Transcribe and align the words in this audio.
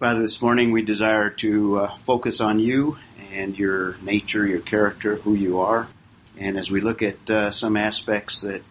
Father, 0.00 0.22
this 0.22 0.40
morning 0.40 0.72
we 0.72 0.80
desire 0.80 1.28
to 1.28 1.80
uh, 1.80 1.98
focus 2.06 2.40
on 2.40 2.58
you 2.58 2.96
and 3.34 3.58
your 3.58 3.98
nature, 3.98 4.46
your 4.46 4.60
character, 4.62 5.16
who 5.16 5.34
you 5.34 5.58
are. 5.58 5.88
And 6.38 6.56
as 6.56 6.70
we 6.70 6.80
look 6.80 7.02
at 7.02 7.28
uh, 7.28 7.50
some 7.50 7.76
aspects 7.76 8.40
that 8.40 8.62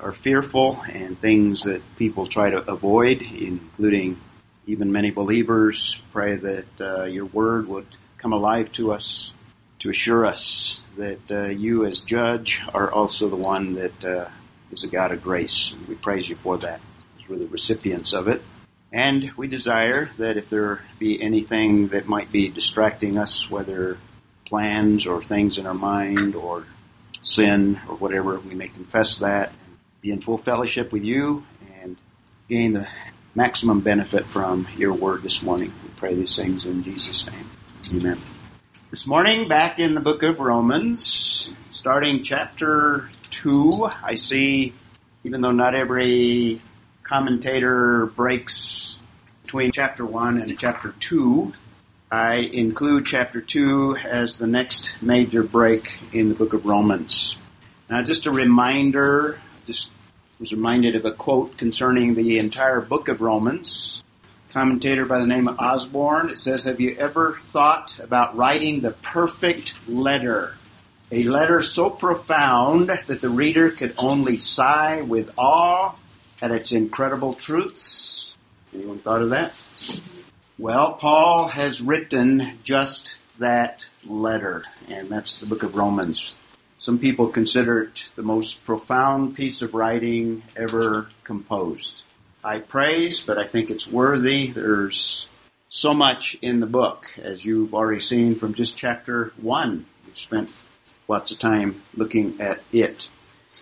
are 0.00 0.12
fearful 0.12 0.80
and 0.90 1.20
things 1.20 1.64
that 1.64 1.82
people 1.96 2.26
try 2.26 2.48
to 2.48 2.66
avoid, 2.72 3.20
including 3.20 4.18
even 4.66 4.90
many 4.90 5.10
believers, 5.10 6.00
pray 6.10 6.36
that 6.36 6.80
uh, 6.80 7.04
your 7.04 7.26
word 7.26 7.68
would 7.68 7.98
come 8.16 8.32
alive 8.32 8.72
to 8.72 8.90
us 8.92 9.32
to 9.80 9.90
assure 9.90 10.24
us 10.24 10.80
that 10.96 11.30
uh, 11.30 11.48
you, 11.48 11.84
as 11.84 12.00
judge, 12.00 12.62
are 12.72 12.90
also 12.90 13.28
the 13.28 13.36
one 13.36 13.74
that 13.74 14.04
uh, 14.06 14.30
is 14.72 14.84
a 14.84 14.88
God 14.88 15.12
of 15.12 15.22
grace. 15.22 15.74
We 15.86 15.96
praise 15.96 16.30
you 16.30 16.36
for 16.36 16.56
that. 16.56 16.80
We're 17.28 17.36
the 17.36 17.46
recipients 17.46 18.14
of 18.14 18.26
it. 18.26 18.40
And 18.92 19.32
we 19.36 19.48
desire 19.48 20.10
that 20.18 20.36
if 20.36 20.48
there 20.48 20.82
be 20.98 21.20
anything 21.20 21.88
that 21.88 22.06
might 22.06 22.32
be 22.32 22.48
distracting 22.48 23.18
us, 23.18 23.50
whether 23.50 23.98
plans 24.46 25.06
or 25.06 25.22
things 25.22 25.58
in 25.58 25.66
our 25.66 25.74
mind 25.74 26.34
or 26.34 26.64
sin 27.20 27.80
or 27.88 27.96
whatever, 27.96 28.38
we 28.40 28.54
may 28.54 28.68
confess 28.68 29.18
that, 29.18 29.52
be 30.00 30.10
in 30.10 30.20
full 30.20 30.38
fellowship 30.38 30.92
with 30.92 31.04
you, 31.04 31.44
and 31.82 31.96
gain 32.48 32.72
the 32.72 32.88
maximum 33.34 33.80
benefit 33.80 34.26
from 34.26 34.66
your 34.76 34.94
word 34.94 35.22
this 35.22 35.42
morning. 35.42 35.72
We 35.82 35.90
pray 35.96 36.14
these 36.14 36.34
things 36.34 36.64
in 36.64 36.82
Jesus' 36.82 37.26
name. 37.26 37.50
Amen. 37.92 38.20
This 38.90 39.06
morning, 39.06 39.48
back 39.48 39.78
in 39.78 39.94
the 39.94 40.00
book 40.00 40.22
of 40.22 40.40
Romans, 40.40 41.50
starting 41.66 42.22
chapter 42.22 43.10
2, 43.30 43.86
I 44.02 44.14
see, 44.14 44.72
even 45.24 45.42
though 45.42 45.52
not 45.52 45.74
every 45.74 46.62
commentator 47.08 48.06
breaks 48.14 48.98
between 49.42 49.72
chapter 49.72 50.04
1 50.04 50.40
and 50.42 50.58
chapter 50.58 50.92
2, 51.00 51.52
I 52.10 52.36
include 52.36 53.06
chapter 53.06 53.40
2 53.40 53.96
as 53.96 54.36
the 54.38 54.46
next 54.46 55.00
major 55.02 55.42
break 55.42 55.98
in 56.12 56.28
the 56.28 56.34
book 56.34 56.52
of 56.52 56.66
Romans. 56.66 57.36
Now, 57.88 58.02
just 58.02 58.26
a 58.26 58.30
reminder, 58.30 59.40
just 59.66 59.90
was 60.38 60.52
reminded 60.52 60.94
of 60.94 61.04
a 61.06 61.12
quote 61.12 61.56
concerning 61.56 62.14
the 62.14 62.38
entire 62.38 62.80
book 62.80 63.08
of 63.08 63.20
Romans 63.20 64.02
commentator 64.50 65.04
by 65.04 65.18
the 65.18 65.26
name 65.26 65.48
of 65.48 65.58
Osborne. 65.58 66.30
It 66.30 66.38
says, 66.38 66.64
Have 66.64 66.80
you 66.80 66.96
ever 66.98 67.38
thought 67.40 67.98
about 67.98 68.36
writing 68.36 68.80
the 68.80 68.92
perfect 68.92 69.74
letter? 69.86 70.54
A 71.10 71.22
letter 71.22 71.62
so 71.62 71.88
profound 71.90 72.88
that 72.88 73.20
the 73.20 73.30
reader 73.30 73.70
could 73.70 73.94
only 73.96 74.36
sigh 74.38 75.00
with 75.00 75.30
awe 75.38 75.94
at 76.40 76.50
its 76.50 76.72
incredible 76.72 77.34
truths? 77.34 78.32
Anyone 78.74 78.98
thought 78.98 79.22
of 79.22 79.30
that? 79.30 79.62
Well, 80.58 80.94
Paul 80.94 81.48
has 81.48 81.80
written 81.80 82.52
just 82.64 83.16
that 83.38 83.86
letter, 84.04 84.64
and 84.88 85.08
that's 85.08 85.40
the 85.40 85.46
book 85.46 85.62
of 85.62 85.76
Romans. 85.76 86.34
Some 86.78 86.98
people 86.98 87.28
consider 87.28 87.82
it 87.82 88.08
the 88.14 88.22
most 88.22 88.64
profound 88.64 89.34
piece 89.34 89.62
of 89.62 89.74
writing 89.74 90.42
ever 90.56 91.08
composed. 91.24 92.02
I 92.44 92.58
praise, 92.58 93.20
but 93.20 93.38
I 93.38 93.46
think 93.46 93.70
it's 93.70 93.86
worthy. 93.86 94.52
There's 94.52 95.26
so 95.70 95.92
much 95.92 96.36
in 96.40 96.60
the 96.60 96.66
book, 96.66 97.06
as 97.18 97.44
you've 97.44 97.74
already 97.74 98.00
seen 98.00 98.36
from 98.36 98.54
just 98.54 98.76
chapter 98.76 99.32
one. 99.36 99.86
We've 100.06 100.18
spent 100.18 100.50
lots 101.08 101.32
of 101.32 101.38
time 101.38 101.82
looking 101.94 102.40
at 102.40 102.60
it 102.72 103.08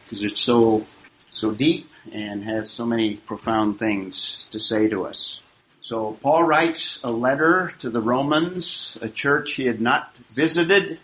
because 0.04 0.24
it's 0.24 0.40
so 0.40 0.86
so 1.30 1.50
deep 1.50 1.88
and 2.12 2.44
has 2.44 2.70
so 2.70 2.86
many 2.86 3.16
profound 3.16 3.78
things 3.78 4.46
to 4.50 4.60
say 4.60 4.88
to 4.88 5.06
us. 5.06 5.40
So 5.82 6.18
Paul 6.20 6.44
writes 6.44 6.98
a 7.04 7.12
letter 7.12 7.72
to 7.78 7.90
the 7.90 8.00
Romans, 8.00 8.98
a 9.00 9.08
church 9.08 9.52
he 9.52 9.66
had 9.66 9.80
not 9.80 10.14
visited 10.34 10.98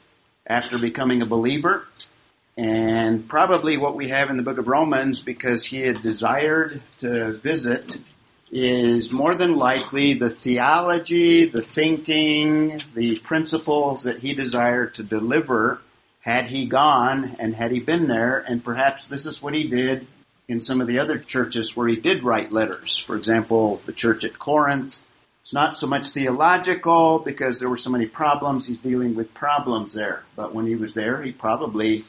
after 0.47 0.79
becoming 0.79 1.23
a 1.23 1.27
believer. 1.27 1.87
And 2.57 3.29
probably 3.29 3.77
what 3.77 3.95
we 3.95 4.09
have 4.09 4.29
in 4.29 4.37
the 4.37 4.43
book 4.43 4.59
of 4.59 4.67
Romans, 4.67 5.21
because 5.21 5.65
he 5.65 5.81
had 5.81 6.03
desired 6.03 6.83
to 7.01 7.33
visit, 7.35 7.97
is 8.51 9.13
more 9.13 9.35
than 9.35 9.55
likely 9.55 10.15
the 10.15 10.29
theology, 10.29 11.47
the 11.47 11.63
thinking, 11.63 12.83
the 12.95 13.19
principles 13.21 14.03
that 14.03 14.19
he 14.19 14.35
desired 14.35 14.97
to 14.97 15.03
deliver 15.03 15.81
had 16.21 16.47
he 16.47 16.67
gone 16.67 17.37
and 17.39 17.55
had 17.55 17.71
he 17.71 17.81
been 17.81 18.09
there. 18.09 18.39
And 18.39 18.65
perhaps 18.65 19.07
this 19.07 19.27
is 19.27 19.41
what 19.41 19.55
he 19.55 19.69
did 19.69 20.07
in 20.49 20.61
some 20.61 20.81
of 20.81 20.87
the 20.87 20.99
other 20.99 21.19
churches 21.19 21.77
where 21.77 21.89
he 21.89 21.97
did 21.97 22.25
write 22.25 22.53
letters. 22.53 22.99
For 22.99 23.17
example, 23.17 23.81
the 23.87 23.93
church 23.93 24.25
at 24.25 24.39
Corinth. 24.39 25.05
It's 25.43 25.53
not 25.53 25.77
so 25.77 25.87
much 25.87 26.09
theological 26.09 27.19
because 27.19 27.59
there 27.59 27.69
were 27.69 27.77
so 27.77 27.91
many 27.91 28.07
problems. 28.07 28.67
He's 28.67 28.79
dealing 28.79 29.15
with 29.15 29.35
problems 29.35 29.95
there. 29.95 30.25
But 30.37 30.55
when 30.55 30.67
he 30.67 30.77
was 30.77 30.95
there, 30.95 31.23
he 31.23 31.33
probably 31.33 32.05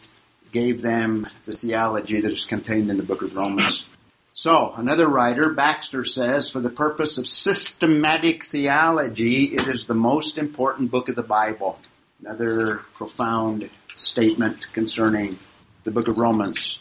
gave 0.52 0.82
them 0.82 1.26
the 1.46 1.54
theology 1.54 2.22
that 2.22 2.32
is 2.32 2.46
contained 2.46 2.90
in 2.90 2.98
the 2.98 3.04
book 3.04 3.24
of 3.24 3.36
Romans. 3.36 3.88
So, 4.36 4.74
another 4.76 5.08
writer, 5.08 5.54
Baxter 5.54 6.06
says, 6.06 6.50
for 6.50 6.60
the 6.60 6.70
purpose 6.70 7.18
of 7.18 7.28
systematic 7.28 8.44
theology, 8.44 9.46
it 9.46 9.68
is 9.68 9.86
the 9.86 9.94
most 9.94 10.38
important 10.38 10.90
book 10.90 11.10
of 11.10 11.16
the 11.16 11.24
Bible. 11.24 11.80
Another 12.20 12.82
profound 12.94 13.70
statement 13.96 14.72
concerning 14.74 15.38
the 15.84 15.92
book 15.92 16.08
of 16.08 16.18
Romans. 16.18 16.80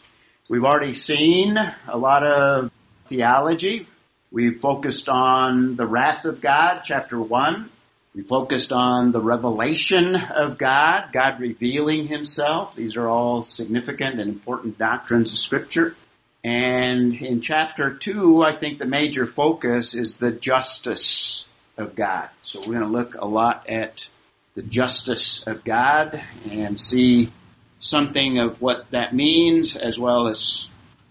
We've 0.48 0.64
already 0.64 0.94
seen 0.94 1.56
a 1.56 1.96
lot 1.96 2.24
of 2.24 2.72
theology. 3.06 3.86
We 4.32 4.50
focused 4.50 5.08
on 5.08 5.76
the 5.76 5.86
wrath 5.86 6.24
of 6.24 6.40
God, 6.40 6.82
chapter 6.84 7.20
1. 7.20 7.70
We 8.16 8.22
focused 8.22 8.72
on 8.72 9.12
the 9.12 9.20
revelation 9.20 10.16
of 10.16 10.58
God, 10.58 11.12
God 11.12 11.38
revealing 11.38 12.08
himself. 12.08 12.74
These 12.74 12.96
are 12.96 13.08
all 13.08 13.44
significant 13.44 14.18
and 14.18 14.28
important 14.28 14.78
doctrines 14.78 15.30
of 15.30 15.38
Scripture. 15.38 15.94
And 16.42 17.14
in 17.14 17.40
chapter 17.40 17.94
2, 17.94 18.42
I 18.42 18.56
think 18.56 18.80
the 18.80 18.84
major 18.84 19.28
focus 19.28 19.94
is 19.94 20.16
the 20.16 20.32
justice 20.32 21.46
of 21.76 21.94
God. 21.94 22.30
So 22.42 22.58
we're 22.58 22.78
going 22.78 22.80
to 22.80 22.86
look 22.86 23.14
a 23.14 23.26
lot 23.26 23.68
at 23.68 24.08
the 24.56 24.62
justice 24.62 25.44
of 25.46 25.62
God 25.62 26.20
and 26.50 26.80
see 26.80 27.32
something 27.82 28.38
of 28.38 28.62
what 28.62 28.90
that 28.92 29.14
means 29.14 29.76
as 29.76 29.98
well 29.98 30.28
as 30.28 30.68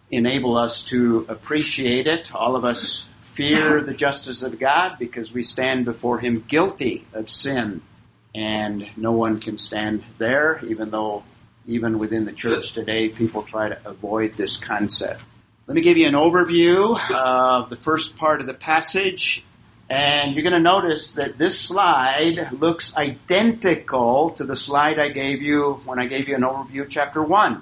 enable 0.09 0.57
us 0.57 0.83
to 0.85 1.25
appreciate 1.29 2.07
it. 2.07 2.33
All 2.33 2.55
of 2.55 2.65
us 2.65 3.05
fear 3.33 3.81
the 3.85 3.93
justice 3.93 4.41
of 4.41 4.57
God 4.57 4.95
because 4.97 5.31
we 5.31 5.43
stand 5.43 5.85
before 5.85 6.19
Him 6.19 6.43
guilty 6.47 7.05
of 7.13 7.29
sin. 7.29 7.81
And 8.33 8.89
no 8.95 9.11
one 9.11 9.41
can 9.41 9.57
stand 9.57 10.03
there, 10.17 10.61
even 10.65 10.89
though, 10.89 11.23
even 11.67 11.99
within 11.99 12.23
the 12.23 12.31
church 12.31 12.71
today, 12.71 13.09
people 13.09 13.43
try 13.43 13.67
to 13.67 13.77
avoid 13.85 14.37
this 14.37 14.55
concept. 14.55 15.21
Let 15.67 15.75
me 15.75 15.81
give 15.81 15.97
you 15.97 16.07
an 16.07 16.13
overview 16.13 16.97
of 17.11 17.69
the 17.69 17.75
first 17.75 18.15
part 18.15 18.39
of 18.39 18.47
the 18.47 18.53
passage. 18.53 19.43
And 19.91 20.35
you're 20.35 20.43
going 20.43 20.53
to 20.53 20.59
notice 20.59 21.15
that 21.15 21.37
this 21.37 21.59
slide 21.59 22.53
looks 22.53 22.95
identical 22.95 24.29
to 24.37 24.45
the 24.45 24.55
slide 24.55 24.97
I 24.99 25.09
gave 25.09 25.41
you 25.41 25.81
when 25.83 25.99
I 25.99 26.05
gave 26.05 26.29
you 26.29 26.35
an 26.35 26.43
overview 26.43 26.83
of 26.83 26.89
chapter 26.89 27.21
1. 27.21 27.61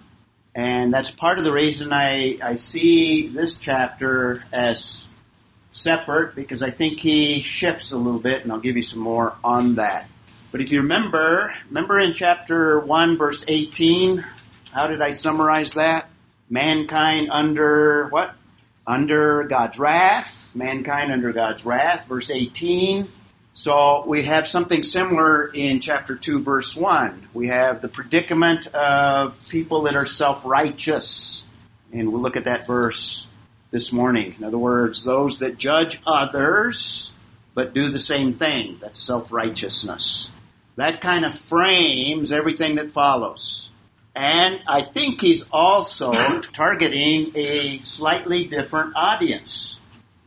And 0.54 0.94
that's 0.94 1.10
part 1.10 1.40
of 1.40 1.44
the 1.44 1.52
reason 1.52 1.92
I, 1.92 2.38
I 2.40 2.58
see 2.58 3.30
this 3.30 3.58
chapter 3.58 4.44
as 4.54 5.06
separate 5.72 6.36
because 6.36 6.62
I 6.62 6.70
think 6.70 7.00
he 7.00 7.42
shifts 7.42 7.94
a 7.94 7.98
little 7.98 8.20
bit, 8.20 8.44
and 8.44 8.52
I'll 8.52 8.60
give 8.60 8.78
you 8.78 8.84
some 8.84 9.00
more 9.02 9.36
on 9.44 9.76
that. 9.76 10.08
But 10.52 10.62
if 10.62 10.72
you 10.72 10.82
remember, 10.82 11.52
remember 11.70 11.98
in 11.98 12.14
chapter 12.14 12.80
1, 12.80 13.18
verse 13.18 13.44
18, 13.48 14.24
how 14.72 14.86
did 14.86 15.02
I 15.02 15.12
summarize 15.12 15.74
that? 15.74 16.08
Mankind 16.48 17.30
under 17.32 18.10
what? 18.10 18.36
Under 18.86 19.46
God's 19.46 19.80
wrath. 19.80 20.39
Mankind 20.60 21.12
under 21.12 21.34
God's 21.34 21.66
wrath. 21.66 22.06
Verse 22.08 22.30
18. 22.30 23.10
So 23.56 24.06
we 24.06 24.24
have 24.24 24.48
something 24.48 24.84
similar 24.84 25.48
in 25.48 25.80
chapter 25.80 26.16
2, 26.16 26.44
verse 26.44 26.76
1. 26.76 27.30
We 27.34 27.48
have 27.48 27.82
the 27.82 27.90
predicament 27.90 28.68
of 28.68 29.36
people 29.48 29.82
that 29.84 29.96
are 29.96 30.06
self 30.06 30.46
righteous. 30.46 31.46
And 31.92 32.14
we'll 32.14 32.22
look 32.22 32.38
at 32.38 32.44
that 32.44 32.68
verse 32.68 33.26
this 33.72 33.92
morning. 33.92 34.36
In 34.38 34.44
other 34.44 34.60
words, 34.60 35.04
those 35.04 35.40
that 35.40 35.58
judge 35.58 36.00
others 36.06 37.12
but 37.56 37.74
do 37.74 37.90
the 37.90 38.00
same 38.00 38.36
thing. 38.36 38.78
That's 38.80 39.02
self 39.02 39.32
righteousness. 39.32 40.30
That 40.76 41.02
kind 41.02 41.26
of 41.26 41.34
frames 41.36 42.32
everything 42.32 42.76
that 42.76 42.92
follows. 42.92 43.72
And 44.16 44.60
I 44.68 44.82
think 44.82 45.22
he's 45.22 45.48
also 45.52 46.12
targeting 46.54 47.32
a 47.36 47.82
slightly 47.84 48.46
different 48.46 48.94
audience. 48.96 49.79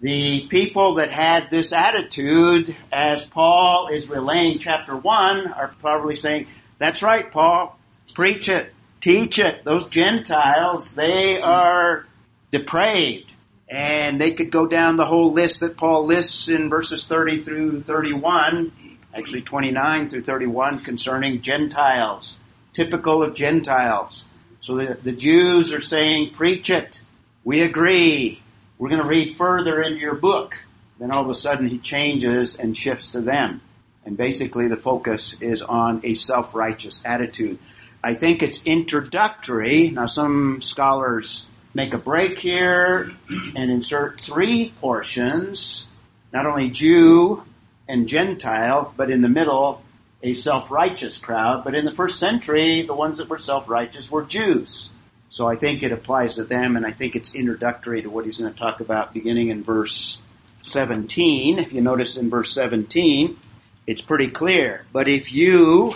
The 0.03 0.49
people 0.49 0.97
that 0.97 1.13
had 1.13 1.49
this 1.49 1.73
attitude, 1.73 2.77
as 2.91 3.25
Paul 3.25 3.87
is 3.87 4.09
relaying 4.09 4.59
chapter 4.59 4.97
1, 4.97 5.47
are 5.53 5.73
probably 5.81 6.17
saying, 6.17 6.49
That's 6.79 7.03
right, 7.03 7.31
Paul. 7.31 7.79
Preach 8.13 8.49
it. 8.49 8.75
Teach 9.01 9.39
it. 9.39 9.63
Those 9.63 9.87
Gentiles, 9.87 10.97
they 10.97 11.41
are 11.41 12.05
depraved 12.51 13.31
And 13.69 14.21
they 14.21 14.33
could 14.33 14.51
go 14.51 14.67
down 14.67 14.97
the 14.97 15.07
whole 15.07 15.33
list 15.33 15.61
that 15.61 15.77
Paul 15.77 16.05
lists 16.05 16.49
in 16.49 16.69
verses 16.69 17.07
30 17.07 17.45
through 17.45 17.83
31, 17.83 18.73
actually 19.15 19.43
29 19.43 20.11
through 20.11 20.23
31, 20.23 20.81
concerning 20.81 21.43
Gentiles, 21.43 22.39
typical 22.73 23.23
of 23.23 23.37
Gentiles. 23.37 24.25
So 24.61 24.77
the, 24.77 24.99
the 25.01 25.13
Jews 25.13 25.73
are 25.73 25.81
saying, 25.81 26.35
Preach 26.35 26.71
it. 26.71 27.03
We 27.45 27.61
agree. 27.61 28.43
We're 28.79 28.89
going 28.89 29.03
to 29.03 29.09
read 29.09 29.37
further 29.37 29.83
into 29.83 30.01
your 30.01 30.15
book. 30.15 30.55
Then 30.99 31.11
all 31.11 31.23
of 31.23 31.31
a 31.31 31.35
sudden 31.35 31.69
he 31.69 31.79
changes 31.79 32.57
and 32.57 32.77
shifts 32.77 33.11
to 33.11 33.21
them. 33.21 33.61
And 34.05 34.17
basically 34.17 34.69
the 34.69 34.77
focus 34.77 35.37
is 35.41 35.63
on 35.63 36.01
a 36.05 36.15
self-righteous 36.15 37.03
attitude. 37.05 37.59
I 38.03 38.15
think 38.15 38.43
it's 38.43 38.63
introductory. 38.65 39.91
Now 39.91 40.07
some 40.07 40.61
scholars 40.63 41.47
make 41.75 41.95
a 41.95 41.99
break 41.99 42.39
here 42.39 43.13
and 43.31 43.71
insert 43.71 44.21
three 44.21 44.75
portions, 44.81 45.87
not 46.33 46.47
only 46.47 46.69
Jew 46.69 47.45
and 47.89 48.09
Gentile, 48.09 48.93
but 48.97 49.11
in 49.11 49.23
the 49.23 49.29
middle, 49.29 49.83
a 50.23 50.35
self-righteous 50.35 51.19
crowd. 51.19 51.65
But 51.65 51.75
in 51.75 51.85
the 51.85 51.93
first 51.93 52.19
century, 52.19 52.83
the 52.83 52.95
ones 52.95 53.19
that 53.19 53.29
were 53.29 53.39
self-righteous 53.39 54.11
were 54.11 54.23
Jews. 54.25 54.91
So 55.33 55.49
I 55.49 55.57
think 55.57 55.83
it 55.83 55.93
applies 55.93 56.35
to 56.35 56.45
them, 56.45 56.77
and 56.77 56.85
I 56.85 56.93
think 56.93 57.17
it's 57.17 57.35
introductory 57.35 58.03
to 58.03 58.11
what 58.11 58.27
he's 58.27 58.37
going 58.37 58.53
to 58.53 58.59
talk 58.59 58.81
about 58.81 59.15
beginning 59.15 59.49
in 59.49 59.65
verse 59.65 60.21
17. 60.61 61.59
If 61.59 61.73
you 61.73 61.81
notice 61.81 62.19
in 62.19 62.29
verse 62.29 62.53
17, 62.53 63.39
it's 63.87 64.03
pretty 64.03 64.29
clear. 64.29 64.85
But 64.93 65.09
if 65.09 65.33
you 65.33 65.95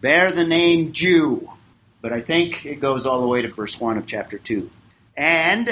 bear 0.00 0.32
the 0.32 0.42
name 0.42 0.92
Jew, 0.92 1.48
but 2.00 2.12
I 2.12 2.22
think 2.22 2.66
it 2.66 2.80
goes 2.80 3.06
all 3.06 3.20
the 3.20 3.28
way 3.28 3.42
to 3.42 3.48
verse 3.54 3.80
1 3.80 3.98
of 3.98 4.06
chapter 4.08 4.36
2, 4.36 4.68
and 5.16 5.70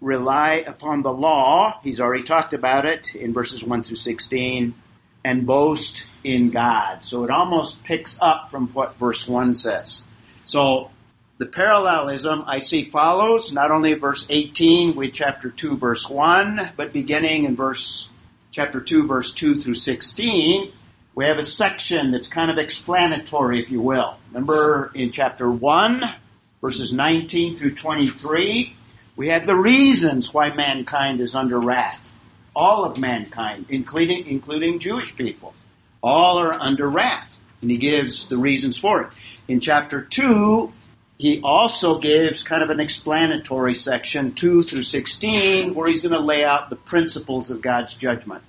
rely 0.00 0.62
upon 0.64 1.02
the 1.02 1.12
law, 1.12 1.80
he's 1.82 2.00
already 2.00 2.22
talked 2.22 2.54
about 2.54 2.84
it 2.84 3.16
in 3.16 3.32
verses 3.32 3.64
1 3.64 3.82
through 3.82 3.96
16, 3.96 4.76
and 5.24 5.44
boast 5.44 6.06
in 6.22 6.52
God. 6.52 7.04
So 7.04 7.24
it 7.24 7.30
almost 7.30 7.82
picks 7.82 8.16
up 8.22 8.52
from 8.52 8.68
what 8.68 8.96
verse 8.96 9.26
1 9.26 9.56
says. 9.56 10.04
So 10.46 10.92
the 11.38 11.46
parallelism 11.46 12.44
I 12.46 12.60
see 12.60 12.88
follows 12.90 13.52
not 13.52 13.70
only 13.70 13.94
verse 13.94 14.26
18 14.30 14.94
with 14.94 15.12
chapter 15.12 15.50
2 15.50 15.76
verse 15.76 16.08
1, 16.08 16.72
but 16.76 16.92
beginning 16.92 17.44
in 17.44 17.56
verse 17.56 18.08
chapter 18.52 18.80
2 18.80 19.06
verse 19.06 19.32
2 19.34 19.56
through 19.56 19.74
16, 19.74 20.72
we 21.16 21.24
have 21.26 21.38
a 21.38 21.44
section 21.44 22.12
that's 22.12 22.28
kind 22.28 22.50
of 22.50 22.58
explanatory, 22.58 23.62
if 23.62 23.70
you 23.70 23.80
will. 23.80 24.16
Remember 24.28 24.92
in 24.94 25.10
chapter 25.10 25.50
1, 25.50 26.02
verses 26.60 26.92
19 26.92 27.56
through 27.56 27.74
23, 27.74 28.74
we 29.16 29.28
had 29.28 29.46
the 29.46 29.56
reasons 29.56 30.32
why 30.32 30.50
mankind 30.50 31.20
is 31.20 31.34
under 31.34 31.58
wrath. 31.58 32.14
All 32.56 32.84
of 32.84 32.98
mankind, 32.98 33.66
including, 33.68 34.26
including 34.26 34.78
Jewish 34.78 35.16
people. 35.16 35.54
All 36.02 36.38
are 36.38 36.52
under 36.52 36.88
wrath. 36.88 37.40
And 37.60 37.70
he 37.70 37.78
gives 37.78 38.28
the 38.28 38.36
reasons 38.36 38.76
for 38.78 39.02
it. 39.02 39.08
In 39.48 39.60
chapter 39.60 40.00
2, 40.00 40.72
he 41.18 41.40
also 41.42 41.98
gives 41.98 42.42
kind 42.42 42.62
of 42.62 42.70
an 42.70 42.80
explanatory 42.80 43.74
section, 43.74 44.34
2 44.34 44.64
through 44.64 44.82
16, 44.82 45.74
where 45.74 45.88
he's 45.88 46.02
going 46.02 46.12
to 46.12 46.18
lay 46.18 46.44
out 46.44 46.70
the 46.70 46.76
principles 46.76 47.50
of 47.50 47.62
God's 47.62 47.94
judgment. 47.94 48.42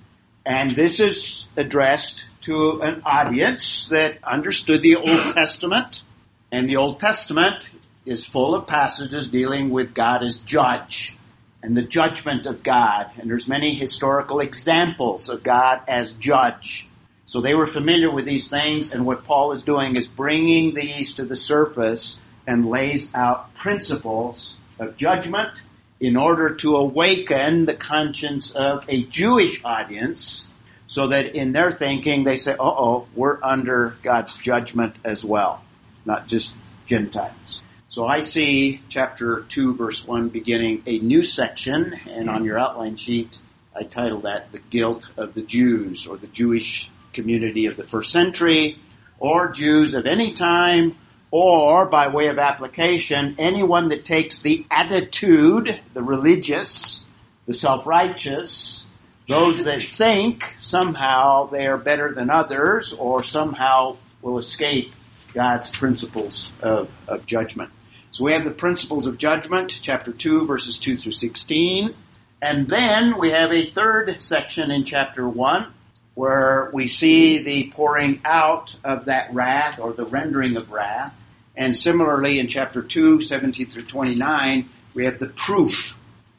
And 0.44 0.72
this 0.72 1.00
is 1.00 1.46
addressed 1.56 2.26
to 2.42 2.80
an 2.82 3.02
audience 3.04 3.88
that 3.88 4.18
understood 4.24 4.82
the 4.82 4.96
Old 4.96 5.08
Testament. 5.34 6.02
And 6.50 6.68
the 6.68 6.76
Old 6.76 6.98
Testament 6.98 7.70
is 8.04 8.24
full 8.24 8.54
of 8.54 8.66
passages 8.66 9.28
dealing 9.28 9.70
with 9.70 9.94
God 9.94 10.22
as 10.22 10.38
judge 10.38 11.16
and 11.62 11.76
the 11.76 11.82
judgment 11.82 12.46
of 12.46 12.62
God. 12.62 13.10
And 13.18 13.28
there's 13.28 13.48
many 13.48 13.74
historical 13.74 14.38
examples 14.38 15.28
of 15.28 15.42
God 15.42 15.82
as 15.88 16.14
judge. 16.14 16.88
So 17.26 17.40
they 17.40 17.56
were 17.56 17.66
familiar 17.66 18.08
with 18.08 18.24
these 18.24 18.48
things, 18.48 18.92
and 18.92 19.04
what 19.04 19.24
Paul 19.24 19.50
is 19.50 19.64
doing 19.64 19.96
is 19.96 20.06
bringing 20.06 20.74
these 20.74 21.16
to 21.16 21.24
the 21.24 21.34
surface 21.34 22.20
and 22.46 22.68
lays 22.68 23.12
out 23.14 23.54
principles 23.54 24.56
of 24.78 24.96
judgment 24.96 25.62
in 26.00 26.16
order 26.16 26.54
to 26.54 26.76
awaken 26.76 27.64
the 27.64 27.74
conscience 27.74 28.50
of 28.50 28.84
a 28.88 29.04
Jewish 29.04 29.62
audience 29.64 30.46
so 30.86 31.08
that 31.08 31.34
in 31.34 31.52
their 31.52 31.72
thinking 31.72 32.24
they 32.24 32.36
say, 32.36 32.52
uh 32.52 32.56
oh, 32.60 33.06
we're 33.14 33.38
under 33.42 33.96
God's 34.02 34.36
judgment 34.36 34.96
as 35.04 35.24
well, 35.24 35.62
not 36.04 36.28
just 36.28 36.54
Gentiles. 36.86 37.60
So 37.88 38.06
I 38.06 38.20
see 38.20 38.82
chapter 38.88 39.46
2, 39.48 39.74
verse 39.74 40.06
1 40.06 40.28
beginning 40.28 40.82
a 40.86 40.98
new 40.98 41.22
section, 41.22 41.98
and 42.08 42.28
on 42.28 42.44
your 42.44 42.58
outline 42.58 42.96
sheet, 42.96 43.38
I 43.74 43.84
title 43.84 44.20
that 44.20 44.52
The 44.52 44.58
Guilt 44.58 45.08
of 45.16 45.34
the 45.34 45.42
Jews, 45.42 46.06
or 46.06 46.16
the 46.16 46.26
Jewish 46.26 46.90
community 47.12 47.66
of 47.66 47.76
the 47.76 47.84
first 47.84 48.12
century, 48.12 48.78
or 49.18 49.48
Jews 49.48 49.94
of 49.94 50.04
any 50.04 50.34
time, 50.34 50.96
or 51.38 51.84
by 51.84 52.08
way 52.08 52.28
of 52.28 52.38
application, 52.38 53.36
anyone 53.38 53.90
that 53.90 54.06
takes 54.06 54.40
the 54.40 54.64
attitude, 54.70 55.78
the 55.92 56.02
religious, 56.02 57.04
the 57.46 57.52
self 57.52 57.84
righteous, 57.84 58.86
those 59.28 59.64
that 59.64 59.82
think 59.82 60.56
somehow 60.58 61.44
they 61.44 61.66
are 61.66 61.76
better 61.76 62.10
than 62.14 62.30
others 62.30 62.94
or 62.94 63.22
somehow 63.22 63.98
will 64.22 64.38
escape 64.38 64.94
God's 65.34 65.70
principles 65.70 66.50
of, 66.62 66.88
of 67.06 67.26
judgment. 67.26 67.70
So 68.12 68.24
we 68.24 68.32
have 68.32 68.44
the 68.44 68.50
principles 68.50 69.06
of 69.06 69.18
judgment, 69.18 69.78
chapter 69.82 70.12
2, 70.12 70.46
verses 70.46 70.78
2 70.78 70.96
through 70.96 71.12
16. 71.12 71.94
And 72.40 72.66
then 72.66 73.18
we 73.18 73.32
have 73.32 73.52
a 73.52 73.70
third 73.72 74.22
section 74.22 74.70
in 74.70 74.84
chapter 74.84 75.28
1 75.28 75.66
where 76.14 76.70
we 76.72 76.86
see 76.86 77.42
the 77.42 77.70
pouring 77.72 78.22
out 78.24 78.74
of 78.82 79.04
that 79.04 79.34
wrath 79.34 79.78
or 79.78 79.92
the 79.92 80.06
rendering 80.06 80.56
of 80.56 80.70
wrath. 80.70 81.14
And 81.56 81.76
similarly 81.76 82.38
in 82.38 82.48
chapter 82.48 82.82
2, 82.82 83.20
17 83.20 83.66
through 83.68 83.84
29, 83.84 84.68
we 84.94 85.04
have 85.04 85.18
the 85.18 85.28
proof 85.28 85.98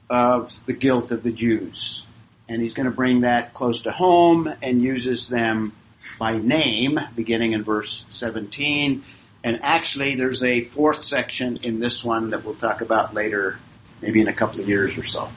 of 0.09 0.53
the 0.65 0.73
guilt 0.73 1.11
of 1.11 1.23
the 1.23 1.31
Jews 1.31 2.07
and 2.49 2.61
he's 2.61 2.73
going 2.73 2.85
to 2.85 2.95
bring 2.95 3.21
that 3.21 3.53
close 3.53 3.81
to 3.81 3.91
home 3.91 4.51
and 4.61 4.81
uses 4.81 5.29
them 5.29 5.73
by 6.19 6.37
name, 6.37 6.99
beginning 7.15 7.53
in 7.53 7.63
verse 7.63 8.05
17. 8.09 9.03
And 9.43 9.59
actually, 9.61 10.15
there's 10.15 10.43
a 10.43 10.61
fourth 10.61 11.03
section 11.03 11.57
in 11.63 11.79
this 11.79 12.03
one 12.03 12.29
that 12.31 12.45
we'll 12.45 12.55
talk 12.55 12.81
about 12.81 13.13
later, 13.13 13.59
maybe 14.01 14.21
in 14.21 14.27
a 14.27 14.33
couple 14.33 14.61
of 14.61 14.69
years 14.69 14.97
or 14.97 15.03
so. 15.03 15.29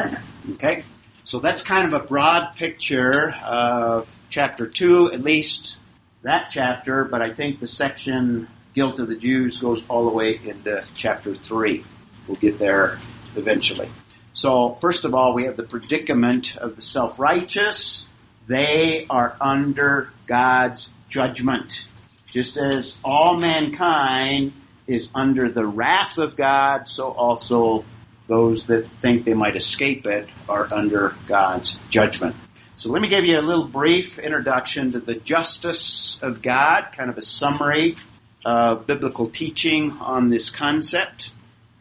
okay? 0.52 0.84
So 1.24 1.40
that's 1.40 1.62
kind 1.62 1.92
of 1.92 2.00
a 2.00 2.04
broad 2.04 2.54
picture 2.56 3.34
of 3.44 4.08
chapter 4.30 4.66
2, 4.66 5.12
at 5.12 5.20
least 5.20 5.76
that 6.22 6.48
chapter, 6.50 7.04
but 7.04 7.22
I 7.22 7.32
think 7.32 7.60
the 7.60 7.68
section 7.68 8.48
Guilt 8.76 8.98
of 8.98 9.08
the 9.08 9.16
Jews 9.16 9.58
goes 9.58 9.82
all 9.88 10.04
the 10.04 10.14
way 10.14 10.38
into 10.44 10.84
chapter 10.94 11.34
3. 11.34 11.82
We'll 12.28 12.36
get 12.36 12.58
there 12.58 12.98
eventually. 13.34 13.88
So, 14.34 14.76
first 14.82 15.06
of 15.06 15.14
all, 15.14 15.32
we 15.32 15.44
have 15.44 15.56
the 15.56 15.62
predicament 15.62 16.58
of 16.58 16.76
the 16.76 16.82
self 16.82 17.18
righteous. 17.18 18.06
They 18.46 19.06
are 19.08 19.34
under 19.40 20.10
God's 20.26 20.90
judgment. 21.08 21.86
Just 22.30 22.58
as 22.58 22.98
all 23.02 23.38
mankind 23.38 24.52
is 24.86 25.08
under 25.14 25.50
the 25.50 25.64
wrath 25.64 26.18
of 26.18 26.36
God, 26.36 26.86
so 26.86 27.08
also 27.12 27.82
those 28.28 28.66
that 28.66 28.86
think 29.00 29.24
they 29.24 29.32
might 29.32 29.56
escape 29.56 30.06
it 30.06 30.28
are 30.50 30.68
under 30.70 31.16
God's 31.26 31.78
judgment. 31.88 32.36
So 32.76 32.90
let 32.90 33.00
me 33.00 33.08
give 33.08 33.24
you 33.24 33.38
a 33.38 33.40
little 33.40 33.68
brief 33.68 34.18
introduction 34.18 34.90
to 34.90 35.00
the 35.00 35.14
justice 35.14 36.18
of 36.20 36.42
God, 36.42 36.88
kind 36.94 37.08
of 37.08 37.16
a 37.16 37.22
summary 37.22 37.96
of 38.46 38.86
biblical 38.86 39.28
teaching 39.28 39.90
on 40.00 40.30
this 40.30 40.50
concept. 40.50 41.32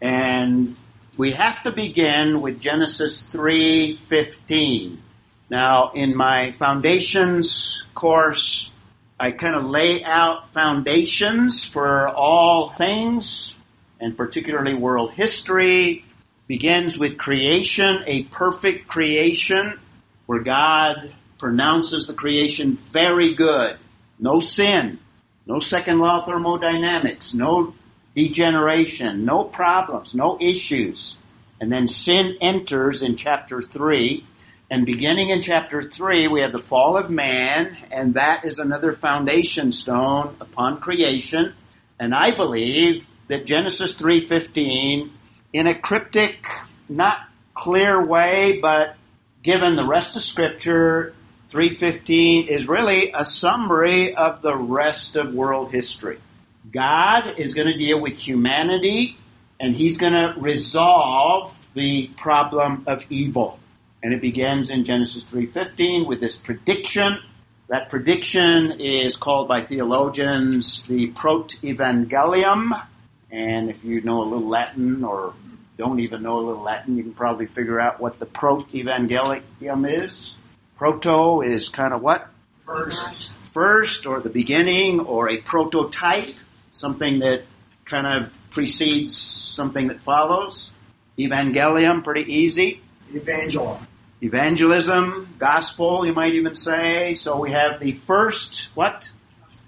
And 0.01 0.75
we 1.15 1.31
have 1.31 1.61
to 1.63 1.71
begin 1.71 2.41
with 2.41 2.59
Genesis 2.59 3.27
3:15. 3.27 4.97
Now, 5.47 5.91
in 5.93 6.17
my 6.17 6.53
foundations 6.53 7.83
course, 7.93 8.71
I 9.19 9.31
kind 9.31 9.55
of 9.55 9.65
lay 9.65 10.03
out 10.03 10.51
foundations 10.53 11.63
for 11.63 12.09
all 12.09 12.71
things, 12.71 13.55
and 14.01 14.17
particularly 14.17 14.73
world 14.73 15.11
history. 15.11 16.03
Begins 16.47 16.97
with 16.97 17.17
creation, 17.17 18.03
a 18.07 18.23
perfect 18.23 18.87
creation, 18.87 19.79
where 20.25 20.41
God 20.41 21.13
pronounces 21.37 22.07
the 22.07 22.13
creation 22.13 22.79
very 22.91 23.33
good. 23.35 23.77
No 24.19 24.39
sin, 24.39 24.99
no 25.45 25.59
second 25.59 25.99
law 25.99 26.21
of 26.21 26.25
thermodynamics, 26.25 27.33
no 27.33 27.73
degeneration, 28.15 29.25
no 29.25 29.43
problems, 29.43 30.15
no 30.15 30.37
issues. 30.41 31.17
And 31.59 31.71
then 31.71 31.87
sin 31.87 32.37
enters 32.41 33.01
in 33.01 33.15
chapter 33.15 33.61
3. 33.61 34.25
And 34.71 34.85
beginning 34.85 35.29
in 35.29 35.43
chapter 35.43 35.83
3, 35.83 36.27
we 36.27 36.41
have 36.41 36.51
the 36.51 36.59
fall 36.59 36.97
of 36.97 37.09
man, 37.09 37.77
and 37.91 38.15
that 38.15 38.45
is 38.45 38.57
another 38.57 38.93
foundation 38.93 39.71
stone 39.71 40.35
upon 40.41 40.79
creation. 40.79 41.53
And 41.99 42.15
I 42.15 42.31
believe 42.35 43.05
that 43.27 43.45
Genesis 43.45 43.99
3.15, 43.99 45.11
in 45.53 45.67
a 45.67 45.79
cryptic, 45.79 46.45
not 46.89 47.19
clear 47.53 48.05
way, 48.05 48.59
but 48.59 48.95
given 49.43 49.75
the 49.75 49.87
rest 49.87 50.15
of 50.15 50.23
Scripture, 50.23 51.13
315 51.49 52.47
is 52.47 52.67
really 52.67 53.11
a 53.13 53.25
summary 53.25 54.15
of 54.15 54.41
the 54.41 54.55
rest 54.55 55.15
of 55.15 55.33
world 55.33 55.71
history. 55.71 56.19
God 56.73 57.35
is 57.37 57.53
going 57.53 57.67
to 57.67 57.77
deal 57.77 57.99
with 57.99 58.13
humanity 58.17 59.17
and 59.59 59.75
he's 59.75 59.97
going 59.97 60.13
to 60.13 60.33
resolve 60.37 61.53
the 61.75 62.07
problem 62.17 62.83
of 62.87 63.03
evil. 63.09 63.59
And 64.03 64.13
it 64.13 64.21
begins 64.21 64.69
in 64.69 64.85
Genesis 64.85 65.25
3:15 65.25 66.07
with 66.07 66.19
this 66.19 66.35
prediction. 66.35 67.19
That 67.67 67.89
prediction 67.89 68.79
is 68.79 69.15
called 69.15 69.47
by 69.47 69.63
theologians 69.63 70.85
the 70.85 71.07
proto-evangelium. 71.07 72.87
And 73.31 73.69
if 73.69 73.83
you 73.83 74.01
know 74.01 74.21
a 74.21 74.23
little 74.23 74.47
Latin 74.47 75.03
or 75.03 75.33
don't 75.77 75.99
even 75.99 76.21
know 76.23 76.37
a 76.37 76.43
little 76.45 76.63
Latin, 76.63 76.97
you 76.97 77.03
can 77.03 77.13
probably 77.13 77.47
figure 77.47 77.79
out 77.79 77.99
what 77.99 78.19
the 78.19 78.25
proto-evangelium 78.25 79.89
is. 79.89 80.35
Proto 80.77 81.41
is 81.41 81.69
kind 81.69 81.93
of 81.93 82.01
what? 82.01 82.27
First. 82.65 83.35
First 83.53 84.05
or 84.05 84.19
the 84.19 84.29
beginning 84.29 84.99
or 84.99 85.29
a 85.29 85.37
prototype, 85.37 86.35
something 86.73 87.19
that 87.19 87.43
kind 87.85 88.05
of 88.05 88.33
precedes 88.49 89.15
something 89.15 89.87
that 89.87 90.01
follows. 90.01 90.73
Evangelium, 91.17 92.03
pretty 92.03 92.33
easy. 92.33 92.81
Evangel. 93.13 93.79
Evangelism, 94.21 95.35
gospel, 95.39 96.05
you 96.05 96.13
might 96.13 96.33
even 96.33 96.55
say. 96.55 97.15
So 97.15 97.39
we 97.39 97.51
have 97.51 97.79
the 97.79 97.93
first, 98.05 98.69
what? 98.73 99.09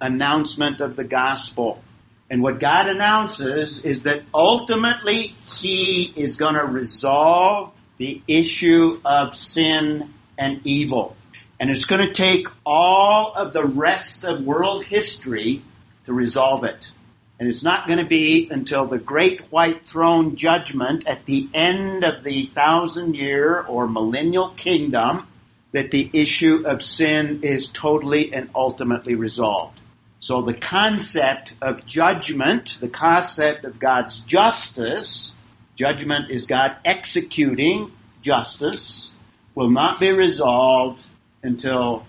Announcement 0.01 0.81
of 0.81 0.95
the 0.95 1.03
gospel. 1.05 1.81
And 2.29 2.41
what 2.41 2.59
God 2.59 2.87
announces 2.89 3.79
is 3.79 4.03
that 4.03 4.23
ultimately 4.33 5.35
He 5.45 6.11
is 6.15 6.35
going 6.35 6.55
to 6.55 6.65
resolve 6.65 7.71
the 7.97 8.21
issue 8.27 8.99
of 9.05 9.35
sin 9.35 10.13
and 10.37 10.61
evil. 10.63 11.15
And 11.59 11.69
it's 11.69 11.85
going 11.85 12.05
to 12.05 12.13
take 12.13 12.47
all 12.65 13.33
of 13.33 13.53
the 13.53 13.65
rest 13.65 14.23
of 14.23 14.43
world 14.43 14.85
history 14.85 15.63
to 16.05 16.13
resolve 16.13 16.63
it. 16.63 16.91
And 17.39 17.47
it's 17.47 17.63
not 17.63 17.87
going 17.87 17.99
to 17.99 18.05
be 18.05 18.47
until 18.49 18.87
the 18.87 18.97
great 18.97 19.41
white 19.51 19.87
throne 19.87 20.35
judgment 20.35 21.05
at 21.07 21.25
the 21.25 21.47
end 21.53 22.03
of 22.03 22.23
the 22.23 22.47
thousand 22.47 23.15
year 23.15 23.61
or 23.61 23.87
millennial 23.87 24.49
kingdom 24.51 25.27
that 25.71 25.91
the 25.91 26.09
issue 26.13 26.63
of 26.65 26.81
sin 26.81 27.41
is 27.43 27.69
totally 27.69 28.33
and 28.33 28.49
ultimately 28.55 29.13
resolved. 29.13 29.79
So 30.19 30.41
the 30.41 30.53
concept 30.53 31.53
of 31.61 31.85
judgment, 31.85 32.79
the 32.81 32.89
concept 32.89 33.65
of 33.65 33.77
God's 33.77 34.19
justice, 34.19 35.33
judgment 35.75 36.31
is 36.31 36.47
God 36.47 36.77
executing 36.83 37.91
justice, 38.23 39.11
will 39.57 39.71
not 39.71 39.99
be 39.99 40.11
resolved 40.11 41.03
until 41.41 42.05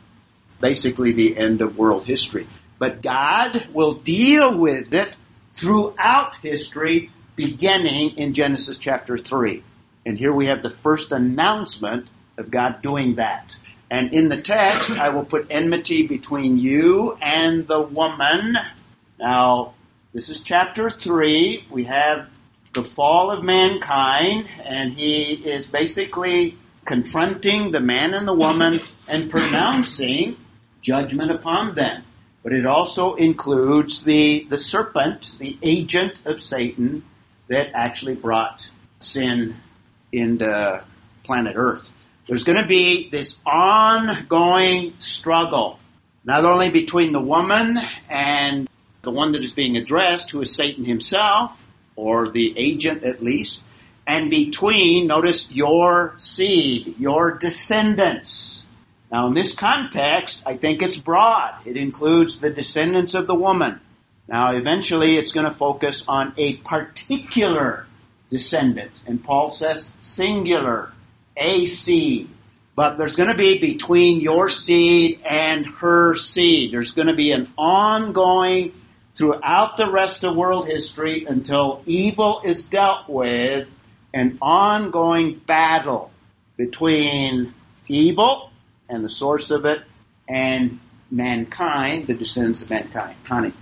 basically 0.61 1.13
the 1.13 1.35
end 1.35 1.63
of 1.63 1.79
world 1.79 2.05
history. 2.05 2.47
But 2.79 3.01
God 3.01 3.71
will 3.73 3.95
deal 3.95 4.59
with 4.59 4.93
it 4.93 5.17
throughout 5.55 6.37
history, 6.43 7.11
beginning 7.37 8.19
in 8.19 8.35
Genesis 8.35 8.77
chapter 8.77 9.17
3. 9.17 9.63
And 10.05 10.19
here 10.19 10.35
we 10.35 10.45
have 10.45 10.63
the 10.63 10.77
first 10.83 11.11
announcement 11.11 12.09
of 12.37 12.51
God 12.51 12.83
doing 12.83 13.15
that. 13.15 13.57
And 13.91 14.13
in 14.13 14.29
the 14.29 14.43
text, 14.43 14.91
I 14.91 15.09
will 15.09 15.25
put 15.25 15.47
enmity 15.49 16.07
between 16.07 16.59
you 16.59 17.17
and 17.23 17.67
the 17.67 17.81
woman. 17.81 18.59
Now, 19.19 19.73
this 20.13 20.29
is 20.29 20.43
chapter 20.43 20.91
3. 20.91 21.65
We 21.71 21.85
have 21.85 22.29
the 22.75 22.85
fall 22.85 23.31
of 23.31 23.43
mankind, 23.43 24.47
and 24.63 24.93
he 24.93 25.33
is 25.33 25.67
basically 25.67 26.59
confronting 26.89 27.71
the 27.71 27.81
man 27.81 28.15
and 28.15 28.27
the 28.27 28.33
woman 28.33 28.81
and 29.09 29.31
pronouncing 29.31 30.39
judgment 30.81 31.31
upon 31.31 31.75
them. 31.75 32.03
But 32.43 32.55
it 32.55 32.65
also 32.65 33.15
includes 33.15 34.05
the, 34.05 34.47
the 34.49 34.57
serpent, 34.57 35.37
the 35.39 35.59
agent 35.63 36.15
of 36.25 36.43
Satan 36.43 37.05
that 37.49 37.69
actually 37.75 38.15
brought 38.15 38.71
sin 39.01 39.57
into 40.13 40.83
planet 41.25 41.57
Earth. 41.57 41.93
There's 42.27 42.45
going 42.45 42.63
to 42.63 42.67
be 42.67 43.11
this 43.11 43.39
ongoing 43.45 44.95
struggle, 44.99 45.79
not 46.25 46.47
only 46.47 46.71
between 46.71 47.13
the 47.13 47.21
woman 47.21 47.81
and 48.09 48.67
the 49.03 49.11
one 49.11 49.33
that 49.33 49.43
is 49.43 49.53
being 49.53 49.77
addressed, 49.77 50.31
who 50.31 50.41
is 50.41 50.57
Satan 50.57 50.87
himself, 50.87 51.67
or 51.97 52.31
the 52.31 52.55
agent 52.57 53.05
at 53.05 53.23
least, 53.23 53.63
and 54.09 54.31
between, 54.31 55.07
notice, 55.07 55.53
your 55.53 56.15
seed, 56.17 56.99
your 56.99 57.33
descendants. 57.33 58.65
Now, 59.13 59.27
in 59.27 59.35
this 59.35 59.55
context, 59.55 60.43
I 60.47 60.57
think 60.57 60.81
it's 60.81 60.99
broad. 60.99 61.55
It 61.67 61.77
includes 61.77 62.41
the 62.41 62.49
descendants 62.49 63.13
of 63.13 63.27
the 63.27 63.35
woman. 63.35 63.81
Now, 64.27 64.57
eventually, 64.57 65.19
it's 65.19 65.33
going 65.33 65.45
to 65.45 65.55
focus 65.55 66.05
on 66.09 66.33
a 66.39 66.57
particular 66.57 67.87
descendant. 68.31 68.93
And 69.07 69.23
Paul 69.23 69.51
says 69.51 69.91
singular, 70.01 70.91
a 71.37 71.67
seed. 71.67 72.31
But 72.75 72.97
there's 72.97 73.17
going 73.17 73.31
to 73.31 73.37
be 73.37 73.59
between 73.59 74.21
your 74.21 74.49
seed 74.49 75.21
and 75.29 75.67
her 75.67 76.17
seed. 76.17 76.73
There's 76.73 76.93
going 76.93 77.09
to 77.09 77.15
be 77.15 77.33
an 77.33 77.53
ongoing 77.59 78.73
throughout 79.15 79.77
the 79.77 79.91
rest 79.91 80.25
of 80.25 80.35
world 80.35 80.67
history 80.67 81.27
until 81.29 81.83
evil 81.85 82.41
is 82.45 82.65
dealt 82.65 83.09
with, 83.09 83.69
an 84.15 84.39
ongoing 84.41 85.41
battle 85.47 86.11
between 86.57 87.55
evil 87.87 88.51
and 88.89 89.05
the 89.05 89.09
source 89.09 89.51
of 89.51 89.65
it 89.65 89.83
and 90.29 90.81
mankind, 91.11 92.07
the 92.07 92.15
descendants 92.15 92.63
of 92.63 92.71
mankind. 92.71 93.17
Connie. 93.25 93.53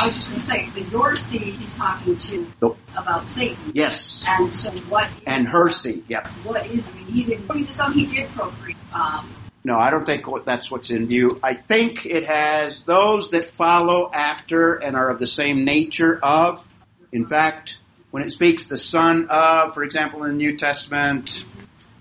I 0.00 0.06
was 0.06 0.16
just 0.16 0.28
going 0.28 0.40
to 0.40 0.46
say, 0.46 0.68
the 0.74 0.82
your 0.90 1.16
seed 1.16 1.54
he's 1.54 1.74
talking 1.74 2.18
to 2.18 2.76
about 2.96 3.26
Satan. 3.28 3.56
Yes. 3.72 4.22
And 4.28 4.52
so 4.52 4.70
what? 4.90 5.14
And 5.26 5.48
her 5.48 5.70
seed. 5.70 6.04
Yep. 6.08 6.26
What 6.44 6.66
is? 6.66 6.86
I 6.88 6.92
mean, 6.92 7.06
he 7.06 7.24
didn't. 7.24 7.50
I 7.50 7.54
mean, 7.54 7.70
so 7.70 7.84
he 7.90 8.04
did 8.04 8.28
procreate. 8.30 8.76
Um, 8.94 9.34
No, 9.64 9.78
I 9.78 9.90
don't 9.90 10.04
think 10.04 10.26
that's 10.44 10.70
what's 10.70 10.90
in 10.90 11.06
view. 11.06 11.40
I 11.42 11.54
think 11.54 12.04
it 12.04 12.26
has 12.26 12.82
those 12.82 13.30
that 13.30 13.50
follow 13.50 14.10
after 14.12 14.74
and 14.74 14.94
are 14.94 15.08
of 15.08 15.18
the 15.18 15.26
same 15.26 15.64
nature 15.64 16.18
of. 16.22 16.66
In 17.12 17.26
fact, 17.26 17.78
when 18.10 18.22
it 18.22 18.30
speaks 18.30 18.66
the 18.66 18.78
son 18.78 19.26
of, 19.28 19.74
for 19.74 19.84
example, 19.84 20.24
in 20.24 20.30
the 20.30 20.36
New 20.36 20.56
Testament, 20.56 21.44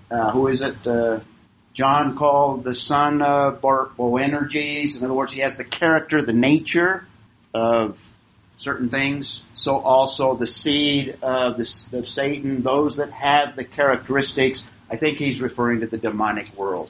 uh, 0.09 0.31
who 0.31 0.47
is 0.47 0.61
it? 0.61 0.85
Uh, 0.85 1.19
John 1.73 2.15
called 2.15 2.63
the 2.63 2.73
son 2.73 3.21
of 3.21 3.61
Boanerges. 3.61 4.97
In 4.97 5.03
other 5.03 5.13
words, 5.13 5.31
he 5.31 5.41
has 5.41 5.57
the 5.57 5.63
character, 5.63 6.23
the 6.23 6.33
nature 6.33 7.05
of 7.53 8.03
certain 8.57 8.89
things. 8.89 9.43
So 9.53 9.77
also 9.77 10.35
the 10.35 10.47
seed 10.47 11.19
of, 11.21 11.57
the, 11.57 11.97
of 11.99 12.07
Satan, 12.07 12.63
those 12.63 12.95
that 12.95 13.11
have 13.11 13.55
the 13.55 13.63
characteristics. 13.63 14.63
I 14.89 14.97
think 14.97 15.19
he's 15.19 15.39
referring 15.39 15.81
to 15.81 15.87
the 15.87 15.99
demonic 15.99 16.55
world. 16.57 16.89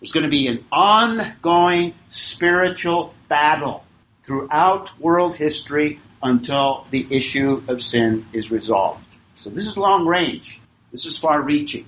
There's 0.00 0.12
going 0.12 0.24
to 0.24 0.30
be 0.30 0.48
an 0.48 0.64
ongoing 0.70 1.94
spiritual 2.10 3.14
battle 3.28 3.84
throughout 4.24 4.90
world 5.00 5.36
history 5.36 6.00
until 6.22 6.86
the 6.90 7.06
issue 7.10 7.62
of 7.68 7.82
sin 7.82 8.26
is 8.32 8.50
resolved. 8.50 9.16
So 9.34 9.50
this 9.50 9.66
is 9.66 9.76
long 9.76 10.06
range. 10.06 10.60
This 10.92 11.06
is 11.06 11.18
far 11.18 11.42
reaching. 11.42 11.86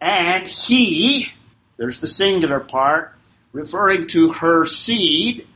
And 0.00 0.46
he, 0.46 1.32
there's 1.76 2.00
the 2.00 2.06
singular 2.06 2.60
part, 2.60 3.14
referring 3.52 4.06
to 4.08 4.32
her 4.32 4.66
seed, 4.66 5.46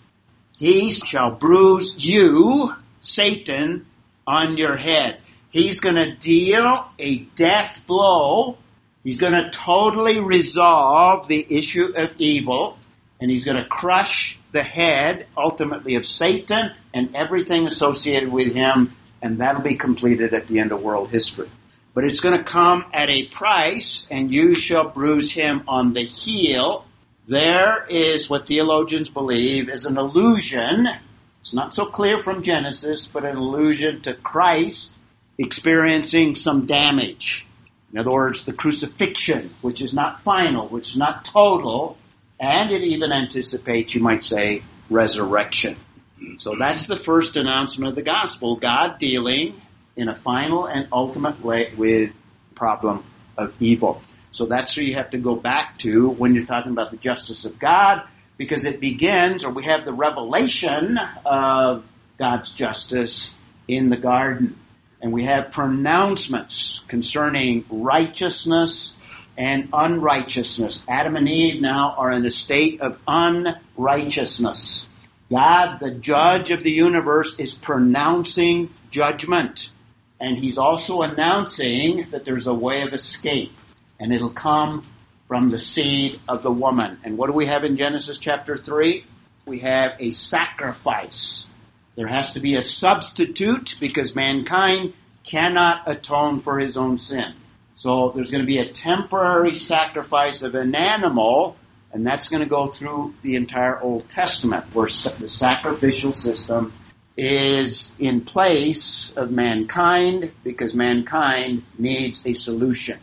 he 0.57 0.91
shall 0.91 1.31
bruise 1.31 2.05
you, 2.05 2.75
Satan, 3.01 3.87
on 4.27 4.57
your 4.57 4.77
head. 4.77 5.21
He's 5.51 5.81
going 5.81 5.95
to 5.95 6.17
deal 6.17 6.85
a 6.99 7.19
death 7.37 7.85
blow. 7.87 8.59
He's 9.05 9.19
going 9.19 9.33
to 9.33 9.51
totally 9.51 10.21
resolve 10.21 11.29
the 11.29 11.47
issue 11.49 11.93
of 11.97 12.11
evil, 12.19 12.79
and 13.21 13.31
he's 13.31 13.45
going 13.45 13.57
to 13.57 13.69
crush 13.69 14.39
the 14.59 14.65
head, 14.65 15.29
ultimately, 15.37 15.95
of 15.95 16.05
Satan 16.05 16.73
and 16.93 17.15
everything 17.15 17.69
associated 17.69 18.33
with 18.33 18.53
him, 18.53 18.97
and 19.23 19.39
that'll 19.39 19.63
be 19.63 19.77
completed 19.77 20.35
at 20.35 20.49
the 20.49 20.59
end 20.59 20.73
of 20.73 20.83
world 20.83 21.11
history. 21.11 21.49
But 21.95 22.05
it's 22.05 22.19
going 22.19 22.37
to 22.37 22.43
come 22.43 22.85
at 22.93 23.09
a 23.09 23.27
price, 23.27 24.09
and 24.11 24.33
you 24.33 24.55
shall 24.55 24.89
bruise 24.89 25.31
him 25.31 25.63
on 25.69 25.93
the 25.93 26.03
heel. 26.03 26.85
There 27.29 27.87
is 27.89 28.29
what 28.29 28.49
theologians 28.49 29.09
believe 29.09 29.69
is 29.69 29.87
an 29.87 29.97
allusion. 29.97 30.89
It's 31.41 31.55
not 31.55 31.73
so 31.73 31.87
clear 31.87 32.19
from 32.19 32.43
Genesis, 32.43 33.07
but 33.07 33.25
an 33.25 33.37
allusion 33.37 34.03
to 34.03 34.15
Christ 34.15 34.93
experiencing 35.39 36.35
some 36.35 36.67
damage. 36.67 37.47
In 37.93 37.99
other 38.01 38.11
words, 38.11 38.45
the 38.45 38.53
crucifixion, 38.53 39.55
which 39.61 39.81
is 39.81 39.95
not 39.95 40.25
final, 40.25 40.67
which 40.67 40.91
is 40.91 40.97
not 40.97 41.25
total, 41.25 41.97
and 42.41 42.71
it 42.71 42.83
even 42.83 43.13
anticipates, 43.13 43.95
you 43.95 44.01
might 44.01 44.25
say, 44.25 44.63
resurrection. 44.91 45.77
So 46.39 46.57
that's 46.59 46.87
the 46.87 46.97
first 46.97 47.37
announcement 47.37 47.91
of 47.91 47.97
the 47.97 48.03
gospel 48.03 48.57
God 48.57 48.99
dealing 48.99 49.61
in 49.97 50.09
a 50.09 50.15
final 50.15 50.67
and 50.67 50.89
ultimate 50.93 51.45
way 51.45 51.73
with 51.77 52.11
the 52.11 52.55
problem 52.55 53.05
of 53.37 53.53
evil. 53.61 54.03
So 54.33 54.47
that's 54.47 54.77
where 54.77 54.85
you 54.85 54.95
have 54.95 55.11
to 55.11 55.19
go 55.19 55.37
back 55.37 55.79
to 55.79 56.11
when 56.11 56.35
you're 56.35 56.47
talking 56.47 56.73
about 56.73 56.91
the 56.91 56.97
justice 56.97 57.45
of 57.45 57.59
God, 57.59 58.03
because 58.37 58.65
it 58.65 58.81
begins, 58.81 59.43
or 59.43 59.51
we 59.51 59.65
have 59.65 59.85
the 59.85 59.93
revelation 59.93 60.99
of 61.25 61.85
God's 62.19 62.53
justice 62.53 63.33
in 63.67 63.91
the 63.91 63.97
garden. 63.97 64.59
And 65.01 65.13
we 65.13 65.25
have 65.25 65.53
pronouncements 65.53 66.83
concerning 66.89 67.65
righteousness 67.71 68.95
and 69.39 69.69
unrighteousness. 69.73 70.83
Adam 70.89 71.15
and 71.15 71.29
Eve 71.29 71.63
now 71.63 71.95
are 71.97 72.11
in 72.11 72.27
a 72.27 72.31
state 72.31 72.81
of 72.81 72.99
unrighteousness. 73.07 74.87
God, 75.31 75.79
the 75.79 75.93
judge 75.93 76.51
of 76.51 76.65
the 76.65 76.73
universe, 76.73 77.39
is 77.39 77.55
pronouncing 77.55 78.75
judgment. 78.91 79.71
And 80.21 80.39
he's 80.39 80.59
also 80.59 81.03
announcing 81.03 82.11
that 82.11 82.25
there's 82.25 82.49
a 82.49 82.55
way 82.55 82.83
of 82.83 82.93
escape. 82.93 83.53
And 84.01 84.13
it'll 84.13 84.31
come 84.31 84.83
from 85.29 85.51
the 85.51 85.59
seed 85.59 86.21
of 86.29 86.43
the 86.43 86.51
woman. 86.51 86.99
And 87.05 87.17
what 87.17 87.29
do 87.29 87.33
we 87.33 87.47
have 87.47 87.63
in 87.63 87.77
Genesis 87.77 88.19
chapter 88.19 88.57
3? 88.57 89.05
We 89.47 89.61
have 89.61 89.93
a 90.01 90.11
sacrifice. 90.11 91.47
There 91.95 92.09
has 92.09 92.33
to 92.33 92.41
be 92.41 92.57
a 92.57 92.63
substitute 92.63 93.77
because 93.79 94.17
mankind 94.17 94.95
cannot 95.23 95.83
atone 95.87 96.41
for 96.41 96.59
his 96.59 96.77
own 96.77 96.99
sin. 96.99 97.35
So 97.79 98.13
there's 98.15 98.31
going 98.31 98.43
to 98.43 98.47
be 98.47 98.59
a 98.59 98.73
temporary 98.73 99.55
sacrifice 99.55 100.43
of 100.43 100.55
an 100.55 100.75
animal 100.75 101.57
and 101.93 102.07
that's 102.07 102.29
going 102.29 102.43
to 102.43 102.49
go 102.49 102.67
through 102.67 103.15
the 103.23 103.37
entire 103.37 103.81
Old 103.81 104.09
Testament, 104.11 104.67
where 104.75 104.87
the 104.87 105.29
sacrificial 105.29 106.13
system 106.13 106.73
is 107.17 107.93
in 107.99 108.21
place 108.21 109.13
of 109.17 109.31
mankind 109.31 110.33
because 110.45 110.75
mankind 110.75 111.65
needs 111.79 112.23
a 112.25 112.33
solution. 112.35 112.99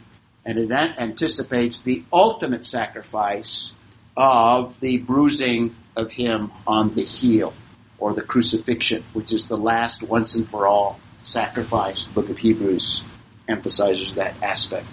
And 0.46 0.60
it 0.60 0.72
anticipates 0.72 1.82
the 1.82 2.04
ultimate 2.14 2.66
sacrifice 2.66 3.72
of 4.16 4.80
the 4.80 5.00
bruising 5.00 5.76
of 5.96 6.12
him 6.12 6.52
on 6.68 6.94
the 6.94 7.04
heel, 7.04 7.54
or 7.98 8.14
the 8.14 8.22
crucifixion, 8.22 9.04
which 9.14 9.34
is 9.34 9.48
the 9.48 9.58
last 9.58 10.04
once 10.04 10.36
and 10.36 10.48
for 10.48 10.68
all 10.68 11.00
sacrifice. 11.24 12.04
Book 12.04 12.30
of 12.30 12.38
Hebrews 12.38 13.02
emphasizes 13.48 14.16
that 14.16 14.36
aspect. 14.42 14.88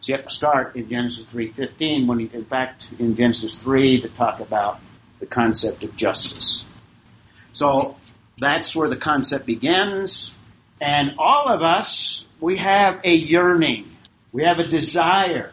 So 0.00 0.12
you 0.12 0.16
have 0.16 0.26
to 0.26 0.34
start 0.34 0.76
in 0.76 0.88
Genesis 0.88 1.26
3.15 1.26 2.06
when, 2.06 2.18
he, 2.20 2.30
in 2.32 2.44
fact, 2.44 2.90
in 2.98 3.16
Genesis 3.16 3.58
3 3.58 4.02
to 4.02 4.08
talk 4.10 4.40
about 4.40 4.80
the 5.20 5.26
concept 5.26 5.84
of 5.84 5.96
justice. 5.96 6.64
So 7.52 7.96
that's 8.38 8.76
where 8.76 8.88
the 8.88 8.96
concept 8.96 9.46
begins. 9.46 10.32
And 10.80 11.14
all 11.18 11.48
of 11.48 11.62
us, 11.62 12.26
we 12.40 12.56
have 12.58 13.00
a 13.02 13.14
yearning. 13.14 13.90
We 14.32 14.44
have 14.44 14.58
a 14.58 14.64
desire. 14.64 15.50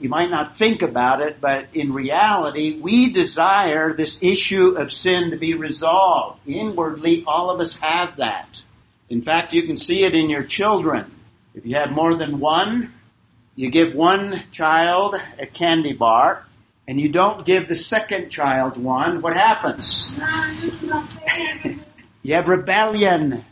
You 0.00 0.08
might 0.08 0.30
not 0.30 0.56
think 0.56 0.82
about 0.82 1.20
it, 1.20 1.40
but 1.40 1.66
in 1.74 1.92
reality, 1.92 2.78
we 2.80 3.10
desire 3.10 3.92
this 3.92 4.22
issue 4.22 4.76
of 4.76 4.92
sin 4.92 5.30
to 5.30 5.36
be 5.36 5.54
resolved. 5.54 6.40
Inwardly, 6.46 7.24
all 7.26 7.50
of 7.50 7.60
us 7.60 7.78
have 7.80 8.16
that. 8.16 8.62
In 9.08 9.22
fact, 9.22 9.52
you 9.52 9.64
can 9.64 9.76
see 9.76 10.04
it 10.04 10.14
in 10.14 10.30
your 10.30 10.42
children. 10.42 11.12
If 11.54 11.64
you 11.64 11.76
have 11.76 11.92
more 11.92 12.16
than 12.16 12.40
one, 12.40 12.92
you 13.54 13.70
give 13.70 13.94
one 13.94 14.42
child 14.50 15.14
a 15.38 15.46
candy 15.46 15.92
bar 15.92 16.44
and 16.88 17.00
you 17.00 17.08
don't 17.08 17.46
give 17.46 17.68
the 17.68 17.76
second 17.76 18.30
child 18.30 18.76
one, 18.76 19.22
what 19.22 19.34
happens? 19.34 20.12
you 22.22 22.34
have 22.34 22.48
rebellion, 22.48 23.44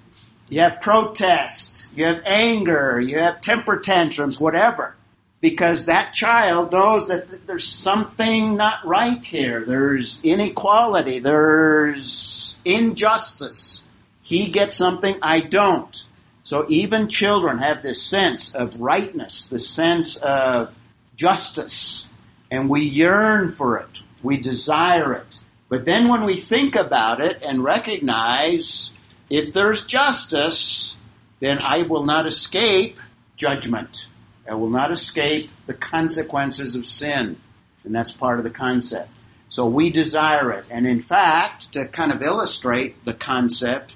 you 0.48 0.60
have 0.60 0.80
protest, 0.80 1.90
you 1.94 2.04
have 2.06 2.22
anger, 2.26 3.00
you 3.00 3.18
have 3.18 3.40
temper 3.40 3.78
tantrums, 3.78 4.40
whatever. 4.40 4.96
Because 5.40 5.86
that 5.86 6.12
child 6.12 6.72
knows 6.72 7.08
that 7.08 7.46
there's 7.46 7.66
something 7.66 8.56
not 8.56 8.84
right 8.84 9.24
here. 9.24 9.64
There's 9.64 10.20
inequality. 10.22 11.18
There's 11.18 12.54
injustice. 12.64 13.82
He 14.22 14.50
gets 14.50 14.76
something 14.76 15.16
I 15.20 15.40
don't. 15.40 16.04
So 16.44 16.66
even 16.68 17.08
children 17.08 17.58
have 17.58 17.82
this 17.82 18.02
sense 18.02 18.54
of 18.54 18.80
rightness, 18.80 19.48
this 19.48 19.68
sense 19.68 20.16
of 20.16 20.74
justice, 21.16 22.06
and 22.50 22.68
we 22.68 22.82
yearn 22.82 23.54
for 23.54 23.78
it. 23.78 23.88
We 24.22 24.36
desire 24.36 25.14
it. 25.14 25.38
But 25.68 25.84
then 25.84 26.08
when 26.08 26.24
we 26.24 26.40
think 26.40 26.74
about 26.74 27.20
it 27.20 27.42
and 27.42 27.64
recognize 27.64 28.90
if 29.30 29.52
there's 29.52 29.86
justice, 29.86 30.94
then 31.40 31.58
I 31.60 31.82
will 31.82 32.04
not 32.04 32.26
escape 32.26 32.98
judgment. 33.36 34.06
I 34.48 34.54
will 34.54 34.70
not 34.70 34.90
escape 34.90 35.50
the 35.66 35.74
consequences 35.74 36.74
of 36.74 36.86
sin. 36.86 37.38
And 37.84 37.94
that's 37.94 38.12
part 38.12 38.38
of 38.38 38.44
the 38.44 38.50
concept. 38.50 39.08
So 39.48 39.66
we 39.66 39.90
desire 39.90 40.52
it. 40.52 40.64
And 40.70 40.86
in 40.86 41.02
fact, 41.02 41.72
to 41.72 41.86
kind 41.86 42.12
of 42.12 42.22
illustrate 42.22 43.04
the 43.04 43.14
concept, 43.14 43.94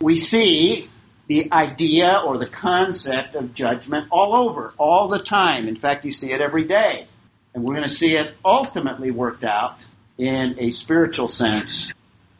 we 0.00 0.16
see 0.16 0.88
the 1.26 1.50
idea 1.52 2.20
or 2.24 2.38
the 2.38 2.46
concept 2.46 3.34
of 3.34 3.54
judgment 3.54 4.08
all 4.10 4.34
over, 4.34 4.74
all 4.78 5.08
the 5.08 5.18
time. 5.18 5.68
In 5.68 5.76
fact, 5.76 6.04
you 6.04 6.12
see 6.12 6.32
it 6.32 6.40
every 6.40 6.64
day. 6.64 7.06
And 7.54 7.64
we're 7.64 7.74
going 7.74 7.88
to 7.88 7.94
see 7.94 8.16
it 8.16 8.34
ultimately 8.44 9.10
worked 9.10 9.44
out 9.44 9.78
in 10.18 10.56
a 10.58 10.70
spiritual 10.70 11.28
sense, 11.28 11.92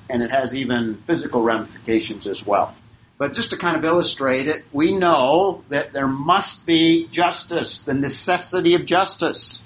and 0.09 0.23
it 0.23 0.31
has 0.31 0.55
even 0.55 1.03
physical 1.07 1.43
ramifications 1.43 2.27
as 2.27 2.45
well. 2.45 2.75
But 3.17 3.33
just 3.33 3.51
to 3.51 3.57
kind 3.57 3.77
of 3.77 3.85
illustrate 3.85 4.49
it, 4.49 4.65
we 4.73 4.97
know 4.97 5.65
that 5.69 5.93
there 5.93 6.09
must 6.09 6.67
be 6.67 7.07
justice, 7.09 7.83
the 7.83 7.95
necessity 7.95 8.75
of 8.75 8.87
justice. 8.87 9.63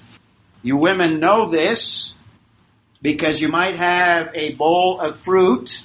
You 0.61 0.77
women 0.77 1.19
know 1.19 1.49
this 1.49 2.13
because 3.01 3.41
you 3.41 3.47
might 3.47 3.75
have 3.77 4.29
a 4.35 4.53
bowl 4.53 4.99
of 4.99 5.19
fruit 5.21 5.83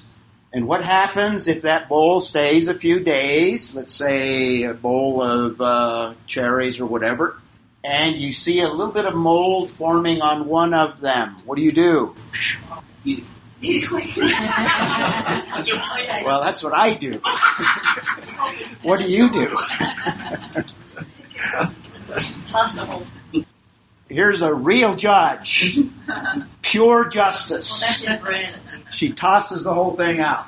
and 0.55 0.69
what 0.69 0.85
happens 0.85 1.49
if 1.49 1.63
that 1.63 1.89
bowl 1.89 2.21
stays 2.21 2.69
a 2.69 2.75
few 2.75 3.01
days, 3.01 3.75
let's 3.75 3.93
say 3.93 4.63
a 4.63 4.73
bowl 4.73 5.21
of 5.21 5.61
uh, 5.61 6.15
cherries 6.29 6.79
or 6.79 6.87
whatever, 6.87 7.41
and 7.83 8.15
you 8.15 8.33
see 8.33 8.61
a 8.61 8.69
little 8.69 8.93
bit 8.93 9.05
of 9.05 9.17
mold 9.17 9.73
forming 9.73 10.21
on 10.21 10.47
one 10.47 10.73
of 10.73 11.01
them? 11.01 11.39
What 11.45 11.57
do 11.57 11.63
you 11.65 11.73
do? 11.73 12.15
well, 16.25 16.41
that's 16.41 16.63
what 16.63 16.73
I 16.73 16.95
do. 16.95 17.13
what 18.83 19.01
do 19.01 19.11
you 19.11 19.33
do? 19.33 19.57
Here's 24.15 24.43
a 24.43 24.55
real 24.55 24.95
judge. 24.95 25.77
Pure 26.63 27.09
justice. 27.09 28.05
She 28.93 29.13
tosses 29.13 29.65
the 29.65 29.75
whole 29.75 29.97
thing 29.97 30.21
out. 30.21 30.47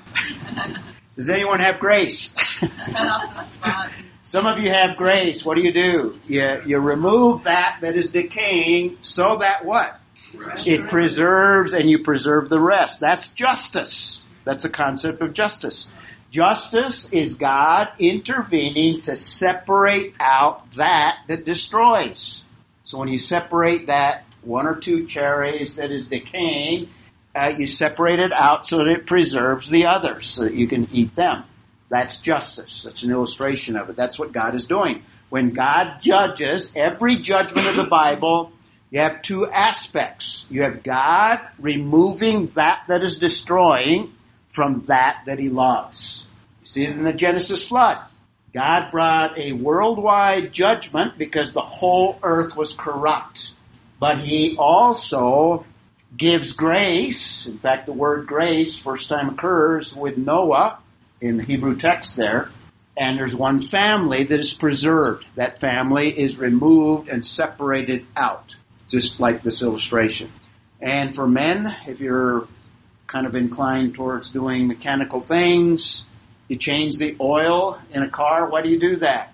Does 1.17 1.29
anyone 1.29 1.59
have 1.59 1.81
grace? 1.81 2.37
Some 4.23 4.47
of 4.47 4.61
you 4.61 4.71
have 4.71 4.97
grace. 4.97 5.45
What 5.45 5.57
do 5.57 5.63
you 5.63 5.73
do? 5.73 6.21
You, 6.29 6.63
you 6.65 6.79
remove 6.79 7.43
that 7.43 7.79
that 7.81 7.97
is 7.97 8.13
decaying 8.13 8.99
so 9.01 9.39
that 9.39 9.65
what? 9.65 9.99
It 10.65 10.89
preserves 10.89 11.73
and 11.73 11.91
you 11.91 12.05
preserve 12.05 12.49
the 12.49 12.61
rest. 12.61 13.01
That's 13.01 13.33
justice. 13.33 14.21
That's 14.45 14.65
a 14.65 14.71
concept 14.71 15.21
of 15.23 15.33
justice. 15.33 15.89
Justice 16.31 17.13
is 17.13 17.35
God 17.35 17.89
intervening 17.99 19.03
to 19.03 19.17
separate 19.17 20.15
out 20.21 20.73
that 20.77 21.19
that 21.27 21.45
destroys. 21.45 22.43
So 22.87 22.99
when 22.99 23.09
you 23.09 23.19
separate 23.19 23.89
that 23.89 24.25
one 24.43 24.67
or 24.67 24.77
two 24.77 25.07
cherries 25.07 25.75
that 25.75 25.91
is 25.91 26.07
decaying, 26.07 26.89
uh, 27.35 27.53
you 27.59 27.67
separate 27.67 28.21
it 28.21 28.33
out 28.33 28.65
so 28.65 28.79
that 28.79 28.87
it 28.87 29.07
preserves 29.07 29.69
the 29.69 29.87
others 29.87 30.29
so 30.29 30.45
that 30.45 30.55
you 30.55 30.69
can 30.69 30.89
eat 30.93 31.17
them. 31.17 31.43
That's 31.89 32.21
justice. 32.21 32.85
That's 32.85 33.03
an 33.03 33.11
illustration 33.11 33.77
of 33.77 33.91
it. 33.91 33.97
That's 33.97 34.21
what 34.21 34.31
God 34.31 34.55
is 34.55 34.67
doing. 34.67 35.03
When 35.31 35.53
God 35.53 35.99
judges, 36.01 36.73
every 36.77 37.17
judgment 37.17 37.67
of 37.67 37.75
the 37.75 37.89
Bible, 37.91 38.53
you 38.91 39.01
have 39.01 39.21
two 39.21 39.51
aspects. 39.51 40.47
You 40.49 40.63
have 40.63 40.85
God 40.85 41.41
removing 41.59 42.53
that 42.55 42.85
that 42.87 43.03
is 43.03 43.19
destroying 43.19 44.13
from 44.53 44.83
that 44.83 45.23
that 45.27 45.41
he 45.41 45.49
loves. 45.49 46.29
You 46.61 46.67
see 46.67 46.85
it 46.85 46.91
in 46.91 47.03
the 47.03 47.13
Genesis 47.13 47.67
flood. 47.67 47.99
God 48.57 48.91
brought 48.91 49.37
a 49.37 49.53
worldwide 49.53 50.51
judgment 50.51 51.19
because 51.19 51.53
the 51.53 51.61
whole 51.61 52.19
earth 52.23 52.57
was 52.57 52.73
corrupt. 52.73 53.53
But 54.01 54.21
he 54.21 54.57
also 54.57 55.67
gives 56.17 56.55
grace. 56.55 57.45
In 57.45 57.59
fact, 57.59 57.85
the 57.85 57.93
word 57.93 58.27
grace 58.27 58.79
first 58.79 59.11
time 59.11 59.29
occurs 59.29 59.95
with 59.95 60.17
Noah 60.17 60.79
in 61.21 61.37
the 61.37 61.43
Hebrew 61.43 61.77
text 61.77 62.17
there. 62.17 62.51
And 62.97 63.19
there's 63.19 63.37
one 63.37 63.61
family 63.61 64.25
that 64.25 64.41
is 64.41 64.55
preserved. 64.55 65.27
That 65.35 65.61
family 65.61 66.19
is 66.19 66.39
removed 66.39 67.11
and 67.11 67.23
separated 67.27 68.07
out, 68.17 68.57
just 68.89 69.21
like 69.21 69.43
this 69.43 69.61
illustration. 69.61 70.33
And 70.81 71.15
for 71.15 71.29
men, 71.29 71.77
if 71.87 72.01
you're 72.01 72.49
kind 73.07 73.27
of 73.27 73.35
inclined 73.35 73.97
towards 73.97 74.31
doing 74.31 74.67
mechanical 74.67 75.21
things, 75.21 76.06
you 76.49 76.57
change 76.57 76.99
the 76.99 77.17
oil 77.21 77.81
in 77.91 78.03
a 78.03 78.11
car. 78.11 78.49
Why 78.51 78.63
do 78.63 78.69
you 78.69 78.79
do 78.79 78.97
that? 78.97 79.33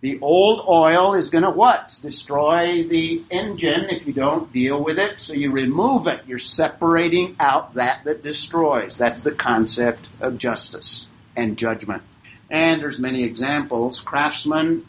The 0.00 0.18
old 0.20 0.64
oil 0.68 1.14
is 1.14 1.30
going 1.30 1.44
to 1.44 1.50
what? 1.50 1.96
Destroy 2.02 2.82
the 2.82 3.22
engine 3.30 3.84
if 3.88 4.04
you 4.04 4.12
don't 4.12 4.52
deal 4.52 4.82
with 4.82 4.98
it. 4.98 5.20
So 5.20 5.32
you 5.32 5.52
remove 5.52 6.08
it. 6.08 6.22
You're 6.26 6.40
separating 6.40 7.36
out 7.38 7.74
that 7.74 8.02
that 8.04 8.24
destroys. 8.24 8.98
That's 8.98 9.22
the 9.22 9.30
concept 9.30 10.08
of 10.20 10.38
justice 10.38 11.06
and 11.36 11.56
judgment. 11.56 12.02
And 12.50 12.82
there's 12.82 12.98
many 12.98 13.22
examples. 13.22 14.00
Craftsmen, 14.00 14.88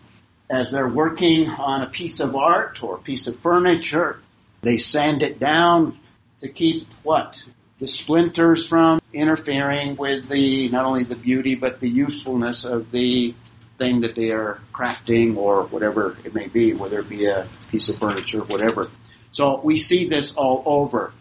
as 0.50 0.72
they're 0.72 0.90
working 0.90 1.48
on 1.48 1.84
a 1.84 1.90
piece 1.90 2.20
of 2.20 2.36
art 2.36 2.82
or 2.82 2.96
a 2.96 3.02
piece 3.02 3.28
of 3.28 3.40
furniture, 3.40 4.20
they 4.62 4.78
sand 4.80 5.22
it 5.22 5.40
down 5.40 6.00
to 6.40 6.50
keep 6.50 6.88
what? 7.04 7.44
The 7.84 7.90
splinters 7.90 8.66
from 8.66 9.02
interfering 9.12 9.98
with 9.98 10.30
the, 10.30 10.70
not 10.70 10.86
only 10.86 11.04
the 11.04 11.18
beauty, 11.18 11.56
but 11.56 11.82
the 11.82 11.90
usefulness 11.90 12.64
of 12.64 12.92
the 12.92 13.36
thing 13.78 14.00
that 14.00 14.16
they 14.16 14.32
are 14.32 14.62
crafting 14.74 15.36
or 15.36 15.64
whatever 15.66 16.16
it 16.24 16.34
may 16.34 16.48
be, 16.48 16.74
whether 16.74 17.02
it 17.02 17.10
be 17.10 17.26
a 17.26 17.46
piece 17.72 17.90
of 17.90 17.98
furniture, 17.98 18.40
whatever. 18.40 18.90
So 19.34 19.60
we 19.60 19.76
see 19.76 20.08
this 20.08 20.34
all 20.38 20.64
over 20.66 21.12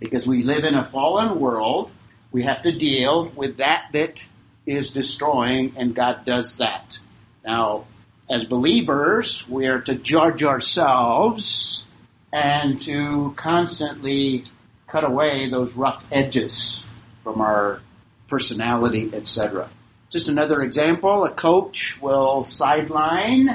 because 0.00 0.26
we 0.26 0.42
live 0.42 0.64
in 0.64 0.74
a 0.74 0.82
fallen 0.82 1.38
world. 1.38 1.92
We 2.32 2.42
have 2.42 2.62
to 2.62 2.76
deal 2.76 3.28
with 3.36 3.58
that 3.58 3.90
that 3.92 4.20
is 4.66 4.90
destroying, 4.90 5.74
and 5.76 5.94
God 5.94 6.24
does 6.24 6.56
that. 6.56 6.98
Now, 7.44 7.84
as 8.28 8.44
believers, 8.44 9.48
we 9.48 9.68
are 9.68 9.82
to 9.82 9.94
judge 9.94 10.42
ourselves 10.42 11.86
and 12.32 12.82
to 12.82 13.34
constantly 13.36 14.46
cut 14.88 15.04
away 15.04 15.48
those 15.48 15.74
rough 15.74 16.04
edges 16.10 16.84
from 17.22 17.40
our 17.40 17.80
personality, 18.28 19.10
etc. 19.12 19.70
Just 20.10 20.28
another 20.28 20.62
example, 20.62 21.24
a 21.24 21.32
coach 21.32 22.00
will 22.00 22.44
sideline 22.44 23.48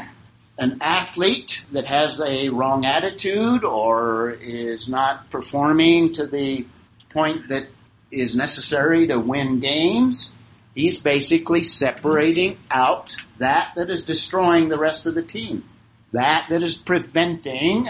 an 0.58 0.78
athlete 0.82 1.66
that 1.72 1.86
has 1.86 2.22
a 2.22 2.50
wrong 2.50 2.86
attitude 2.86 3.64
or 3.64 4.32
is 4.32 4.88
not 4.88 5.30
performing 5.32 6.14
to 6.14 6.28
the 6.28 6.66
point 7.10 7.50
that 7.50 7.68
is 8.12 8.36
necessary 8.36 9.08
to 9.08 9.18
win 9.20 9.60
games. 9.60 10.34
He's 10.76 11.00
basically 11.00 11.64
separating 11.64 12.58
out 12.70 13.16
that 13.40 13.74
that 13.76 13.90
is 13.90 14.04
destroying 14.04 14.70
the 14.70 14.78
rest 14.78 15.08
of 15.08 15.16
the 15.16 15.24
team, 15.24 15.64
that 16.12 16.48
that 16.50 16.62
is 16.62 16.78
preventing 16.78 17.90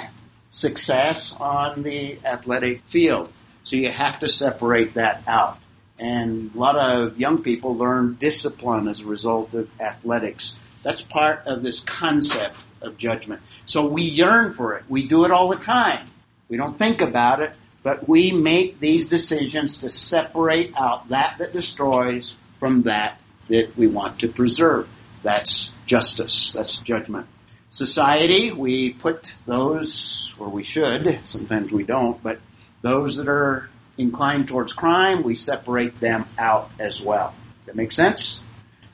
success 0.54 1.34
on 1.40 1.82
the 1.82 2.20
athletic 2.24 2.84
field. 2.84 3.32
So 3.64 3.76
you 3.76 3.90
have 3.90 4.20
to 4.20 4.28
separate 4.28 4.94
that 4.94 5.24
out. 5.28 5.58
And 5.98 6.54
a 6.54 6.58
lot 6.58 6.78
of 6.78 7.18
young 7.18 7.42
people 7.42 7.76
learn 7.76 8.18
discipline 8.20 8.88
as 8.88 9.02
a 9.02 9.06
result 9.06 9.54
of 9.56 9.68
athletics. 9.82 10.56
That's 10.84 11.02
part 11.02 11.48
of 11.48 11.64
this 11.64 11.80
concept 11.80 12.56
of 12.82 12.98
judgment. 12.98 13.42
So 13.66 13.88
we 13.88 14.04
yearn 14.04 14.54
for 14.54 14.76
it. 14.76 14.84
We 14.88 15.08
do 15.08 15.26
it 15.26 15.32
all 15.32 15.50
the 15.50 15.56
time. 15.56 16.08
We 16.50 16.58
don't 16.58 16.78
think 16.78 17.02
about 17.02 17.42
it, 17.42 17.54
but 17.82 18.08
we 18.08 18.32
make 18.32 18.80
these 18.80 19.08
decisions 19.08 19.80
to 19.80 19.90
separate 19.90 20.78
out 20.78 21.10
that 21.10 21.38
that 21.40 21.54
destroys 21.54 22.36
from 22.60 22.84
that 22.84 23.20
that 23.48 23.76
we 23.76 23.88
want 23.88 24.20
to 24.20 24.28
preserve. 24.28 24.88
That's 25.24 25.72
justice. 25.88 26.54
That's 26.54 26.78
judgment. 26.80 27.28
Society, 27.74 28.52
we 28.52 28.94
put 28.94 29.34
those, 29.48 30.32
or 30.38 30.48
we 30.48 30.62
should, 30.62 31.20
sometimes 31.26 31.72
we 31.72 31.84
don't, 31.84 32.22
but 32.22 32.40
those 32.84 33.18
that 33.18 33.28
are 33.28 33.68
inclined 33.98 34.48
towards 34.48 34.74
crime, 34.74 35.24
we 35.24 35.34
separate 35.34 36.00
them 36.00 36.26
out 36.38 36.70
as 36.78 37.02
well. 37.02 37.34
That 37.66 37.76
makes 37.76 37.96
sense? 37.96 38.44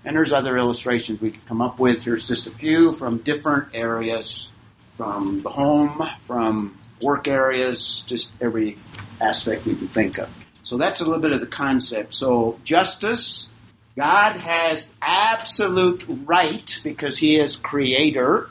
And 0.06 0.16
there's 0.16 0.32
other 0.32 0.58
illustrations 0.58 1.20
we 1.20 1.32
could 1.32 1.46
come 1.46 1.62
up 1.62 1.78
with. 1.78 2.04
Here's 2.04 2.26
just 2.26 2.48
a 2.48 2.52
few 2.52 2.94
from 2.94 3.18
different 3.18 3.68
areas, 3.74 4.50
from 4.96 5.42
the 5.42 5.50
home, 5.50 6.02
from 6.26 6.80
work 7.02 7.28
areas, 7.28 8.06
just 8.08 8.32
every 8.40 8.78
aspect 9.20 9.66
we 9.66 9.76
can 9.76 9.90
think 9.90 10.20
of. 10.20 10.30
So 10.64 10.78
that's 10.78 11.02
a 11.02 11.04
little 11.04 11.22
bit 11.22 11.34
of 11.34 11.42
the 11.42 11.48
concept. 11.48 12.14
So 12.16 12.58
justice, 12.64 13.50
God 13.98 14.38
has 14.38 14.90
absolute 15.02 16.06
right 16.08 16.80
because 16.82 17.18
He 17.18 17.38
is 17.38 17.58
creator 17.58 18.50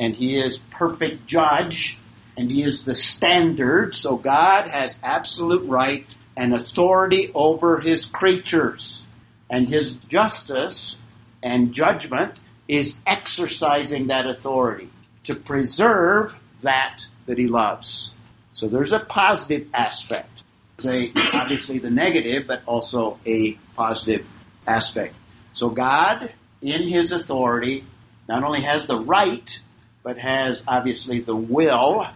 and 0.00 0.16
He 0.16 0.36
is 0.40 0.58
perfect 0.70 1.26
judge 1.26 1.98
and 2.36 2.50
He 2.50 2.64
is 2.64 2.84
the 2.84 2.94
standard. 2.94 3.94
So 3.94 4.16
God 4.16 4.66
has 4.68 4.98
absolute 5.02 5.68
right 5.68 6.06
and 6.36 6.54
authority 6.54 7.30
over 7.34 7.78
His 7.78 8.06
creatures. 8.06 9.04
And 9.50 9.68
His 9.68 9.96
justice 9.96 10.96
and 11.42 11.72
judgment 11.72 12.40
is 12.66 12.98
exercising 13.06 14.06
that 14.06 14.26
authority 14.26 14.88
to 15.24 15.34
preserve 15.34 16.34
that 16.62 17.06
that 17.26 17.36
He 17.36 17.46
loves. 17.46 18.10
So 18.52 18.68
there's 18.68 18.92
a 18.92 19.00
positive 19.00 19.68
aspect. 19.74 20.42
A, 20.82 21.12
obviously 21.34 21.78
the 21.78 21.90
negative, 21.90 22.46
but 22.46 22.62
also 22.64 23.18
a 23.26 23.52
positive 23.76 24.26
aspect. 24.66 25.14
So 25.52 25.68
God, 25.68 26.32
in 26.62 26.88
His 26.88 27.12
authority, 27.12 27.84
not 28.30 28.44
only 28.44 28.62
has 28.62 28.86
the 28.86 28.98
right, 28.98 29.60
but 30.02 30.18
has 30.18 30.62
obviously 30.66 31.20
the 31.20 31.36
will 31.36 32.06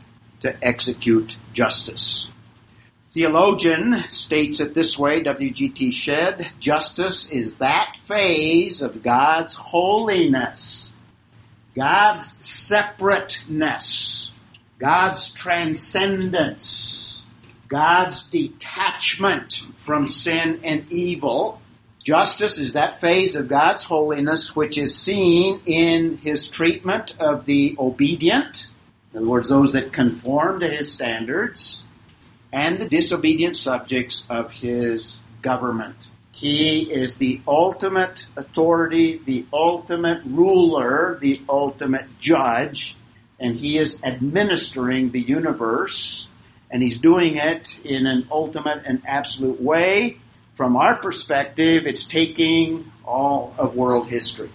to 0.40 0.64
execute 0.64 1.36
justice. 1.52 2.28
Theologian 3.10 3.94
states 4.08 4.58
it 4.58 4.74
this 4.74 4.98
way, 4.98 5.22
W.G.T. 5.22 5.92
Shedd, 5.92 6.50
justice 6.58 7.30
is 7.30 7.54
that 7.56 7.96
phase 8.06 8.82
of 8.82 9.04
God's 9.04 9.54
holiness, 9.54 10.90
God's 11.76 12.26
separateness, 12.44 14.32
God's 14.78 15.32
transcendence, 15.32 17.22
God's 17.68 18.24
detachment 18.24 19.64
from 19.78 20.08
sin 20.08 20.60
and 20.64 20.84
evil. 20.92 21.60
Justice 22.04 22.58
is 22.58 22.74
that 22.74 23.00
phase 23.00 23.34
of 23.34 23.48
God's 23.48 23.84
holiness 23.84 24.54
which 24.54 24.76
is 24.76 24.94
seen 24.94 25.62
in 25.64 26.18
his 26.18 26.50
treatment 26.50 27.16
of 27.18 27.46
the 27.46 27.74
obedient, 27.78 28.68
in 29.14 29.20
other 29.20 29.26
words, 29.26 29.48
those 29.48 29.72
that 29.72 29.94
conform 29.94 30.60
to 30.60 30.68
his 30.68 30.92
standards, 30.92 31.84
and 32.52 32.78
the 32.78 32.90
disobedient 32.90 33.56
subjects 33.56 34.26
of 34.28 34.50
his 34.50 35.16
government. 35.40 35.96
He 36.30 36.82
is 36.92 37.16
the 37.16 37.40
ultimate 37.48 38.26
authority, 38.36 39.22
the 39.24 39.46
ultimate 39.50 40.20
ruler, 40.26 41.16
the 41.22 41.40
ultimate 41.48 42.18
judge, 42.20 42.98
and 43.40 43.56
he 43.56 43.78
is 43.78 44.04
administering 44.04 45.10
the 45.10 45.22
universe, 45.22 46.28
and 46.70 46.82
he's 46.82 46.98
doing 46.98 47.38
it 47.38 47.78
in 47.82 48.06
an 48.06 48.28
ultimate 48.30 48.82
and 48.84 49.00
absolute 49.06 49.60
way. 49.60 50.18
From 50.56 50.76
our 50.76 50.96
perspective, 50.96 51.84
it's 51.86 52.06
taking 52.06 52.92
all 53.04 53.54
of 53.58 53.74
world 53.74 54.06
history, 54.06 54.50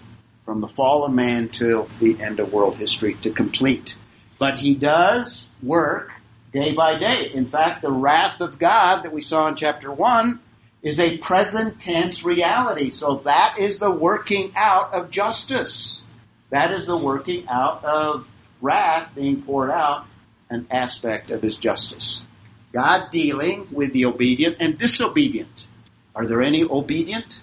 from 0.46 0.62
the 0.62 0.68
fall 0.70 1.04
of 1.04 1.12
man 1.12 1.50
till 1.50 1.90
the 2.00 2.22
end 2.22 2.40
of 2.40 2.54
world 2.54 2.78
history 2.78 3.16
to 3.16 3.30
complete. 3.30 3.98
But 4.38 4.56
he 4.56 4.76
does 4.76 5.50
work 5.62 6.14
day 6.54 6.74
by 6.74 6.98
day. 6.98 7.32
In 7.34 7.48
fact, 7.48 7.82
the 7.82 7.92
wrath 7.92 8.40
of 8.40 8.58
God 8.58 9.04
that 9.04 9.12
we 9.12 9.20
saw 9.20 9.50
in 9.50 9.56
chapter 9.56 9.92
1 9.92 10.40
is 10.82 11.02
a 11.02 11.18
present 11.18 11.82
tense 11.82 12.24
reality. 12.24 12.92
So 12.92 13.22
that 13.26 13.60
is 13.60 13.80
the 13.80 13.92
working 13.92 14.54
out 14.56 14.94
of 14.94 15.12
justice. 15.12 16.02
That 16.50 16.72
is 16.72 16.86
the 16.86 16.98
working 16.98 17.46
out 17.50 17.84
of 17.84 18.26
wrath 18.62 19.14
being 19.16 19.42
poured 19.42 19.70
out, 19.70 20.06
an 20.50 20.66
aspect 20.72 21.30
of 21.30 21.42
his 21.42 21.58
justice. 21.58 22.24
God 22.72 23.12
dealing 23.12 23.68
with 23.72 23.92
the 23.92 24.06
obedient 24.06 24.58
and 24.62 24.78
disobedient. 24.78 25.68
Are 26.16 26.26
there 26.26 26.42
any 26.42 26.64
obedient? 26.64 27.42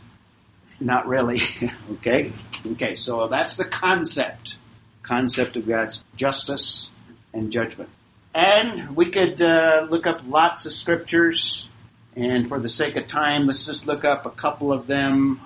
Not 0.81 1.07
really. 1.07 1.41
okay? 1.93 2.33
Okay, 2.67 2.95
so 2.97 3.29
that's 3.29 3.57
the 3.57 3.65
concept. 3.65 4.59
Concept 5.03 5.57
of 5.57 5.67
God's 5.67 6.05
justice 6.17 6.91
and 7.33 7.51
judgment. 7.51 7.91
And 8.35 8.95
we 8.97 9.11
could 9.11 9.41
uh, 9.41 9.87
look 9.89 10.07
up 10.07 10.21
lots 10.27 10.67
of 10.67 10.75
scriptures, 10.75 11.69
and 12.15 12.49
for 12.49 12.59
the 12.59 12.69
sake 12.69 12.97
of 12.97 13.07
time, 13.07 13.47
let's 13.47 13.65
just 13.65 13.87
look 13.87 14.05
up 14.05 14.27
a 14.27 14.31
couple 14.31 14.73
of 14.73 14.87
them. 14.87 15.41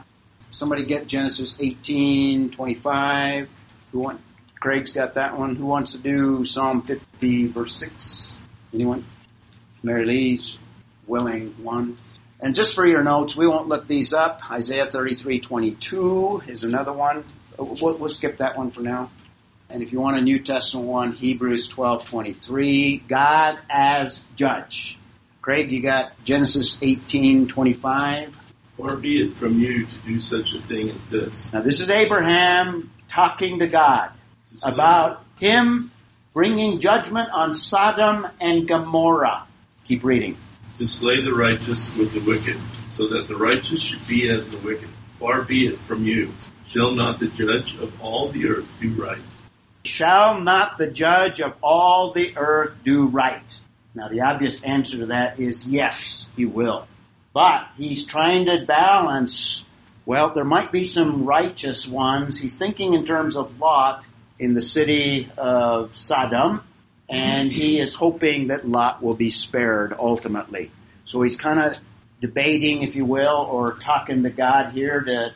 Somebody 0.50 0.84
get 0.84 1.06
Genesis 1.06 1.56
18, 1.60 2.50
25. 2.50 3.48
Who 3.92 3.98
want, 4.00 4.20
Craig's 4.58 4.92
got 4.92 5.14
that 5.14 5.38
one. 5.38 5.54
Who 5.54 5.66
wants 5.66 5.92
to 5.92 5.98
do 5.98 6.44
Psalm 6.44 6.82
50, 6.82 7.46
verse 7.48 7.76
6? 7.76 8.38
Anyone? 8.74 9.04
Mary 9.84 10.04
Lee's 10.04 10.58
willing 11.06 11.54
one. 11.62 11.96
And 12.42 12.54
just 12.54 12.74
for 12.74 12.86
your 12.86 13.02
notes, 13.02 13.36
we 13.36 13.46
won't 13.46 13.68
look 13.68 13.86
these 13.86 14.12
up. 14.12 14.50
Isaiah 14.50 14.86
33, 14.86 15.40
22 15.40 16.42
is 16.46 16.64
another 16.64 16.92
one. 16.92 17.24
Uh, 17.58 17.64
we'll, 17.64 17.98
we'll 17.98 18.08
skip 18.08 18.38
that 18.38 18.56
one 18.56 18.70
for 18.70 18.80
now. 18.80 19.10
And 19.68 19.82
if 19.82 19.92
you 19.92 20.00
want 20.00 20.16
a 20.16 20.22
New 20.22 20.38
Testament 20.38 20.86
one, 20.86 21.12
Hebrews 21.12 21.68
12, 21.68 22.06
23, 22.06 23.04
God 23.08 23.58
as 23.68 24.24
judge. 24.36 24.98
Craig, 25.42 25.70
you 25.70 25.82
got 25.82 26.12
Genesis 26.24 26.78
18, 26.82 27.46
25. 27.46 28.36
Far 28.76 28.96
be 28.96 29.22
it 29.22 29.36
from 29.36 29.58
you 29.58 29.86
to 29.86 29.98
do 29.98 30.18
such 30.18 30.54
a 30.54 30.60
thing 30.62 30.90
as 30.90 31.04
this. 31.06 31.52
Now 31.52 31.60
this 31.60 31.80
is 31.80 31.90
Abraham 31.90 32.90
talking 33.08 33.58
to 33.58 33.66
God. 33.66 34.10
about 34.62 35.24
him 35.38 35.90
bringing 36.32 36.80
judgment 36.80 37.28
on 37.32 37.54
Sodom 37.54 38.26
and 38.40 38.66
Gomorrah. 38.66 39.46
Keep 39.84 40.04
reading. 40.04 40.36
To 40.80 40.86
slay 40.86 41.20
the 41.20 41.34
righteous 41.34 41.94
with 41.94 42.10
the 42.14 42.20
wicked, 42.20 42.58
so 42.96 43.06
that 43.06 43.28
the 43.28 43.36
righteous 43.36 43.82
should 43.82 44.04
be 44.08 44.30
as 44.30 44.48
the 44.48 44.56
wicked. 44.58 44.88
Far 45.18 45.42
be 45.42 45.66
it 45.66 45.78
from 45.80 46.06
you. 46.06 46.32
Shall 46.68 46.92
not 46.92 47.18
the 47.18 47.26
judge 47.26 47.76
of 47.76 47.92
all 48.00 48.30
the 48.30 48.48
earth 48.48 48.66
do 48.80 48.90
right? 48.94 49.20
Shall 49.84 50.40
not 50.40 50.78
the 50.78 50.86
judge 50.86 51.42
of 51.42 51.52
all 51.62 52.12
the 52.12 52.32
earth 52.34 52.72
do 52.82 53.08
right? 53.08 53.60
Now, 53.94 54.08
the 54.08 54.22
obvious 54.22 54.62
answer 54.62 54.96
to 54.98 55.06
that 55.06 55.38
is 55.38 55.66
yes, 55.66 56.26
he 56.34 56.46
will. 56.46 56.88
But 57.34 57.66
he's 57.76 58.06
trying 58.06 58.46
to 58.46 58.64
balance, 58.64 59.62
well, 60.06 60.32
there 60.32 60.44
might 60.44 60.72
be 60.72 60.84
some 60.84 61.26
righteous 61.26 61.86
ones. 61.86 62.38
He's 62.38 62.56
thinking 62.56 62.94
in 62.94 63.04
terms 63.04 63.36
of 63.36 63.58
Lot 63.60 64.02
in 64.38 64.54
the 64.54 64.62
city 64.62 65.30
of 65.36 65.94
Sodom, 65.94 66.62
and 67.10 67.50
he 67.50 67.80
is 67.80 67.94
hoping 67.94 68.46
that 68.46 68.66
Lot 68.66 69.02
will 69.02 69.16
be 69.16 69.30
spared 69.30 69.92
ultimately. 69.98 70.70
So 71.04 71.22
he's 71.22 71.36
kind 71.36 71.60
of 71.60 71.76
debating, 72.20 72.82
if 72.82 72.94
you 72.94 73.04
will, 73.04 73.48
or 73.50 73.74
talking 73.78 74.22
to 74.22 74.30
God 74.30 74.72
here 74.72 75.00
to 75.00 75.32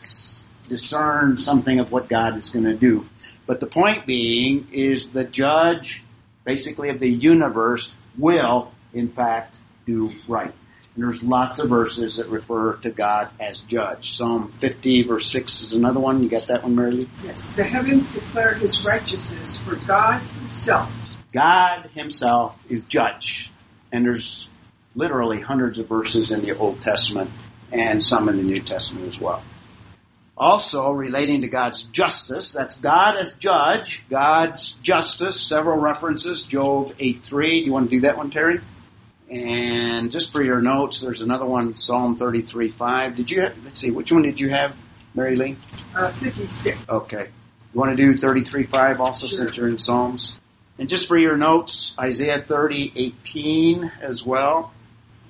discern 0.68 1.36
something 1.36 1.80
of 1.80 1.90
what 1.90 2.08
God 2.08 2.38
is 2.38 2.50
going 2.50 2.64
to 2.66 2.74
do. 2.74 3.06
But 3.46 3.58
the 3.58 3.66
point 3.66 4.06
being 4.06 4.68
is 4.72 5.10
the 5.10 5.24
judge, 5.24 6.04
basically 6.44 6.90
of 6.90 7.00
the 7.00 7.10
universe, 7.10 7.92
will, 8.16 8.72
in 8.92 9.08
fact, 9.08 9.58
do 9.84 10.10
right. 10.28 10.52
And 10.94 11.04
there's 11.04 11.24
lots 11.24 11.58
of 11.58 11.68
verses 11.68 12.18
that 12.18 12.28
refer 12.28 12.76
to 12.76 12.90
God 12.90 13.30
as 13.40 13.60
judge. 13.62 14.16
Psalm 14.16 14.52
50, 14.60 15.02
verse 15.02 15.30
6 15.32 15.62
is 15.62 15.72
another 15.72 15.98
one. 15.98 16.22
You 16.22 16.28
got 16.28 16.46
that 16.46 16.62
one, 16.62 16.76
Mary 16.76 16.92
Lee? 16.92 17.08
Yes, 17.24 17.52
the 17.52 17.64
heavens 17.64 18.12
declare 18.12 18.54
his 18.54 18.84
righteousness, 18.84 19.58
for 19.58 19.74
God 19.74 20.20
himself. 20.38 20.88
God 21.34 21.90
himself 21.94 22.56
is 22.70 22.82
judge. 22.84 23.50
And 23.92 24.04
there's 24.04 24.48
literally 24.94 25.40
hundreds 25.40 25.78
of 25.80 25.88
verses 25.88 26.30
in 26.30 26.42
the 26.42 26.56
Old 26.56 26.80
Testament 26.80 27.30
and 27.72 28.02
some 28.02 28.28
in 28.28 28.36
the 28.36 28.42
New 28.44 28.60
Testament 28.60 29.08
as 29.08 29.20
well. 29.20 29.42
Also, 30.36 30.90
relating 30.92 31.42
to 31.42 31.48
God's 31.48 31.82
justice, 31.84 32.52
that's 32.52 32.78
God 32.78 33.16
as 33.16 33.34
judge, 33.36 34.04
God's 34.10 34.72
justice, 34.82 35.40
several 35.40 35.78
references, 35.78 36.44
Job 36.44 36.94
8 36.98 37.22
3. 37.22 37.60
Do 37.60 37.66
you 37.66 37.72
want 37.72 37.90
to 37.90 37.96
do 37.96 38.00
that 38.02 38.16
one, 38.16 38.30
Terry? 38.30 38.60
And 39.30 40.10
just 40.12 40.32
for 40.32 40.42
your 40.42 40.60
notes, 40.60 41.00
there's 41.00 41.22
another 41.22 41.46
one, 41.46 41.76
Psalm 41.76 42.16
33 42.16 42.70
5. 42.70 43.16
Did 43.16 43.30
you 43.30 43.40
have, 43.42 43.56
let's 43.64 43.80
see, 43.80 43.90
which 43.90 44.10
one 44.12 44.22
did 44.22 44.38
you 44.40 44.50
have, 44.50 44.74
Mary 45.14 45.36
Lee? 45.36 45.56
Uh, 45.94 46.10
56. 46.12 46.78
Okay. 46.88 47.28
You 47.72 47.80
want 47.80 47.96
to 47.96 47.96
do 47.96 48.16
33 48.16 48.64
5 48.64 49.00
also 49.00 49.26
Sure. 49.28 49.38
since 49.38 49.56
you're 49.56 49.68
in 49.68 49.78
Psalms? 49.78 50.36
And 50.78 50.88
just 50.88 51.06
for 51.06 51.16
your 51.16 51.36
notes, 51.36 51.94
Isaiah 51.98 52.42
30 52.42 52.92
18 52.96 53.92
as 54.00 54.24
well. 54.24 54.72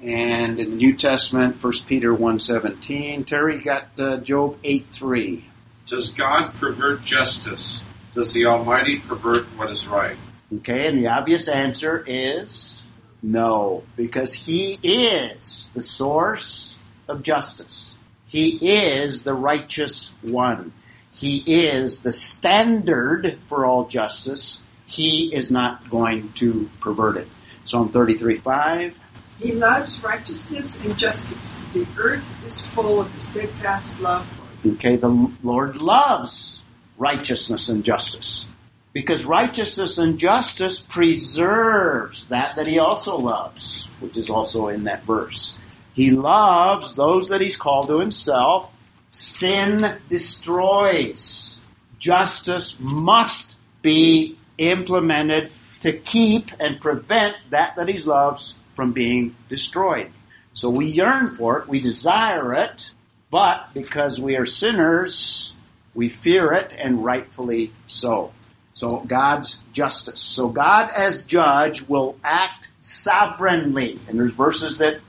And 0.03 0.59
in 0.59 0.71
the 0.71 0.77
New 0.77 0.97
Testament, 0.97 1.63
1 1.63 1.73
Peter 1.87 2.15
1 2.15 2.41
17. 2.41 3.25
Terry, 3.25 3.59
got 3.59 3.99
uh, 3.99 4.19
Job 4.19 4.59
8 4.65 4.87
3. 4.87 5.45
Does 5.87 6.13
God 6.13 6.55
pervert 6.55 7.05
justice? 7.05 7.83
Does 8.15 8.33
the 8.33 8.47
Almighty 8.47 8.99
pervert 9.01 9.45
what 9.57 9.71
is 9.71 9.87
right? 9.87 10.17
Okay, 10.57 10.87
and 10.87 10.99
the 10.99 11.09
obvious 11.09 11.49
answer 11.49 12.05
is 12.07 12.83
no, 13.23 13.83
because 13.97 14.33
He 14.33 14.79
is 14.83 15.71
the 15.75 15.83
source 15.83 16.75
of 17.09 17.23
justice. 17.23 17.95
He 18.27 18.59
is 18.61 19.25
the 19.25 19.35
righteous 19.35 20.11
one. 20.23 20.73
He 21.11 21.39
is 21.47 22.01
the 22.01 22.13
standard 22.13 23.39
for 23.49 23.65
all 23.65 23.87
justice. 23.87 24.61
He 24.87 25.35
is 25.35 25.51
not 25.51 25.89
going 25.91 26.33
to 26.35 26.69
pervert 26.81 27.17
it. 27.17 27.29
Psalm 27.65 27.91
33 27.91 28.37
5. 28.37 28.99
He 29.41 29.53
loves 29.53 30.03
righteousness 30.03 30.83
and 30.85 30.97
justice. 30.97 31.63
The 31.73 31.87
earth 31.99 32.25
is 32.47 32.61
full 32.61 33.01
of 33.01 33.13
his 33.15 33.25
steadfast 33.25 34.01
love. 34.01 34.27
Okay, 34.65 34.97
the 34.97 35.31
Lord 35.43 35.79
loves 35.79 36.63
righteousness 36.99 37.69
and 37.69 37.85
justice. 37.85 38.47
Because 38.93 39.25
righteousness 39.25 39.99
and 39.99 40.19
justice 40.19 40.81
preserves 40.81 42.29
that 42.29 42.55
that 42.57 42.69
he 42.69 42.79
also 42.79 43.19
loves, 43.19 43.89
which 43.99 44.17
is 44.17 44.31
also 44.31 44.69
in 44.69 44.85
that 44.85 45.05
verse. 45.05 45.57
He 45.95 46.11
loves 46.11 46.95
those 46.95 47.29
that 47.29 47.41
he's 47.41 47.57
called 47.57 47.89
to 47.89 47.99
himself. 47.99 48.71
Sin 49.11 49.99
destroys. 50.09 51.57
Justice 51.99 52.77
must 52.79 53.57
be 53.83 54.39
implemented 54.59 55.51
to 55.81 55.93
keep 55.93 56.51
and 56.59 56.81
prevent 56.81 57.37
that 57.51 57.77
that 57.77 57.89
he 57.89 57.99
loves 57.99 58.55
from 58.75 58.93
being 58.93 59.37
destroyed. 59.49 60.11
So 60.53 60.71
we 60.71 60.87
yearn 60.87 61.35
for 61.35 61.59
it, 61.59 61.69
we 61.69 61.81
desire 61.81 62.55
it, 62.55 62.91
but 63.31 63.75
because 63.75 64.21
we 64.21 64.37
are 64.37 64.47
sinners, 64.47 65.53
we 65.95 66.09
fear 66.09 66.53
it, 66.53 66.73
and 66.79 67.05
rightfully 67.05 67.73
so. 67.87 68.33
So 68.75 69.01
God's 69.07 69.63
justice. 69.73 70.21
So 70.21 70.49
God 70.49 70.91
as 70.95 71.25
judge 71.25 71.83
will 71.83 72.17
act 72.25 72.69
sovereignly. 72.81 74.01
And 74.09 74.19
there's 74.19 74.35
verses 74.35 74.79
that 74.79 75.01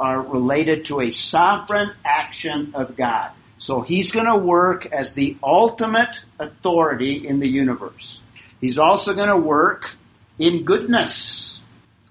are 0.00 0.20
related 0.20 0.86
to 0.86 1.00
a 1.00 1.10
sovereign 1.10 1.92
action 2.04 2.72
of 2.74 2.96
God. 2.96 3.32
So 3.58 3.82
he's 3.82 4.10
going 4.10 4.26
to 4.26 4.38
work 4.38 4.86
as 4.86 5.14
the 5.14 5.36
ultimate 5.42 6.24
authority 6.40 7.26
in 7.26 7.38
the 7.38 7.48
universe. 7.48 8.20
He's 8.62 8.78
also 8.78 9.12
going 9.12 9.28
to 9.28 9.36
work 9.36 9.96
in 10.38 10.64
goodness. 10.64 11.60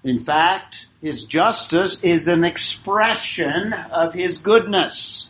In 0.04 0.22
fact, 0.22 0.86
his 1.00 1.24
justice 1.24 2.04
is 2.04 2.28
an 2.28 2.44
expression 2.44 3.72
of 3.72 4.12
his 4.12 4.38
goodness. 4.38 5.28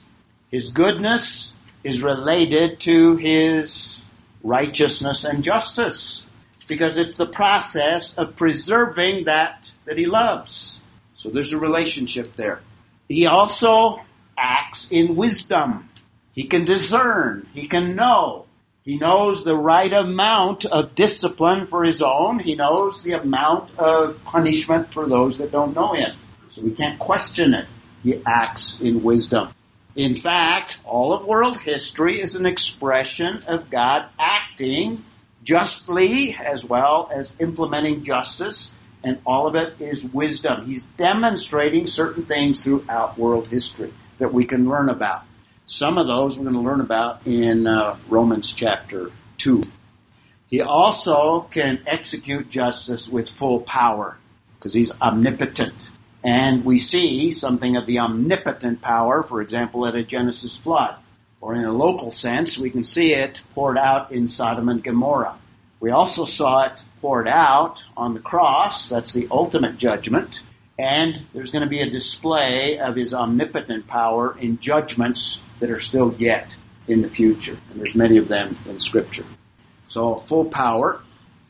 His 0.50 0.70
goodness 0.70 1.54
is 1.84 2.02
related 2.02 2.80
to 2.80 3.16
his 3.16 4.02
righteousness 4.42 5.24
and 5.24 5.44
justice 5.44 6.26
because 6.66 6.98
it's 6.98 7.18
the 7.18 7.26
process 7.26 8.14
of 8.18 8.34
preserving 8.34 9.24
that 9.24 9.70
that 9.84 9.98
he 9.98 10.06
loves. 10.06 10.80
So 11.16 11.30
there's 11.30 11.52
a 11.52 11.58
relationship 11.58 12.34
there. 12.34 12.62
He 13.08 13.26
also 13.26 14.00
acts 14.36 14.90
in 14.90 15.14
wisdom. 15.14 15.88
He 16.32 16.44
can 16.44 16.64
discern. 16.64 17.46
He 17.54 17.68
can 17.68 17.94
know. 17.94 18.46
He 18.84 18.98
knows 18.98 19.44
the 19.44 19.56
right 19.56 19.92
amount 19.92 20.64
of 20.64 20.96
discipline 20.96 21.66
for 21.66 21.84
his 21.84 22.02
own. 22.02 22.40
He 22.40 22.56
knows 22.56 23.04
the 23.04 23.12
amount 23.12 23.78
of 23.78 24.22
punishment 24.24 24.92
for 24.92 25.06
those 25.06 25.38
that 25.38 25.52
don't 25.52 25.74
know 25.74 25.92
him. 25.92 26.16
So 26.50 26.62
we 26.62 26.72
can't 26.72 26.98
question 26.98 27.54
it. 27.54 27.66
He 28.02 28.20
acts 28.26 28.80
in 28.80 29.04
wisdom. 29.04 29.54
In 29.94 30.16
fact, 30.16 30.80
all 30.84 31.12
of 31.12 31.26
world 31.26 31.58
history 31.58 32.20
is 32.20 32.34
an 32.34 32.44
expression 32.44 33.44
of 33.46 33.70
God 33.70 34.06
acting 34.18 35.04
justly 35.44 36.34
as 36.34 36.64
well 36.64 37.08
as 37.14 37.32
implementing 37.38 38.04
justice, 38.04 38.72
and 39.04 39.20
all 39.24 39.46
of 39.46 39.54
it 39.54 39.80
is 39.80 40.04
wisdom. 40.04 40.66
He's 40.66 40.84
demonstrating 40.96 41.86
certain 41.86 42.24
things 42.24 42.64
throughout 42.64 43.18
world 43.18 43.48
history 43.48 43.92
that 44.18 44.32
we 44.32 44.44
can 44.44 44.68
learn 44.68 44.88
about. 44.88 45.22
Some 45.66 45.96
of 45.96 46.06
those 46.06 46.38
we're 46.38 46.44
going 46.44 46.56
to 46.56 46.60
learn 46.60 46.80
about 46.80 47.26
in 47.26 47.66
uh, 47.66 47.96
Romans 48.08 48.52
chapter 48.52 49.10
2. 49.38 49.62
He 50.48 50.60
also 50.60 51.42
can 51.42 51.82
execute 51.86 52.50
justice 52.50 53.08
with 53.08 53.30
full 53.30 53.60
power 53.60 54.18
because 54.58 54.74
he's 54.74 54.92
omnipotent. 55.00 55.88
And 56.24 56.64
we 56.64 56.78
see 56.78 57.32
something 57.32 57.76
of 57.76 57.86
the 57.86 57.98
omnipotent 58.00 58.80
power, 58.80 59.22
for 59.22 59.40
example, 59.40 59.86
at 59.86 59.94
a 59.94 60.04
Genesis 60.04 60.56
flood. 60.56 60.96
Or 61.40 61.54
in 61.54 61.64
a 61.64 61.72
local 61.72 62.12
sense, 62.12 62.58
we 62.58 62.70
can 62.70 62.84
see 62.84 63.14
it 63.14 63.40
poured 63.52 63.78
out 63.78 64.12
in 64.12 64.28
Sodom 64.28 64.68
and 64.68 64.84
Gomorrah. 64.84 65.38
We 65.80 65.90
also 65.90 66.24
saw 66.24 66.66
it 66.66 66.84
poured 67.00 67.26
out 67.26 67.84
on 67.96 68.14
the 68.14 68.20
cross. 68.20 68.88
That's 68.88 69.12
the 69.12 69.26
ultimate 69.30 69.78
judgment. 69.78 70.42
And 70.78 71.26
there's 71.32 71.50
going 71.50 71.64
to 71.64 71.68
be 71.68 71.80
a 71.80 71.90
display 71.90 72.78
of 72.78 72.94
his 72.94 73.12
omnipotent 73.14 73.88
power 73.88 74.36
in 74.38 74.60
judgments 74.60 75.40
that 75.62 75.70
are 75.70 75.80
still 75.80 76.12
yet 76.18 76.54
in 76.88 77.02
the 77.02 77.08
future. 77.08 77.56
And 77.70 77.80
there's 77.80 77.94
many 77.94 78.16
of 78.16 78.26
them 78.26 78.58
in 78.66 78.80
Scripture. 78.80 79.24
So 79.88 80.16
full 80.16 80.46
power. 80.46 81.00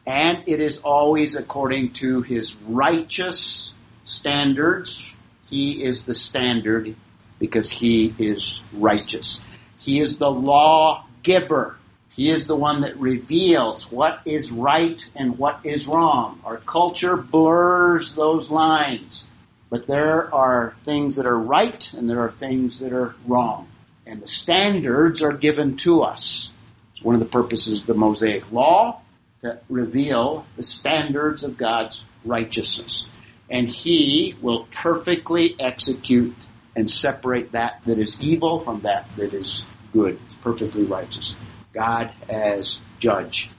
And 0.07 0.43
it 0.47 0.61
is 0.61 0.79
always 0.79 1.35
according 1.35 1.95
to 1.95 2.21
his 2.21 2.57
righteous 2.57 3.73
standards. 4.05 5.15
He 5.49 5.83
is 5.83 6.05
the 6.05 6.13
standard 6.13 6.95
because 7.39 7.71
he 7.71 8.15
is 8.19 8.61
righteous. 8.75 9.41
He 9.79 10.01
is 10.01 10.19
the 10.19 10.31
law 10.31 11.07
giver. 11.23 11.79
He 12.11 12.31
is 12.31 12.47
the 12.47 12.57
one 12.57 12.83
that 12.83 12.99
reveals 12.99 13.91
what 13.91 14.21
is 14.27 14.53
right 14.53 15.09
and 15.17 15.39
what 15.39 15.61
is 15.65 15.87
wrong. 15.87 16.43
Our 16.45 16.59
culture 16.59 17.17
blurs 17.17 18.15
those 18.15 18.51
lines. 18.51 19.27
But 19.71 19.87
there 19.87 20.33
are 20.35 20.77
things 20.85 21.17
that 21.17 21.25
are 21.25 21.39
right 21.39 21.91
and 21.95 22.11
there 22.11 22.21
are 22.21 22.31
things 22.31 22.81
that 22.81 22.93
are 22.93 23.15
wrong. 23.27 23.69
And 24.07 24.23
the 24.23 24.29
standards 24.29 25.23
are 25.23 25.33
given 25.33 25.77
to 25.79 26.03
us. 26.03 26.53
It's 26.93 27.03
one 27.03 27.15
of 27.15 27.21
the 27.21 27.27
purposes 27.27 27.83
of 27.83 27.87
the 27.87 27.95
Mosaic 27.95 28.51
Law 28.51 29.01
to 29.43 29.61
reveal 29.69 30.47
the 30.57 30.63
standards 30.63 31.45
of 31.45 31.57
God's 31.57 32.05
righteousness. 32.25 33.07
And 33.49 33.69
He 33.69 34.35
will 34.41 34.67
perfectly 34.73 35.57
execute 35.61 36.35
and 36.75 36.91
separate 36.91 37.53
that 37.53 37.81
that 37.87 37.99
is 37.99 38.21
evil 38.21 38.61
from 38.61 38.81
that 38.81 39.09
that 39.17 39.35
is 39.35 39.63
good, 39.93 40.19
It's 40.25 40.37
perfectly 40.37 40.85
righteous. 40.85 41.35
God 41.73 42.13
as 42.29 42.81
judge. 42.99 43.51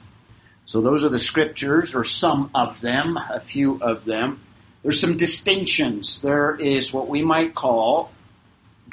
So 0.66 0.80
those 0.80 1.04
are 1.04 1.08
the 1.08 1.18
scriptures, 1.18 1.94
or 1.94 2.04
some 2.04 2.50
of 2.54 2.80
them, 2.80 3.16
a 3.16 3.40
few 3.40 3.80
of 3.82 4.04
them. 4.04 4.40
There's 4.82 5.00
some 5.00 5.16
distinctions. 5.16 6.22
There 6.22 6.56
is 6.56 6.92
what 6.92 7.08
we 7.08 7.22
might 7.22 7.54
call 7.54 8.10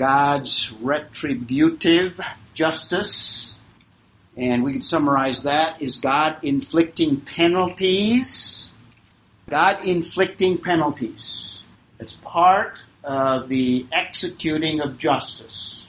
God's 0.02 0.74
retributive 0.82 2.20
justice. 2.56 3.56
And 4.36 4.64
we 4.64 4.74
could 4.74 4.84
summarize 4.84 5.44
that 5.44 5.80
is 5.80 6.00
God 6.00 6.38
inflicting 6.42 7.22
penalties. 7.22 8.72
God 9.48 9.86
inflicting 9.86 10.58
penalties. 10.58 11.60
It's 12.00 12.18
part 12.24 12.80
of 13.04 13.48
the 13.48 13.86
executing 13.92 14.82
of 14.82 14.98
justice. 14.98 15.86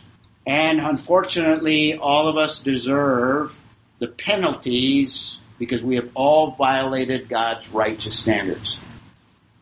And 0.46 0.78
unfortunately, 0.78 1.96
all 1.96 2.28
of 2.28 2.36
us 2.36 2.58
deserve 2.58 3.58
the 3.98 4.08
penalties 4.08 5.38
because 5.58 5.82
we 5.82 5.94
have 5.96 6.10
all 6.14 6.50
violated 6.50 7.30
God's 7.30 7.70
righteous 7.70 8.18
standards. 8.18 8.76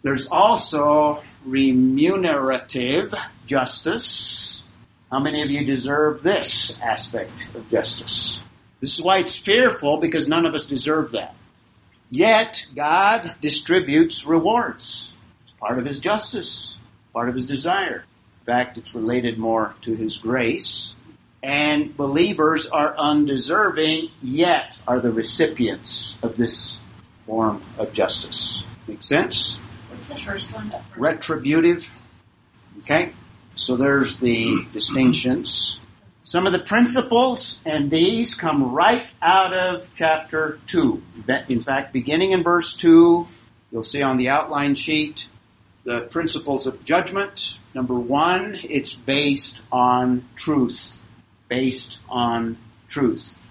There's 0.03 0.27
also 0.27 1.23
remunerative 1.45 3.15
justice. 3.51 4.63
How 5.11 5.19
many 5.19 5.43
of 5.43 5.51
you 5.51 5.67
deserve 5.67 6.23
this 6.23 6.79
aspect 6.81 7.33
of 7.57 7.69
justice? 7.69 8.39
This 8.81 8.97
is 8.97 9.05
why 9.05 9.19
it's 9.19 9.37
fearful 9.37 9.97
because 9.97 10.29
none 10.29 10.47
of 10.47 10.55
us 10.55 10.67
deserve 10.67 11.11
that. 11.13 11.35
Yet, 12.11 12.67
God 12.77 13.35
distributes 13.41 14.25
rewards. 14.25 15.11
It's 15.43 15.53
part 15.59 15.81
of 15.81 15.85
His 15.85 15.99
justice, 15.99 16.75
part 17.13 17.29
of 17.29 17.35
His 17.35 17.45
desire. 17.45 18.05
In 18.41 18.47
fact, 18.47 18.79
it's 18.79 18.95
related 18.95 19.37
more 19.37 19.75
to 19.83 19.95
His 19.95 20.17
grace. 20.17 20.95
And 21.43 21.97
believers 21.97 22.69
are 22.69 22.95
undeserving, 22.97 24.11
yet 24.23 24.79
are 24.87 25.01
the 25.01 25.11
recipients 25.11 26.17
of 26.23 26.37
this 26.37 26.79
form 27.27 27.63
of 27.79 27.93
justice. 27.93 28.63
Make 28.87 29.03
sense? 29.03 29.59
What's 29.89 30.09
the 30.09 30.17
first 30.17 30.53
one? 30.53 30.73
retributive. 30.97 31.93
Okay? 32.79 33.13
So 33.61 33.77
there's 33.77 34.19
the 34.21 34.65
distinctions. 34.73 35.79
Some 36.25 36.47
of 36.47 36.53
the 36.53 36.61
principles, 36.61 37.61
and 37.67 37.91
these 37.91 38.35
come 38.35 38.73
right 38.73 39.07
out 39.21 39.53
of 39.53 39.87
chapter 39.95 40.59
2. 40.69 41.03
In 41.51 41.63
fact, 41.63 41.93
beginning 41.93 42.31
in 42.31 42.43
verse 42.43 42.75
2, 42.75 43.27
you'll 43.71 43.85
see 43.85 44.01
on 44.01 44.17
the 44.17 44.31
outline 44.31 44.77
sheet 44.77 45.29
the 45.85 46.07
principles 46.11 46.67
of 46.67 46.87
judgment. 46.87 47.59
Number 47.75 47.99
one, 47.99 48.59
it's 48.63 48.95
based 48.95 49.61
on 49.71 50.27
truth. 50.37 51.03
Based 51.49 51.99
on 52.09 52.57
truth. 52.89 53.43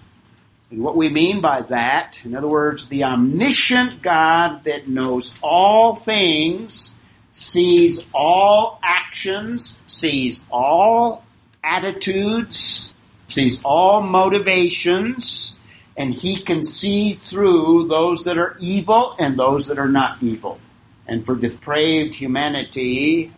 And 0.72 0.82
what 0.82 0.96
we 0.96 1.08
mean 1.08 1.40
by 1.40 1.62
that, 1.62 2.20
in 2.24 2.34
other 2.34 2.48
words, 2.48 2.88
the 2.88 3.04
omniscient 3.04 4.02
God 4.02 4.64
that 4.64 4.88
knows 4.88 5.38
all 5.40 5.94
things, 5.94 6.96
sees 7.40 8.04
all 8.12 8.78
actions, 8.82 9.78
sees 9.86 10.44
all 10.50 11.24
attitudes, 11.64 12.92
sees 13.28 13.62
all 13.64 14.02
motivations, 14.02 15.56
and 15.96 16.12
he 16.12 16.42
can 16.42 16.62
see 16.62 17.14
through 17.14 17.88
those 17.88 18.24
that 18.24 18.36
are 18.36 18.56
evil 18.60 19.16
and 19.18 19.38
those 19.38 19.68
that 19.68 19.78
are 19.78 19.88
not 19.88 20.22
evil. 20.22 20.60
And 21.08 21.24
for 21.24 21.34
depraved 21.34 22.14
humanity, 22.14 23.32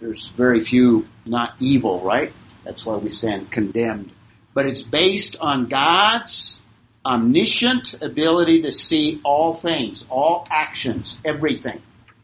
there's 0.00 0.28
very 0.36 0.60
few 0.60 1.08
not 1.26 1.54
evil, 1.58 2.00
right? 2.00 2.32
That's 2.64 2.86
why 2.86 2.96
we 2.98 3.10
stand 3.10 3.50
condemned. 3.50 4.12
But 4.54 4.66
it's 4.66 4.82
based 4.82 5.36
on 5.40 5.66
God's 5.66 6.60
omniscient 7.04 8.00
ability 8.00 8.62
to 8.62 8.70
see 8.70 9.20
all 9.24 9.54
things, 9.54 10.06
all 10.08 10.46
actions, 10.50 11.18
everything. 11.24 11.82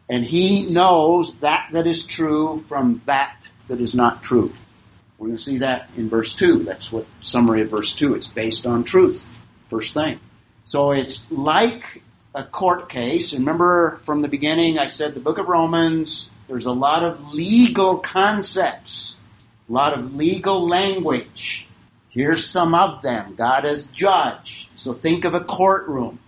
And 0.08 0.24
he 0.24 0.66
knows 0.66 1.36
that 1.36 1.68
that 1.72 1.86
is 1.86 2.06
true 2.06 2.64
from 2.68 3.02
that 3.06 3.48
that 3.68 3.80
is 3.80 3.94
not 3.94 4.22
true. 4.22 4.52
We're 5.18 5.28
going 5.28 5.38
to 5.38 5.42
see 5.42 5.58
that 5.58 5.90
in 5.96 6.08
verse 6.08 6.34
2. 6.34 6.64
That's 6.64 6.92
what 6.92 7.06
summary 7.20 7.62
of 7.62 7.70
verse 7.70 7.94
2. 7.94 8.14
It's 8.14 8.28
based 8.28 8.66
on 8.66 8.84
truth. 8.84 9.26
First 9.70 9.94
thing. 9.94 10.20
So 10.66 10.92
it's 10.92 11.26
like 11.30 12.02
a 12.34 12.44
court 12.44 12.88
case. 12.88 13.32
And 13.32 13.40
remember 13.40 14.00
from 14.04 14.22
the 14.22 14.28
beginning, 14.28 14.78
I 14.78 14.88
said 14.88 15.14
the 15.14 15.20
book 15.20 15.38
of 15.38 15.48
Romans, 15.48 16.30
there's 16.48 16.66
a 16.66 16.72
lot 16.72 17.02
of 17.02 17.32
legal 17.32 17.98
concepts, 17.98 19.16
a 19.68 19.72
lot 19.72 19.98
of 19.98 20.14
legal 20.14 20.68
language. 20.68 21.68
Here's 22.10 22.46
some 22.46 22.74
of 22.74 23.02
them. 23.02 23.34
God 23.36 23.64
is 23.64 23.88
judge. 23.88 24.70
So 24.76 24.92
think 24.92 25.24
of 25.24 25.34
a 25.34 25.40
courtroom. 25.40 26.20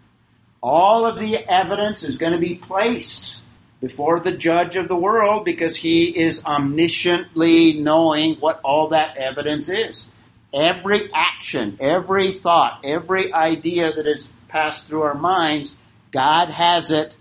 All 0.62 1.06
of 1.06 1.18
the 1.18 1.36
evidence 1.36 2.02
is 2.02 2.18
going 2.18 2.32
to 2.32 2.38
be 2.38 2.56
placed 2.56 3.42
before 3.80 4.20
the 4.20 4.36
judge 4.36 4.76
of 4.76 4.88
the 4.88 4.96
world 4.96 5.44
because 5.44 5.76
he 5.76 6.06
is 6.06 6.42
omnisciently 6.42 7.80
knowing 7.80 8.36
what 8.36 8.60
all 8.64 8.88
that 8.88 9.16
evidence 9.16 9.68
is. 9.68 10.08
Every 10.52 11.10
action, 11.12 11.76
every 11.80 12.32
thought, 12.32 12.80
every 12.82 13.32
idea 13.32 13.92
that 13.92 14.08
is 14.08 14.28
passed 14.48 14.86
through 14.86 15.02
our 15.02 15.14
minds, 15.14 15.76
God 16.10 16.48
has 16.48 16.90
it 16.90 17.14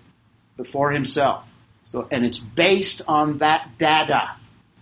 before 0.55 0.91
himself. 0.91 1.43
So, 1.85 2.07
and 2.09 2.25
it's 2.25 2.39
based 2.39 3.01
on 3.07 3.37
that 3.39 3.77
data, 3.77 4.31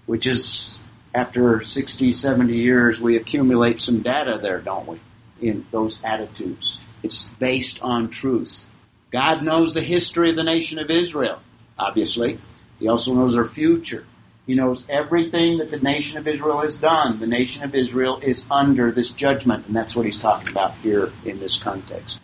which 0.05 0.25
is 0.25 0.77
after 1.13 1.63
60, 1.63 2.13
70 2.13 2.55
years, 2.55 3.01
we 3.01 3.17
accumulate 3.17 3.81
some 3.81 4.01
data 4.01 4.39
there, 4.41 4.59
don't 4.59 4.87
we? 4.87 4.99
In 5.41 5.65
those 5.71 5.99
attitudes. 6.03 6.79
It's 7.03 7.29
based 7.31 7.81
on 7.81 8.09
truth. 8.09 8.65
God 9.11 9.43
knows 9.43 9.73
the 9.73 9.81
history 9.81 10.29
of 10.29 10.35
the 10.35 10.43
nation 10.43 10.79
of 10.79 10.89
Israel 10.89 11.41
obviously. 11.77 12.39
He 12.79 12.87
also 12.87 13.13
knows 13.13 13.37
our 13.37 13.45
future. 13.45 14.05
He 14.45 14.53
knows 14.53 14.85
everything 14.89 15.57
that 15.57 15.71
the 15.71 15.79
nation 15.79 16.17
of 16.17 16.27
Israel 16.27 16.59
has 16.59 16.77
done. 16.77 17.19
The 17.19 17.27
nation 17.27 17.63
of 17.63 17.73
Israel 17.73 18.19
is 18.19 18.45
under 18.51 18.91
this 18.91 19.11
judgment, 19.11 19.65
and 19.65 19.75
that's 19.75 19.95
what 19.95 20.05
he's 20.05 20.19
talking 20.19 20.49
about 20.49 20.75
here 20.75 21.11
in 21.23 21.39
this 21.39 21.57
context. 21.57 22.19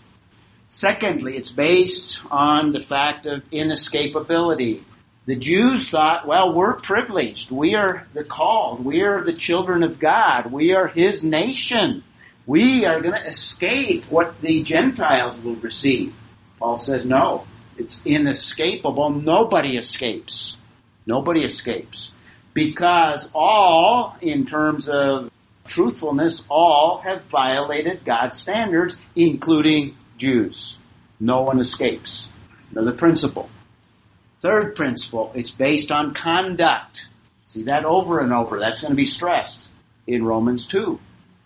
Secondly, 0.70 1.36
it's 1.36 1.52
based 1.52 2.22
on 2.30 2.72
the 2.72 2.80
fact 2.80 3.26
of 3.26 3.44
inescapability. 3.50 4.84
The 5.26 5.36
Jews 5.36 5.90
thought, 5.90 6.28
well, 6.28 6.54
we're 6.54 6.76
privileged. 6.76 7.52
We 7.52 7.76
are 7.76 8.08
the 8.14 8.24
called. 8.24 8.86
We 8.86 9.02
are 9.02 9.24
the 9.24 9.34
children 9.34 9.84
of 9.84 10.00
God. 10.00 10.52
We 10.52 10.74
are 10.74 10.88
His 10.88 11.24
nation. 11.24 12.04
We 12.46 12.86
are 12.86 13.02
going 13.02 13.14
to 13.14 13.28
escape 13.28 14.06
what 14.06 14.40
the 14.42 14.64
Gentiles 14.64 15.40
will 15.42 15.56
receive. 15.58 16.14
Paul 16.60 16.78
says, 16.78 17.06
no. 17.06 17.46
It's 17.78 18.02
inescapable. 18.06 19.10
Nobody 19.10 19.78
escapes. 19.78 20.58
Nobody 21.06 21.44
escapes. 21.44 22.12
Because 22.54 23.32
all, 23.34 24.16
in 24.22 24.46
terms 24.46 24.90
of 24.90 25.32
truthfulness, 25.66 26.46
all 26.50 27.00
have 27.04 27.24
violated 27.26 28.04
God's 28.04 28.38
standards, 28.38 28.98
including 29.16 29.96
Jews. 30.18 30.78
No 31.20 31.42
one 31.42 31.60
escapes. 31.60 32.28
Another 32.72 32.94
principle. 32.94 33.50
Third 34.42 34.76
principle, 34.76 35.32
it's 35.36 35.52
based 35.52 35.92
on 35.92 36.14
conduct. 36.14 37.10
See 37.46 37.64
that 37.64 37.86
over 37.86 38.20
and 38.20 38.34
over. 38.34 38.60
That's 38.60 38.82
going 38.82 38.92
to 38.92 38.96
be 38.96 39.06
stressed 39.06 39.70
in 40.08 40.26
Romans 40.26 40.66
2. 40.66 41.00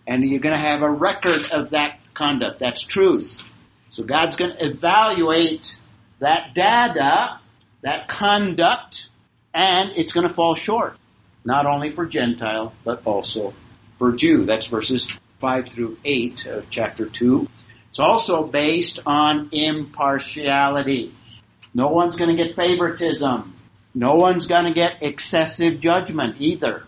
And 0.06 0.24
you're 0.24 0.40
going 0.40 0.54
to 0.54 0.60
have 0.60 0.82
a 0.82 0.90
record 0.90 1.50
of 1.52 1.70
that 1.70 1.98
conduct. 2.14 2.58
That's 2.58 2.82
truth. 2.82 3.44
So 3.90 4.02
God's 4.02 4.36
going 4.36 4.52
to 4.52 4.64
evaluate 4.64 5.78
that 6.18 6.54
data, 6.54 7.38
that 7.82 8.08
conduct, 8.08 9.08
and 9.54 9.90
it's 9.96 10.12
going 10.12 10.26
to 10.26 10.32
fall 10.32 10.54
short. 10.54 10.96
Not 11.44 11.66
only 11.66 11.90
for 11.90 12.06
Gentile, 12.06 12.72
but 12.84 13.02
also 13.04 13.54
for 13.98 14.12
Jew. 14.12 14.44
That's 14.44 14.66
verses 14.66 15.16
5 15.38 15.68
through 15.68 15.98
8 16.04 16.46
of 16.46 16.70
chapter 16.70 17.06
2. 17.06 17.48
It's 17.90 17.98
also 17.98 18.46
based 18.46 19.00
on 19.06 19.48
impartiality. 19.52 21.14
No 21.72 21.88
one's 21.88 22.16
going 22.16 22.36
to 22.36 22.42
get 22.42 22.56
favoritism. 22.56 23.54
No 23.94 24.16
one's 24.16 24.46
going 24.46 24.64
to 24.64 24.72
get 24.72 25.02
excessive 25.02 25.80
judgment 25.80 26.36
either. 26.38 26.84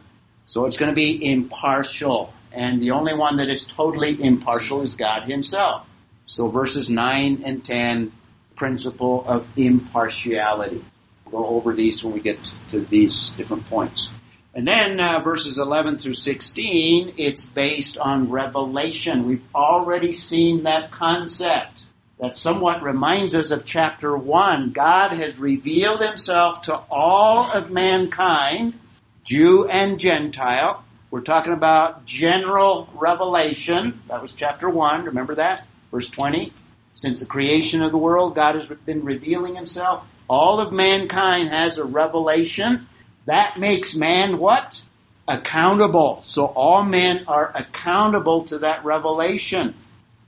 So 0.47 0.67
it's 0.67 0.77
going 0.77 0.91
to 0.91 0.95
be 0.95 1.31
impartial. 1.31 2.35
And 2.53 2.83
the 2.83 2.91
only 2.91 3.15
one 3.15 3.37
that 3.37 3.49
is 3.49 3.65
totally 3.65 4.23
impartial 4.23 4.83
is 4.83 4.97
God 4.97 5.29
Himself. 5.29 5.87
So 6.27 6.49
verses 6.49 6.91
9 6.91 7.43
and 7.45 7.65
10 7.65 8.13
principle 8.59 9.25
of 9.27 9.47
impartiality. 9.57 10.85
We'll 11.25 11.43
go 11.43 11.49
over 11.49 11.73
these 11.73 12.05
when 12.05 12.13
we 12.13 12.21
get 12.21 12.53
to 12.71 12.81
these 12.81 13.31
different 13.37 13.67
points. 13.67 14.11
And 14.55 14.67
then 14.67 14.99
uh, 14.99 15.21
verses 15.21 15.59
11 15.59 15.99
through 15.99 16.15
16, 16.15 17.15
it's 17.17 17.45
based 17.45 17.97
on 17.97 18.31
revelation. 18.31 19.27
We've 19.27 19.45
already 19.55 20.13
seen 20.13 20.65
that 20.65 20.91
concept. 20.91 21.87
that 22.19 22.35
somewhat 22.35 22.83
reminds 22.83 23.37
us 23.37 23.53
of 23.53 23.65
chapter 23.65 24.17
1. 24.17 24.73
God 24.73 25.13
has 25.13 25.39
revealed 25.39 26.01
himself 26.01 26.63
to 26.63 26.75
all 26.91 27.49
of 27.53 27.71
mankind, 27.71 28.75
Jew 29.23 29.69
and 29.69 30.01
Gentile. 30.01 30.85
We're 31.13 31.21
talking 31.21 31.53
about 31.53 32.05
general 32.05 32.89
revelation. 32.95 34.03
That 34.09 34.21
was 34.21 34.35
chapter 34.35 34.69
1. 34.69 35.05
Remember 35.05 35.37
that? 35.37 35.65
Verse 35.93 36.11
20. 36.11 36.53
Since 36.99 37.21
the 37.21 37.27
creation 37.27 37.81
of 37.81 37.93
the 37.93 37.97
world, 37.97 38.35
God 38.35 38.57
has 38.57 38.67
been 38.85 39.05
revealing 39.05 39.55
himself. 39.55 40.03
All 40.29 40.59
of 40.59 40.73
mankind 40.73 41.51
has 41.51 41.79
a 41.79 41.85
revelation. 41.85 42.89
That 43.27 43.57
makes 43.57 43.95
man 43.95 44.39
what? 44.39 44.83
Accountable. 45.29 46.25
So 46.27 46.47
all 46.47 46.83
men 46.83 47.25
are 47.29 47.53
accountable 47.55 48.43
to 48.47 48.59
that 48.59 48.85
revelation. 48.85 49.77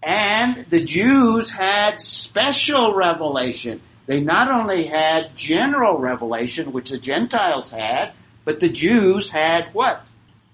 And 0.01 0.65
the 0.71 0.85
Jews 0.85 1.51
had 1.51 2.01
special 2.01 2.95
revelation. 2.95 3.81
They 4.07 4.21
not 4.21 4.49
only 4.49 4.85
had 4.85 5.35
general 5.35 5.99
revelation, 5.99 6.71
which 6.71 6.91
the 6.91 6.99
Gentiles 6.99 7.73
had, 7.73 8.13
but 8.45 8.61
the 8.61 8.69
Jews 8.69 9.29
had 9.29 9.75
what? 9.75 10.07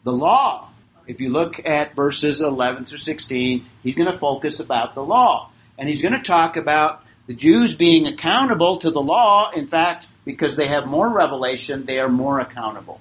The 0.03 0.13
law. 0.13 0.71
If 1.07 1.21
you 1.21 1.29
look 1.29 1.61
at 1.67 1.95
verses 1.95 2.41
11 2.41 2.87
through 2.87 2.99
16, 2.99 3.67
he's 3.83 3.95
going 3.95 4.11
to 4.11 4.19
focus 4.19 4.61
about 4.61 4.95
the 4.95 5.05
law. 5.05 5.51
And 5.79 5.89
he's 5.89 6.03
going 6.03 6.15
to 6.15 6.23
talk 6.23 6.57
about 6.57 7.03
the 7.27 7.35
Jews 7.35 7.75
being 7.75 8.07
accountable 8.07 8.77
to 8.77 8.91
the 8.91 9.03
law. 9.03 9.51
In 9.51 9.67
fact, 9.67 10.07
because 10.25 10.57
they 10.57 10.69
have 10.69 10.87
more 10.87 11.13
revelation, 11.13 11.87
they 11.87 11.99
are 12.01 12.09
more 12.09 12.39
accountable. 12.41 13.01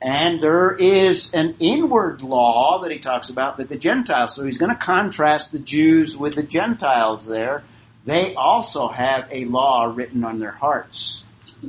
And 0.00 0.42
there 0.42 0.74
is 0.74 1.32
an 1.32 1.56
inward 1.58 2.22
law 2.22 2.82
that 2.82 2.92
he 2.92 2.98
talks 2.98 3.30
about 3.30 3.56
that 3.56 3.68
the 3.68 3.78
Gentiles, 3.78 4.34
so 4.34 4.44
he's 4.44 4.58
going 4.58 4.70
to 4.70 4.76
contrast 4.76 5.52
the 5.52 5.58
Jews 5.58 6.16
with 6.16 6.34
the 6.34 6.42
Gentiles 6.42 7.26
there. 7.26 7.64
They 8.04 8.34
also 8.34 8.88
have 8.88 9.26
a 9.32 9.46
law 9.46 9.92
written 9.94 10.22
on 10.22 10.38
their 10.38 10.52
hearts, 10.52 11.24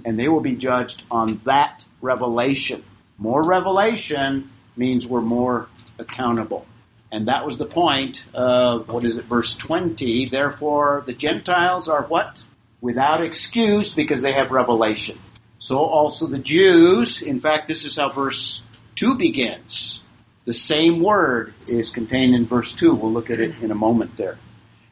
and 0.06 0.20
they 0.20 0.28
will 0.28 0.42
be 0.42 0.56
judged 0.56 1.04
on 1.10 1.42
that 1.46 1.86
revelation. 2.02 2.84
More 3.18 3.42
revelation 3.42 4.52
means 4.76 5.08
we're 5.08 5.22
more 5.22 5.68
accountable. 5.98 6.66
And 7.12 7.28
that 7.28 7.46
was 7.46 7.58
the 7.58 7.66
point 7.66 8.26
of, 8.34 8.90
what 8.90 9.06
is 9.06 9.18
it, 9.18 9.26
verse 9.26 9.56
20. 9.56 10.30
Therefore, 10.30 11.04
the 11.06 11.14
Gentiles 11.14 11.88
are 11.88 12.04
what? 12.04 12.44
Without 12.82 13.24
excuse 13.24 13.96
because 13.96 14.22
they 14.22 14.34
have 14.34 14.52
revelation. 14.52 15.18
So 15.60 15.80
also 15.80 16.28
the 16.28 16.40
Jews, 16.40 17.22
in 17.22 17.40
fact, 17.40 17.68
this 17.68 17.86
is 17.86 17.98
how 17.98 18.10
verse 18.10 18.62
2 18.96 19.16
begins. 19.16 20.04
The 20.46 20.54
same 20.54 21.02
word 21.02 21.54
is 21.68 21.90
contained 21.90 22.36
in 22.36 22.46
verse 22.46 22.76
2. 22.76 22.94
We'll 22.94 23.12
look 23.12 23.30
at 23.30 23.40
it 23.40 23.56
in 23.62 23.72
a 23.72 23.76
moment 23.76 24.18
there. 24.18 24.38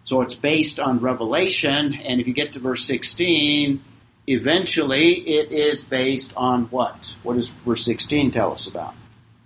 So 0.03 0.21
it's 0.21 0.35
based 0.35 0.79
on 0.79 0.99
revelation, 0.99 1.95
and 1.95 2.21
if 2.21 2.27
you 2.27 2.33
get 2.33 2.53
to 2.53 2.59
verse 2.59 2.85
16, 2.85 3.83
eventually 4.27 5.13
it 5.13 5.51
is 5.51 5.83
based 5.83 6.33
on 6.37 6.65
what? 6.65 7.15
What 7.23 7.37
does 7.37 7.49
verse 7.65 7.85
16 7.85 8.31
tell 8.31 8.51
us 8.51 8.67
about? 8.67 8.93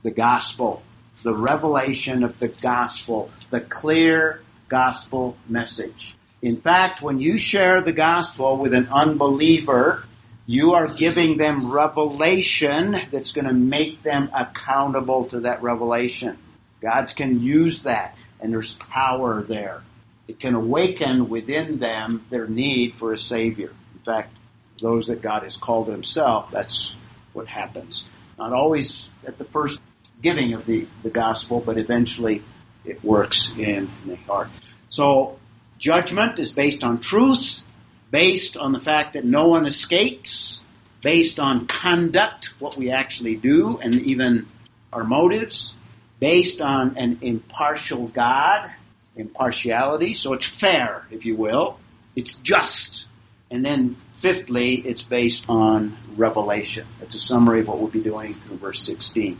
The 0.03 0.11
gospel, 0.11 0.81
the 1.23 1.33
revelation 1.33 2.23
of 2.23 2.39
the 2.39 2.47
gospel, 2.47 3.29
the 3.49 3.61
clear 3.61 4.41
gospel 4.67 5.37
message. 5.47 6.15
In 6.41 6.61
fact, 6.61 7.01
when 7.01 7.19
you 7.19 7.37
share 7.37 7.81
the 7.81 7.91
gospel 7.91 8.57
with 8.57 8.73
an 8.73 8.87
unbeliever, 8.89 10.05
you 10.45 10.73
are 10.73 10.87
giving 10.87 11.37
them 11.37 11.71
revelation 11.71 12.99
that's 13.11 13.33
going 13.33 13.45
to 13.45 13.53
make 13.53 14.01
them 14.03 14.29
accountable 14.33 15.25
to 15.25 15.41
that 15.41 15.61
revelation. 15.61 16.37
God 16.81 17.13
can 17.15 17.41
use 17.41 17.83
that, 17.83 18.15
and 18.39 18.53
there's 18.53 18.75
power 18.75 19.43
there. 19.43 19.83
It 20.27 20.39
can 20.39 20.55
awaken 20.55 21.27
within 21.27 21.79
them 21.79 22.25
their 22.29 22.47
need 22.47 22.95
for 22.95 23.11
a 23.11 23.17
Savior. 23.17 23.71
In 23.93 23.99
fact, 24.05 24.33
those 24.79 25.07
that 25.07 25.21
God 25.21 25.43
has 25.43 25.57
called 25.57 25.89
Himself, 25.89 26.49
that's 26.51 26.93
what 27.33 27.47
happens. 27.47 28.05
Not 28.37 28.53
always 28.53 29.09
at 29.27 29.37
the 29.37 29.43
first 29.43 29.81
giving 30.21 30.53
of 30.53 30.65
the, 30.65 30.87
the 31.03 31.09
gospel, 31.09 31.59
but 31.59 31.77
eventually 31.77 32.43
it 32.85 33.03
works 33.03 33.53
in 33.57 33.89
the 34.05 34.15
heart. 34.15 34.49
So, 34.89 35.37
judgment 35.77 36.39
is 36.39 36.51
based 36.51 36.83
on 36.83 36.99
truth 36.99 37.63
based 38.11 38.57
on 38.57 38.71
the 38.71 38.79
fact 38.79 39.13
that 39.13 39.25
no 39.25 39.47
one 39.47 39.65
escapes, 39.65 40.61
based 41.01 41.39
on 41.39 41.67
conduct, 41.67 42.59
what 42.59 42.75
we 42.77 42.91
actually 42.91 43.35
do, 43.35 43.77
and 43.77 43.95
even 43.95 44.47
our 44.91 45.03
motives, 45.03 45.75
based 46.19 46.61
on 46.61 46.97
an 46.97 47.19
impartial 47.21 48.07
God, 48.07 48.69
impartiality, 49.15 50.13
so 50.13 50.33
it's 50.33 50.45
fair, 50.45 51.05
if 51.11 51.25
you 51.25 51.35
will, 51.35 51.79
it's 52.15 52.33
just. 52.35 53.07
And 53.51 53.63
then 53.63 53.95
fifthly, 54.17 54.75
it's 54.75 55.01
based 55.01 55.45
on 55.49 55.97
revelation. 56.15 56.85
It's 57.01 57.15
a 57.15 57.19
summary 57.19 57.61
of 57.61 57.67
what 57.67 57.79
we'll 57.79 57.87
be 57.87 58.01
doing 58.01 58.33
through 58.33 58.57
verse 58.57 58.83
16. 58.83 59.39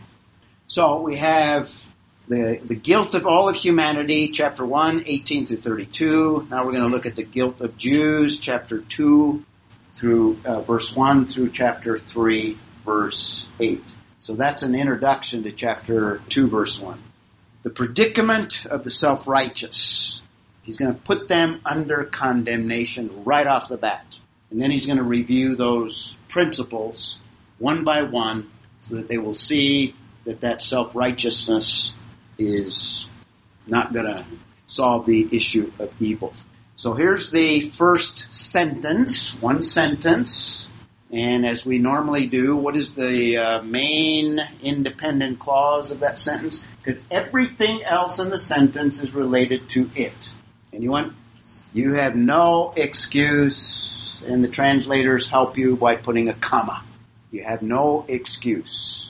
So 0.70 1.00
we 1.00 1.16
have 1.16 1.68
the, 2.28 2.60
the 2.64 2.76
guilt 2.76 3.14
of 3.14 3.26
all 3.26 3.48
of 3.48 3.56
humanity, 3.56 4.28
chapter 4.28 4.64
1, 4.64 5.02
18 5.04 5.46
through 5.48 5.56
32. 5.56 6.46
Now 6.48 6.64
we're 6.64 6.70
going 6.70 6.84
to 6.84 6.88
look 6.88 7.06
at 7.06 7.16
the 7.16 7.24
guilt 7.24 7.60
of 7.60 7.76
Jews, 7.76 8.38
chapter 8.38 8.78
2 8.78 9.44
through 9.96 10.38
uh, 10.44 10.60
verse 10.60 10.94
1 10.94 11.26
through 11.26 11.50
chapter 11.50 11.98
3, 11.98 12.56
verse 12.84 13.48
8. 13.58 13.82
So 14.20 14.36
that's 14.36 14.62
an 14.62 14.76
introduction 14.76 15.42
to 15.42 15.50
chapter 15.50 16.22
2, 16.28 16.46
verse 16.46 16.78
1. 16.78 17.02
The 17.64 17.70
predicament 17.70 18.64
of 18.66 18.84
the 18.84 18.90
self 18.90 19.26
righteous. 19.26 20.20
He's 20.62 20.76
going 20.76 20.94
to 20.94 21.00
put 21.00 21.26
them 21.26 21.62
under 21.64 22.04
condemnation 22.04 23.24
right 23.24 23.48
off 23.48 23.68
the 23.68 23.76
bat. 23.76 24.06
And 24.52 24.62
then 24.62 24.70
he's 24.70 24.86
going 24.86 24.98
to 24.98 25.02
review 25.02 25.56
those 25.56 26.16
principles 26.28 27.18
one 27.58 27.82
by 27.82 28.04
one 28.04 28.52
so 28.78 28.94
that 28.94 29.08
they 29.08 29.18
will 29.18 29.34
see 29.34 29.96
that 30.24 30.40
that 30.40 30.62
self 30.62 30.94
righteousness 30.94 31.92
is 32.38 33.06
not 33.66 33.92
going 33.92 34.06
to 34.06 34.24
solve 34.66 35.06
the 35.06 35.28
issue 35.32 35.72
of 35.78 35.90
evil. 36.00 36.32
So 36.76 36.94
here's 36.94 37.30
the 37.30 37.70
first 37.70 38.32
sentence, 38.32 39.40
one 39.42 39.62
sentence. 39.62 40.66
And 41.12 41.44
as 41.44 41.66
we 41.66 41.78
normally 41.78 42.28
do, 42.28 42.56
what 42.56 42.76
is 42.76 42.94
the 42.94 43.36
uh, 43.36 43.62
main 43.62 44.40
independent 44.62 45.40
clause 45.40 45.90
of 45.90 46.00
that 46.00 46.18
sentence? 46.18 46.64
Because 46.82 47.06
everything 47.10 47.82
else 47.82 48.20
in 48.20 48.30
the 48.30 48.38
sentence 48.38 49.02
is 49.02 49.12
related 49.12 49.68
to 49.70 49.90
it. 49.94 50.30
Anyone? 50.72 51.16
You 51.72 51.94
have 51.94 52.16
no 52.16 52.72
excuse, 52.76 54.22
and 54.26 54.42
the 54.42 54.48
translators 54.48 55.28
help 55.28 55.58
you 55.58 55.76
by 55.76 55.96
putting 55.96 56.28
a 56.28 56.34
comma. 56.34 56.82
You 57.30 57.44
have 57.44 57.60
no 57.60 58.04
excuse. 58.08 59.09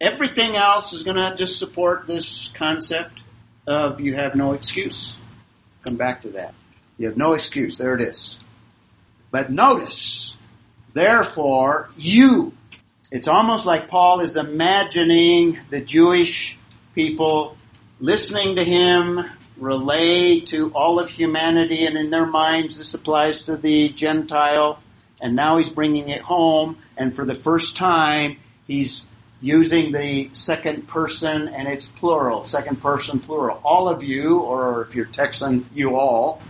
Everything 0.00 0.56
else 0.56 0.92
is 0.92 1.02
going 1.02 1.16
to 1.16 1.34
just 1.36 1.58
support 1.58 2.06
this 2.06 2.50
concept 2.54 3.22
of 3.66 4.00
you 4.00 4.14
have 4.14 4.34
no 4.34 4.52
excuse. 4.52 5.16
Come 5.82 5.96
back 5.96 6.22
to 6.22 6.28
that. 6.30 6.54
You 6.98 7.06
have 7.08 7.16
no 7.16 7.32
excuse. 7.32 7.78
There 7.78 7.94
it 7.94 8.02
is. 8.02 8.38
But 9.30 9.50
notice, 9.50 10.36
therefore, 10.92 11.88
you. 11.96 12.52
It's 13.10 13.28
almost 13.28 13.66
like 13.66 13.88
Paul 13.88 14.20
is 14.20 14.36
imagining 14.36 15.58
the 15.70 15.80
Jewish 15.80 16.58
people 16.94 17.56
listening 18.00 18.56
to 18.56 18.64
him 18.64 19.24
relay 19.56 20.40
to 20.40 20.70
all 20.72 20.98
of 20.98 21.08
humanity, 21.08 21.86
and 21.86 21.96
in 21.96 22.10
their 22.10 22.26
minds, 22.26 22.76
this 22.76 22.92
applies 22.94 23.44
to 23.44 23.56
the 23.56 23.88
Gentile. 23.90 24.80
And 25.20 25.34
now 25.34 25.56
he's 25.56 25.70
bringing 25.70 26.10
it 26.10 26.20
home, 26.20 26.76
and 26.98 27.16
for 27.16 27.24
the 27.24 27.34
first 27.34 27.76
time, 27.76 28.36
he's 28.66 29.06
using 29.40 29.92
the 29.92 30.30
second 30.32 30.88
person 30.88 31.48
and 31.48 31.68
it's 31.68 31.88
plural, 31.88 32.44
second 32.44 32.80
person 32.80 33.20
plural. 33.20 33.60
All 33.64 33.88
of 33.88 34.02
you, 34.02 34.38
or 34.38 34.82
if 34.82 34.94
you're 34.94 35.06
Texan, 35.06 35.68
you 35.74 35.96
all, 35.96 36.42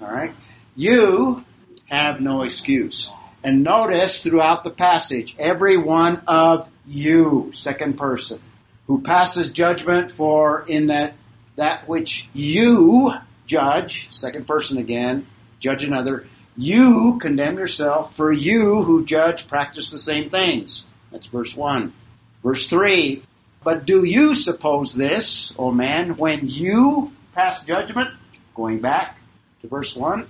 all 0.00 0.12
right, 0.12 0.32
you 0.76 1.44
have 1.88 2.20
no 2.20 2.42
excuse. 2.42 3.12
And 3.44 3.62
notice 3.62 4.22
throughout 4.22 4.64
the 4.64 4.70
passage, 4.70 5.34
every 5.38 5.76
one 5.76 6.22
of 6.26 6.68
you, 6.86 7.50
second 7.54 7.98
person, 7.98 8.40
who 8.86 9.00
passes 9.02 9.50
judgment 9.50 10.12
for 10.12 10.64
in 10.66 10.86
that 10.86 11.14
that 11.56 11.86
which 11.88 12.28
you 12.32 13.12
judge, 13.46 14.08
second 14.10 14.46
person 14.46 14.78
again, 14.78 15.26
judge 15.60 15.84
another, 15.84 16.26
you 16.56 17.18
condemn 17.20 17.58
yourself, 17.58 18.16
for 18.16 18.32
you 18.32 18.82
who 18.82 19.04
judge 19.04 19.48
practice 19.48 19.90
the 19.90 19.98
same 19.98 20.30
things. 20.30 20.86
That's 21.10 21.26
verse 21.26 21.54
1. 21.56 21.92
Verse 22.42 22.68
3 22.68 23.22
But 23.64 23.86
do 23.86 24.04
you 24.04 24.34
suppose 24.34 24.94
this, 24.94 25.54
O 25.58 25.70
man, 25.70 26.16
when 26.16 26.48
you 26.48 27.12
pass 27.34 27.64
judgment? 27.64 28.10
Going 28.54 28.80
back 28.80 29.18
to 29.62 29.68
verse 29.68 29.96
1. 29.96 30.26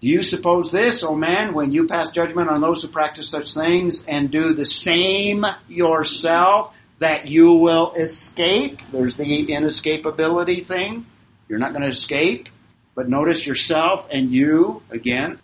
Do 0.00 0.08
you 0.08 0.22
suppose 0.22 0.70
this, 0.70 1.02
O 1.02 1.14
man, 1.14 1.54
when 1.54 1.72
you 1.72 1.86
pass 1.86 2.10
judgment 2.10 2.50
on 2.50 2.60
those 2.60 2.82
who 2.82 2.88
practice 2.88 3.28
such 3.28 3.54
things 3.54 4.04
and 4.06 4.30
do 4.30 4.52
the 4.52 4.66
same 4.66 5.46
yourself, 5.68 6.74
that 6.98 7.26
you 7.26 7.54
will 7.54 7.92
escape? 7.94 8.80
There's 8.92 9.16
the 9.16 9.46
inescapability 9.46 10.66
thing. 10.66 11.06
You're 11.48 11.58
not 11.58 11.72
going 11.72 11.82
to 11.82 11.88
escape. 11.88 12.48
But 12.94 13.08
notice 13.08 13.46
yourself 13.46 14.06
and 14.10 14.30
you 14.30 14.82
again. 14.90 15.40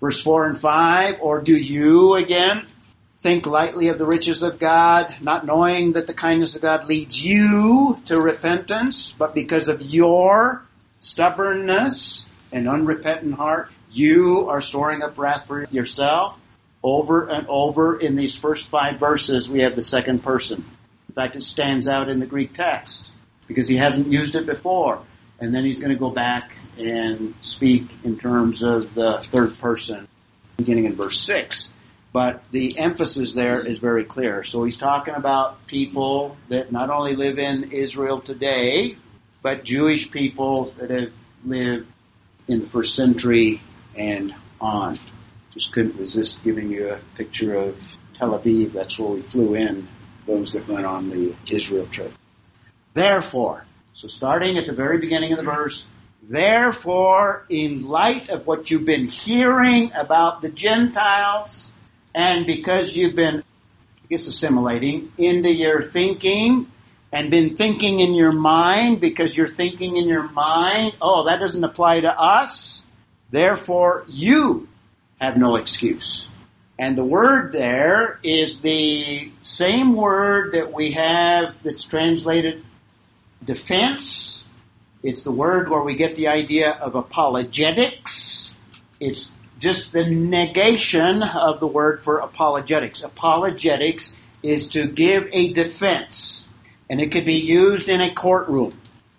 Verse 0.00 0.20
4 0.20 0.50
and 0.50 0.60
5, 0.60 1.16
or 1.20 1.40
do 1.40 1.56
you 1.56 2.14
again 2.14 2.66
think 3.26 3.44
lightly 3.44 3.88
of 3.88 3.98
the 3.98 4.06
riches 4.06 4.44
of 4.44 4.60
God, 4.60 5.12
not 5.20 5.44
knowing 5.44 5.94
that 5.94 6.06
the 6.06 6.14
kindness 6.14 6.54
of 6.54 6.62
God 6.62 6.84
leads 6.84 7.26
you 7.26 8.00
to 8.04 8.20
repentance, 8.20 9.16
but 9.18 9.34
because 9.34 9.66
of 9.66 9.82
your 9.82 10.64
stubbornness 11.00 12.24
and 12.52 12.68
unrepentant 12.68 13.34
heart, 13.34 13.72
you 13.90 14.48
are 14.48 14.60
storing 14.60 15.02
up 15.02 15.18
wrath 15.18 15.44
for 15.48 15.64
yourself? 15.72 16.38
Over 16.84 17.26
and 17.26 17.48
over 17.48 17.98
in 17.98 18.14
these 18.14 18.38
first 18.38 18.68
five 18.68 19.00
verses, 19.00 19.50
we 19.50 19.58
have 19.62 19.74
the 19.74 19.82
second 19.82 20.22
person. 20.22 20.64
In 21.08 21.14
fact, 21.16 21.34
it 21.34 21.42
stands 21.42 21.88
out 21.88 22.08
in 22.08 22.20
the 22.20 22.26
Greek 22.26 22.54
text 22.54 23.10
because 23.48 23.66
he 23.66 23.76
hasn't 23.76 24.06
used 24.06 24.36
it 24.36 24.46
before. 24.46 25.02
And 25.40 25.52
then 25.52 25.64
he's 25.64 25.80
going 25.80 25.92
to 25.92 25.98
go 25.98 26.10
back 26.10 26.52
and 26.78 27.34
speak 27.40 27.90
in 28.04 28.20
terms 28.20 28.62
of 28.62 28.94
the 28.94 29.20
third 29.32 29.58
person, 29.58 30.06
beginning 30.56 30.84
in 30.84 30.94
verse 30.94 31.20
6. 31.22 31.72
But 32.16 32.44
the 32.50 32.78
emphasis 32.78 33.34
there 33.34 33.60
is 33.60 33.76
very 33.76 34.02
clear. 34.02 34.42
So 34.42 34.64
he's 34.64 34.78
talking 34.78 35.12
about 35.12 35.66
people 35.66 36.38
that 36.48 36.72
not 36.72 36.88
only 36.88 37.14
live 37.14 37.38
in 37.38 37.72
Israel 37.72 38.20
today, 38.20 38.96
but 39.42 39.64
Jewish 39.64 40.10
people 40.10 40.72
that 40.78 40.88
have 40.88 41.12
lived 41.44 41.86
in 42.48 42.60
the 42.60 42.66
first 42.68 42.94
century 42.94 43.60
and 43.94 44.34
on. 44.62 44.98
Just 45.52 45.72
couldn't 45.72 46.00
resist 46.00 46.42
giving 46.42 46.70
you 46.70 46.88
a 46.88 47.00
picture 47.18 47.54
of 47.54 47.76
Tel 48.14 48.30
Aviv. 48.30 48.72
That's 48.72 48.98
where 48.98 49.10
we 49.10 49.20
flew 49.20 49.52
in, 49.52 49.86
those 50.26 50.54
that 50.54 50.66
went 50.68 50.86
on 50.86 51.10
the 51.10 51.34
Israel 51.50 51.86
trip. 51.88 52.14
Therefore, 52.94 53.66
so 53.92 54.08
starting 54.08 54.56
at 54.56 54.66
the 54.66 54.72
very 54.72 54.96
beginning 54.96 55.32
of 55.32 55.36
the 55.36 55.44
verse, 55.44 55.84
therefore, 56.22 57.44
in 57.50 57.84
light 57.86 58.30
of 58.30 58.46
what 58.46 58.70
you've 58.70 58.86
been 58.86 59.06
hearing 59.06 59.92
about 59.92 60.40
the 60.40 60.48
Gentiles, 60.48 61.72
and 62.16 62.46
because 62.46 62.96
you've 62.96 63.14
been, 63.14 63.44
I 63.44 64.06
guess, 64.08 64.26
assimilating 64.26 65.12
into 65.18 65.52
your 65.52 65.84
thinking, 65.84 66.66
and 67.12 67.30
been 67.30 67.56
thinking 67.56 68.00
in 68.00 68.14
your 68.14 68.32
mind 68.32 69.00
because 69.00 69.36
you're 69.36 69.48
thinking 69.48 69.96
in 69.96 70.08
your 70.08 70.28
mind, 70.30 70.94
oh, 71.00 71.24
that 71.24 71.38
doesn't 71.38 71.62
apply 71.62 72.00
to 72.00 72.20
us. 72.20 72.82
Therefore, 73.30 74.04
you 74.08 74.68
have 75.20 75.36
no 75.36 75.56
excuse. 75.56 76.26
And 76.78 76.96
the 76.96 77.04
word 77.04 77.52
there 77.52 78.18
is 78.22 78.60
the 78.60 79.30
same 79.42 79.94
word 79.94 80.52
that 80.52 80.72
we 80.72 80.92
have 80.92 81.54
that's 81.62 81.84
translated 81.84 82.64
defense. 83.44 84.44
It's 85.02 85.22
the 85.22 85.30
word 85.30 85.70
where 85.70 85.82
we 85.82 85.94
get 85.94 86.16
the 86.16 86.28
idea 86.28 86.72
of 86.72 86.94
apologetics. 86.94 88.54
It's 89.00 89.32
just 89.58 89.92
the 89.92 90.04
negation 90.04 91.22
of 91.22 91.60
the 91.60 91.66
word 91.66 92.02
for 92.02 92.18
apologetics. 92.18 93.02
Apologetics 93.02 94.16
is 94.42 94.68
to 94.68 94.86
give 94.86 95.28
a 95.32 95.52
defense, 95.52 96.46
and 96.90 97.00
it 97.00 97.10
could 97.12 97.24
be 97.24 97.40
used 97.40 97.88
in 97.88 98.00
a 98.00 98.12
courtroom 98.12 98.78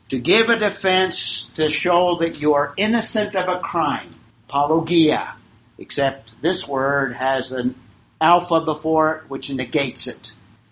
to 0.10 0.20
give 0.20 0.50
a 0.50 0.58
defense 0.58 1.50
to 1.56 1.70
show 1.70 2.18
that 2.20 2.40
you 2.42 2.54
are 2.54 2.74
innocent 2.78 3.36
of 3.36 3.48
a 3.48 3.60
crime. 3.60 4.12
Apologia. 4.48 5.36
Except 5.78 6.42
this 6.42 6.68
word 6.68 7.14
has 7.14 7.52
an 7.52 7.76
alpha 8.22 8.62
before 8.62 9.16
it 9.16 9.30
which 9.30 9.52
negates 9.52 10.08
it. 10.08 10.32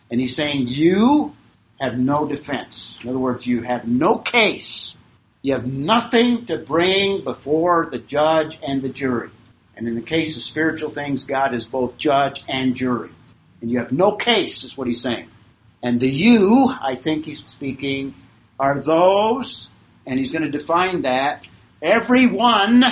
And 0.10 0.20
he's 0.20 0.36
saying 0.36 0.68
you 0.68 1.36
have 1.80 1.98
no 1.98 2.28
defense. 2.28 2.98
In 3.04 3.10
other 3.10 3.20
words, 3.20 3.46
you 3.46 3.62
have 3.62 3.88
no 3.88 4.18
case. 4.18 4.96
You 5.42 5.54
have 5.54 5.68
nothing 5.68 6.46
to 6.46 6.58
bring 6.58 7.24
before 7.24 7.90
the 7.92 8.00
judge 8.00 8.58
and 8.66 8.82
the 8.82 8.90
jury. 8.90 9.30
And 9.78 9.88
in 9.88 9.96
the 9.96 10.02
case 10.02 10.38
of 10.38 10.44
spiritual 10.44 10.90
things, 10.90 11.26
God 11.26 11.54
is 11.54 11.66
both 11.66 11.98
judge 11.98 12.44
and 12.48 12.76
jury. 12.76 13.10
And 13.62 13.70
you 13.70 13.80
have 13.80 13.92
no 13.92 14.16
case, 14.16 14.64
is 14.64 14.78
what 14.78 14.88
he's 14.88 15.02
saying. 15.02 15.30
And 15.84 16.00
the 16.00 16.10
you, 16.10 16.74
I 16.82 16.96
think 16.96 17.26
he's 17.26 17.46
speaking, 17.46 18.16
are 18.60 18.80
those, 18.80 19.70
and 20.06 20.20
he's 20.20 20.32
going 20.32 20.44
to 20.44 20.52
define 20.52 21.02
that, 21.04 21.46
every 21.82 22.28
one 22.28 22.84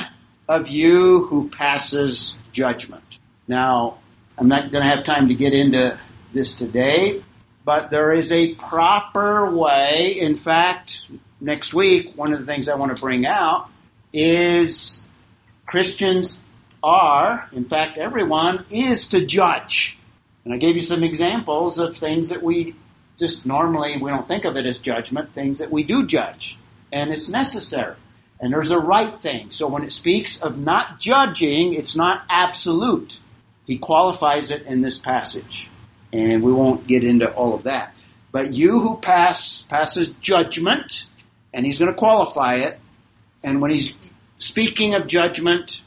of 0.47 0.67
you 0.67 1.25
who 1.25 1.49
passes 1.49 2.33
judgment. 2.51 3.19
Now, 3.47 3.99
I'm 4.37 4.47
not 4.47 4.71
going 4.71 4.83
to 4.83 4.89
have 4.89 5.05
time 5.05 5.29
to 5.29 5.35
get 5.35 5.53
into 5.53 5.97
this 6.33 6.55
today, 6.55 7.23
but 7.63 7.91
there 7.91 8.13
is 8.13 8.31
a 8.31 8.55
proper 8.55 9.49
way. 9.55 10.19
In 10.19 10.35
fact, 10.37 11.07
next 11.39 11.73
week, 11.73 12.13
one 12.15 12.33
of 12.33 12.39
the 12.39 12.45
things 12.45 12.67
I 12.67 12.75
want 12.75 12.95
to 12.95 13.01
bring 13.01 13.25
out 13.25 13.69
is 14.11 15.05
Christians 15.65 16.39
are, 16.83 17.49
in 17.53 17.65
fact, 17.65 17.97
everyone 17.97 18.65
is 18.69 19.07
to 19.09 19.25
judge. 19.25 19.97
And 20.45 20.53
I 20.53 20.57
gave 20.57 20.75
you 20.75 20.81
some 20.81 21.03
examples 21.03 21.79
of 21.79 21.97
things 21.97 22.29
that 22.29 22.43
we 22.43 22.75
just 23.17 23.45
normally 23.45 23.97
we 23.97 24.09
don't 24.09 24.27
think 24.27 24.43
of 24.43 24.57
it 24.57 24.65
as 24.65 24.77
judgment, 24.77 25.33
things 25.33 25.59
that 25.59 25.71
we 25.71 25.83
do 25.83 26.05
judge. 26.05 26.57
And 26.91 27.11
it's 27.11 27.29
necessary. 27.29 27.95
And 28.39 28.51
there's 28.51 28.71
a 28.71 28.79
right 28.79 29.21
thing. 29.21 29.51
So 29.51 29.67
when 29.67 29.83
it 29.83 29.93
speaks 29.93 30.41
of 30.41 30.57
not 30.57 30.99
judging, 30.99 31.73
it's 31.73 31.95
not 31.95 32.23
absolute. 32.29 33.19
He 33.65 33.77
qualifies 33.77 34.51
it 34.51 34.63
in 34.63 34.81
this 34.81 34.99
passage. 34.99 35.69
And 36.11 36.43
we 36.43 36.51
won't 36.51 36.85
get 36.85 37.03
into 37.03 37.31
all 37.31 37.53
of 37.53 37.63
that. 37.63 37.93
But 38.31 38.51
you 38.51 38.79
who 38.79 38.97
pass 38.97 39.61
passes 39.69 40.09
judgment, 40.19 41.07
and 41.53 41.65
he's 41.65 41.79
going 41.79 41.91
to 41.91 41.97
qualify 41.97 42.55
it. 42.55 42.79
And 43.43 43.61
when 43.61 43.71
he's 43.71 43.93
speaking 44.37 44.93
of 44.95 45.07
judgment, 45.07 45.83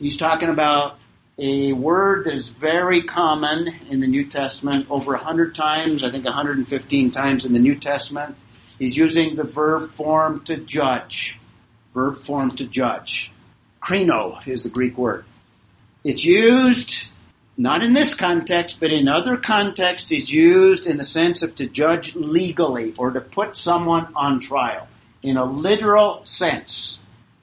he's 0.00 0.16
talking 0.16 0.48
about 0.48 0.98
a 1.38 1.72
word 1.72 2.24
that 2.24 2.34
is 2.34 2.48
very 2.48 3.02
common 3.04 3.68
in 3.88 4.00
the 4.00 4.06
New 4.06 4.26
Testament, 4.26 4.86
over 4.90 5.12
100 5.12 5.54
times, 5.54 6.02
I 6.02 6.10
think 6.10 6.24
115 6.24 7.10
times 7.12 7.46
in 7.46 7.52
the 7.52 7.60
New 7.60 7.76
Testament. 7.76 8.36
He's 8.78 8.96
using 8.96 9.36
the 9.36 9.44
verb 9.44 9.94
form 9.94 10.42
to 10.44 10.56
judge. 10.56 11.38
Verb 11.94 12.22
form 12.22 12.50
to 12.52 12.64
judge. 12.64 13.32
Krino 13.82 14.46
is 14.46 14.64
the 14.64 14.70
Greek 14.70 14.98
word. 14.98 15.24
It's 16.02 16.24
used 16.24 17.08
not 17.56 17.82
in 17.82 17.92
this 17.92 18.14
context, 18.14 18.80
but 18.80 18.90
in 18.90 19.06
other 19.06 19.36
contexts, 19.36 20.10
is 20.10 20.32
used 20.32 20.86
in 20.86 20.96
the 20.96 21.04
sense 21.04 21.42
of 21.42 21.54
to 21.56 21.66
judge 21.66 22.14
legally 22.14 22.94
or 22.96 23.10
to 23.10 23.20
put 23.20 23.56
someone 23.56 24.08
on 24.14 24.40
trial 24.40 24.88
in 25.22 25.36
a 25.36 25.44
literal 25.44 26.22
sense. 26.24 26.98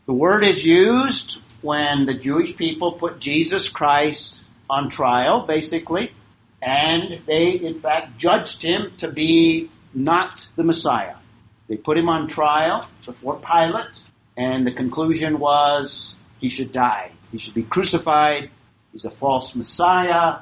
The 0.07 0.13
word 0.13 0.43
is 0.43 0.65
used 0.65 1.39
when 1.67 2.05
the 2.05 2.13
Jewish 2.13 2.55
people 2.55 2.93
put 2.93 3.19
Jesus 3.19 3.67
Christ 3.67 4.45
on 4.69 4.89
trial, 4.89 5.45
basically, 5.45 6.13
and 6.61 7.19
they, 7.27 7.51
in 7.51 7.81
fact, 7.81 8.17
judged 8.17 8.61
him 8.61 8.93
to 8.99 9.09
be 9.09 9.69
not 9.93 10.47
the 10.55 10.63
Messiah. 10.63 11.17
They 11.67 11.75
put 11.75 11.97
him 11.97 12.07
on 12.07 12.29
trial 12.29 12.87
before 13.05 13.35
Pilate, 13.39 13.97
and 14.37 14.65
the 14.65 14.71
conclusion 14.71 15.39
was 15.39 16.15
he 16.39 16.47
should 16.47 16.71
die. 16.71 17.11
He 17.33 17.37
should 17.37 17.53
be 17.53 17.63
crucified. 17.63 18.49
He's 18.93 19.03
a 19.03 19.11
false 19.11 19.53
Messiah. 19.53 20.39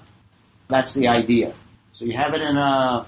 That's 0.70 0.94
the 0.94 1.08
idea. 1.08 1.56
So 1.94 2.06
you 2.06 2.16
have 2.18 2.36
it 2.36 2.42
in 2.42 2.56
a 2.56 3.08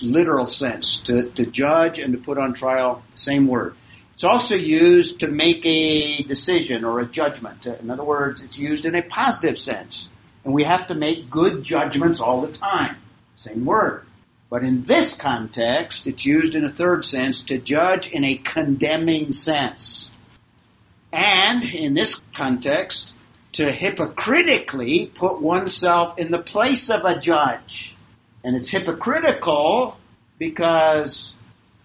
literal 0.00 0.46
sense 0.46 1.00
to, 1.02 1.28
to 1.32 1.44
judge 1.44 1.98
and 1.98 2.14
to 2.14 2.18
put 2.18 2.38
on 2.38 2.54
trial, 2.54 3.02
same 3.12 3.46
word. 3.46 3.76
It's 4.14 4.24
also 4.24 4.54
used 4.54 5.20
to 5.20 5.28
make 5.28 5.64
a 5.64 6.22
decision 6.22 6.84
or 6.84 7.00
a 7.00 7.06
judgment. 7.06 7.66
In 7.66 7.90
other 7.90 8.04
words, 8.04 8.42
it's 8.42 8.58
used 8.58 8.84
in 8.84 8.94
a 8.94 9.02
positive 9.02 9.58
sense. 9.58 10.08
And 10.44 10.52
we 10.52 10.64
have 10.64 10.88
to 10.88 10.94
make 10.94 11.30
good 11.30 11.64
judgments 11.64 12.20
all 12.20 12.42
the 12.42 12.52
time. 12.52 12.96
Same 13.36 13.64
word. 13.64 14.04
But 14.50 14.64
in 14.64 14.84
this 14.84 15.14
context, 15.16 16.06
it's 16.06 16.26
used 16.26 16.54
in 16.54 16.64
a 16.64 16.68
third 16.68 17.04
sense 17.04 17.42
to 17.44 17.58
judge 17.58 18.10
in 18.10 18.22
a 18.22 18.36
condemning 18.36 19.32
sense. 19.32 20.10
And 21.10 21.64
in 21.64 21.94
this 21.94 22.20
context, 22.34 23.14
to 23.52 23.70
hypocritically 23.70 25.06
put 25.06 25.40
oneself 25.40 26.18
in 26.18 26.30
the 26.30 26.42
place 26.42 26.90
of 26.90 27.04
a 27.04 27.18
judge. 27.18 27.96
And 28.44 28.56
it's 28.56 28.68
hypocritical 28.68 29.96
because 30.38 31.34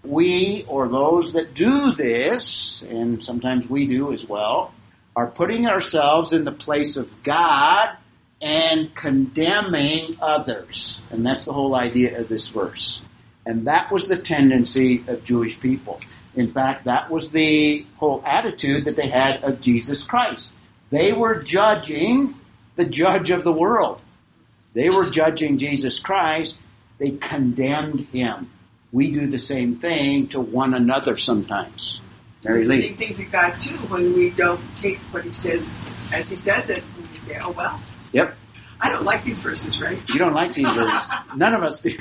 we 0.03 0.65
or 0.67 0.87
those 0.87 1.33
that 1.33 1.53
do 1.53 1.93
this, 1.93 2.83
and 2.89 3.23
sometimes 3.23 3.69
we 3.69 3.87
do 3.87 4.13
as 4.13 4.25
well, 4.27 4.73
are 5.15 5.27
putting 5.27 5.67
ourselves 5.67 6.33
in 6.33 6.45
the 6.45 6.51
place 6.51 6.95
of 6.95 7.23
God 7.23 7.97
and 8.41 8.93
condemning 8.93 10.17
others. 10.21 11.01
And 11.09 11.25
that's 11.25 11.45
the 11.45 11.53
whole 11.53 11.75
idea 11.75 12.19
of 12.19 12.29
this 12.29 12.47
verse. 12.49 13.01
And 13.45 13.67
that 13.67 13.91
was 13.91 14.07
the 14.07 14.17
tendency 14.17 15.03
of 15.07 15.23
Jewish 15.23 15.59
people. 15.59 15.99
In 16.35 16.51
fact, 16.51 16.85
that 16.85 17.09
was 17.09 17.31
the 17.31 17.85
whole 17.95 18.21
attitude 18.25 18.85
that 18.85 18.95
they 18.95 19.07
had 19.07 19.43
of 19.43 19.61
Jesus 19.61 20.03
Christ. 20.03 20.51
They 20.91 21.13
were 21.13 21.41
judging 21.41 22.35
the 22.75 22.85
judge 22.85 23.31
of 23.31 23.43
the 23.43 23.51
world. 23.51 24.01
They 24.73 24.89
were 24.89 25.09
judging 25.09 25.57
Jesus 25.57 25.97
Christ. 25.99 26.59
They 26.99 27.11
condemned 27.11 28.01
him. 28.11 28.51
We 28.91 29.11
do 29.11 29.27
the 29.27 29.39
same 29.39 29.77
thing 29.77 30.29
to 30.29 30.39
one 30.39 30.73
another 30.73 31.17
sometimes. 31.17 32.01
Mary 32.43 32.65
Lee. 32.65 32.81
same 32.81 32.97
thing 32.97 33.13
to 33.15 33.25
God 33.25 33.59
too 33.59 33.75
when 33.89 34.13
we 34.13 34.29
don't 34.29 34.61
take 34.77 34.99
what 35.11 35.25
He 35.25 35.33
says 35.33 35.67
as 36.13 36.29
He 36.29 36.35
says 36.35 36.69
it. 36.69 36.83
And 36.97 37.09
we 37.11 37.17
say, 37.17 37.37
"Oh 37.41 37.51
well." 37.51 37.77
Yep. 38.13 38.35
I 38.79 38.91
don't 38.91 39.03
like 39.03 39.23
these 39.23 39.41
verses, 39.41 39.81
right? 39.81 39.97
You 40.09 40.19
don't 40.19 40.35
like 40.35 40.53
these 40.53 40.69
verses. 40.69 41.09
None 41.35 41.53
of 41.53 41.63
us 41.63 41.81
do. 41.81 41.97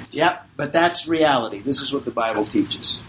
yep, 0.10 0.48
but 0.56 0.72
that's 0.72 1.06
reality. 1.06 1.60
This 1.60 1.82
is 1.82 1.92
what 1.92 2.06
the 2.06 2.10
Bible 2.10 2.46
teaches. 2.46 3.00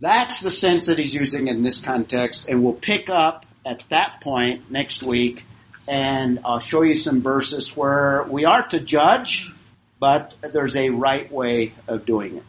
That's 0.00 0.40
the 0.40 0.50
sense 0.50 0.86
that 0.86 0.98
he's 0.98 1.12
using 1.12 1.48
in 1.48 1.62
this 1.62 1.80
context, 1.80 2.48
and 2.48 2.62
we'll 2.62 2.72
pick 2.72 3.10
up 3.10 3.46
at 3.66 3.84
that 3.90 4.20
point 4.22 4.70
next 4.70 5.02
week, 5.02 5.44
and 5.86 6.38
I'll 6.44 6.60
show 6.60 6.82
you 6.82 6.94
some 6.94 7.20
verses 7.20 7.76
where 7.76 8.24
we 8.28 8.44
are 8.44 8.66
to 8.68 8.80
judge, 8.80 9.52
but 10.00 10.34
there's 10.52 10.76
a 10.76 10.90
right 10.90 11.30
way 11.30 11.74
of 11.86 12.06
doing 12.06 12.38
it. 12.38 12.42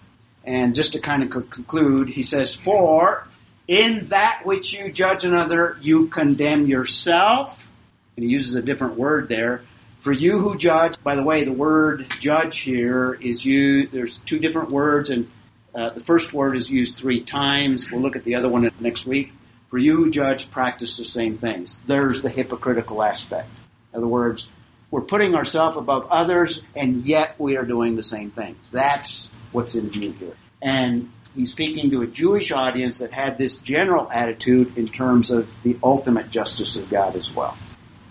And 0.44 0.74
just 0.74 0.94
to 0.94 1.00
kind 1.00 1.22
of 1.22 1.30
co- 1.30 1.42
conclude, 1.42 2.10
he 2.10 2.24
says, 2.24 2.56
For 2.56 3.28
in 3.68 4.08
that 4.08 4.42
which 4.44 4.74
you 4.74 4.92
judge 4.92 5.24
another, 5.24 5.78
you 5.82 6.08
condemn 6.08 6.66
yourself. 6.66 7.70
And 8.16 8.26
he 8.26 8.32
uses 8.32 8.56
a 8.56 8.62
different 8.62 8.98
word 8.98 9.30
there. 9.30 9.62
For 10.00 10.12
you 10.12 10.40
who 10.40 10.58
judge, 10.58 10.96
by 11.04 11.16
the 11.16 11.24
way, 11.24 11.44
the 11.44 11.54
word 11.54 12.10
judge 12.20 12.60
here 12.60 13.14
is 13.22 13.46
used, 13.46 13.92
there's 13.92 14.18
two 14.18 14.40
different 14.40 14.72
words, 14.72 15.12
and 15.12 15.30
uh, 15.76 15.92
the 15.92 16.02
first 16.02 16.34
word 16.34 16.56
is 16.56 16.72
used 16.72 16.98
three 16.98 17.22
times. 17.22 17.92
We'll 17.92 18.02
look 18.02 18.16
at 18.16 18.24
the 18.24 18.34
other 18.34 18.50
one 18.50 18.72
next 18.80 19.06
week. 19.06 19.32
For 19.70 19.78
you 19.78 19.96
who 19.96 20.10
judge, 20.10 20.50
practice 20.50 20.98
the 20.98 21.06
same 21.06 21.38
things. 21.38 21.80
There's 21.86 22.24
the 22.24 22.30
hypocritical 22.30 23.04
aspect. 23.04 23.48
In 23.94 23.98
other 24.00 24.08
words, 24.08 24.50
we're 24.92 25.02
putting 25.02 25.36
ourselves 25.36 25.78
above 25.78 26.08
others, 26.10 26.64
and 26.76 27.06
yet 27.06 27.36
we 27.40 27.56
are 27.58 27.66
doing 27.66 27.96
the 27.96 28.04
same 28.04 28.30
thing. 28.30 28.58
That's 28.72 29.30
what's 29.54 29.76
in 29.76 29.90
view 29.90 30.12
here. 30.12 30.36
And 30.62 31.12
he's 31.34 31.52
speaking 31.52 31.90
to 31.92 32.02
a 32.02 32.08
Jewish 32.08 32.52
audience 32.52 33.00
that 33.00 33.12
had 33.12 33.38
this 33.38 33.58
general 33.58 34.12
attitude 34.12 34.78
in 34.78 34.90
terms 34.90 35.32
of 35.32 35.48
the 35.64 35.78
ultimate 35.82 36.30
justice 36.30 36.76
of 36.76 36.90
God 36.90 37.16
as 37.16 37.34
well. 37.34 37.58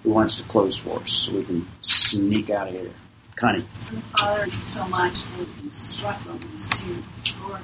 Who 0.03 0.11
wants 0.11 0.37
to 0.37 0.43
close 0.45 0.79
for 0.79 0.99
us 1.01 1.13
so 1.13 1.35
we 1.35 1.45
can 1.45 1.69
sneak 1.83 2.49
out 2.49 2.69
of 2.69 2.75
here? 2.75 2.91
Connie. 3.37 3.65
Father, 4.19 4.51
so 4.63 4.87
much 4.89 5.21
for 5.23 5.45
these 5.45 5.75
struggles 5.75 6.69
to 6.69 6.87
Lord 7.47 7.61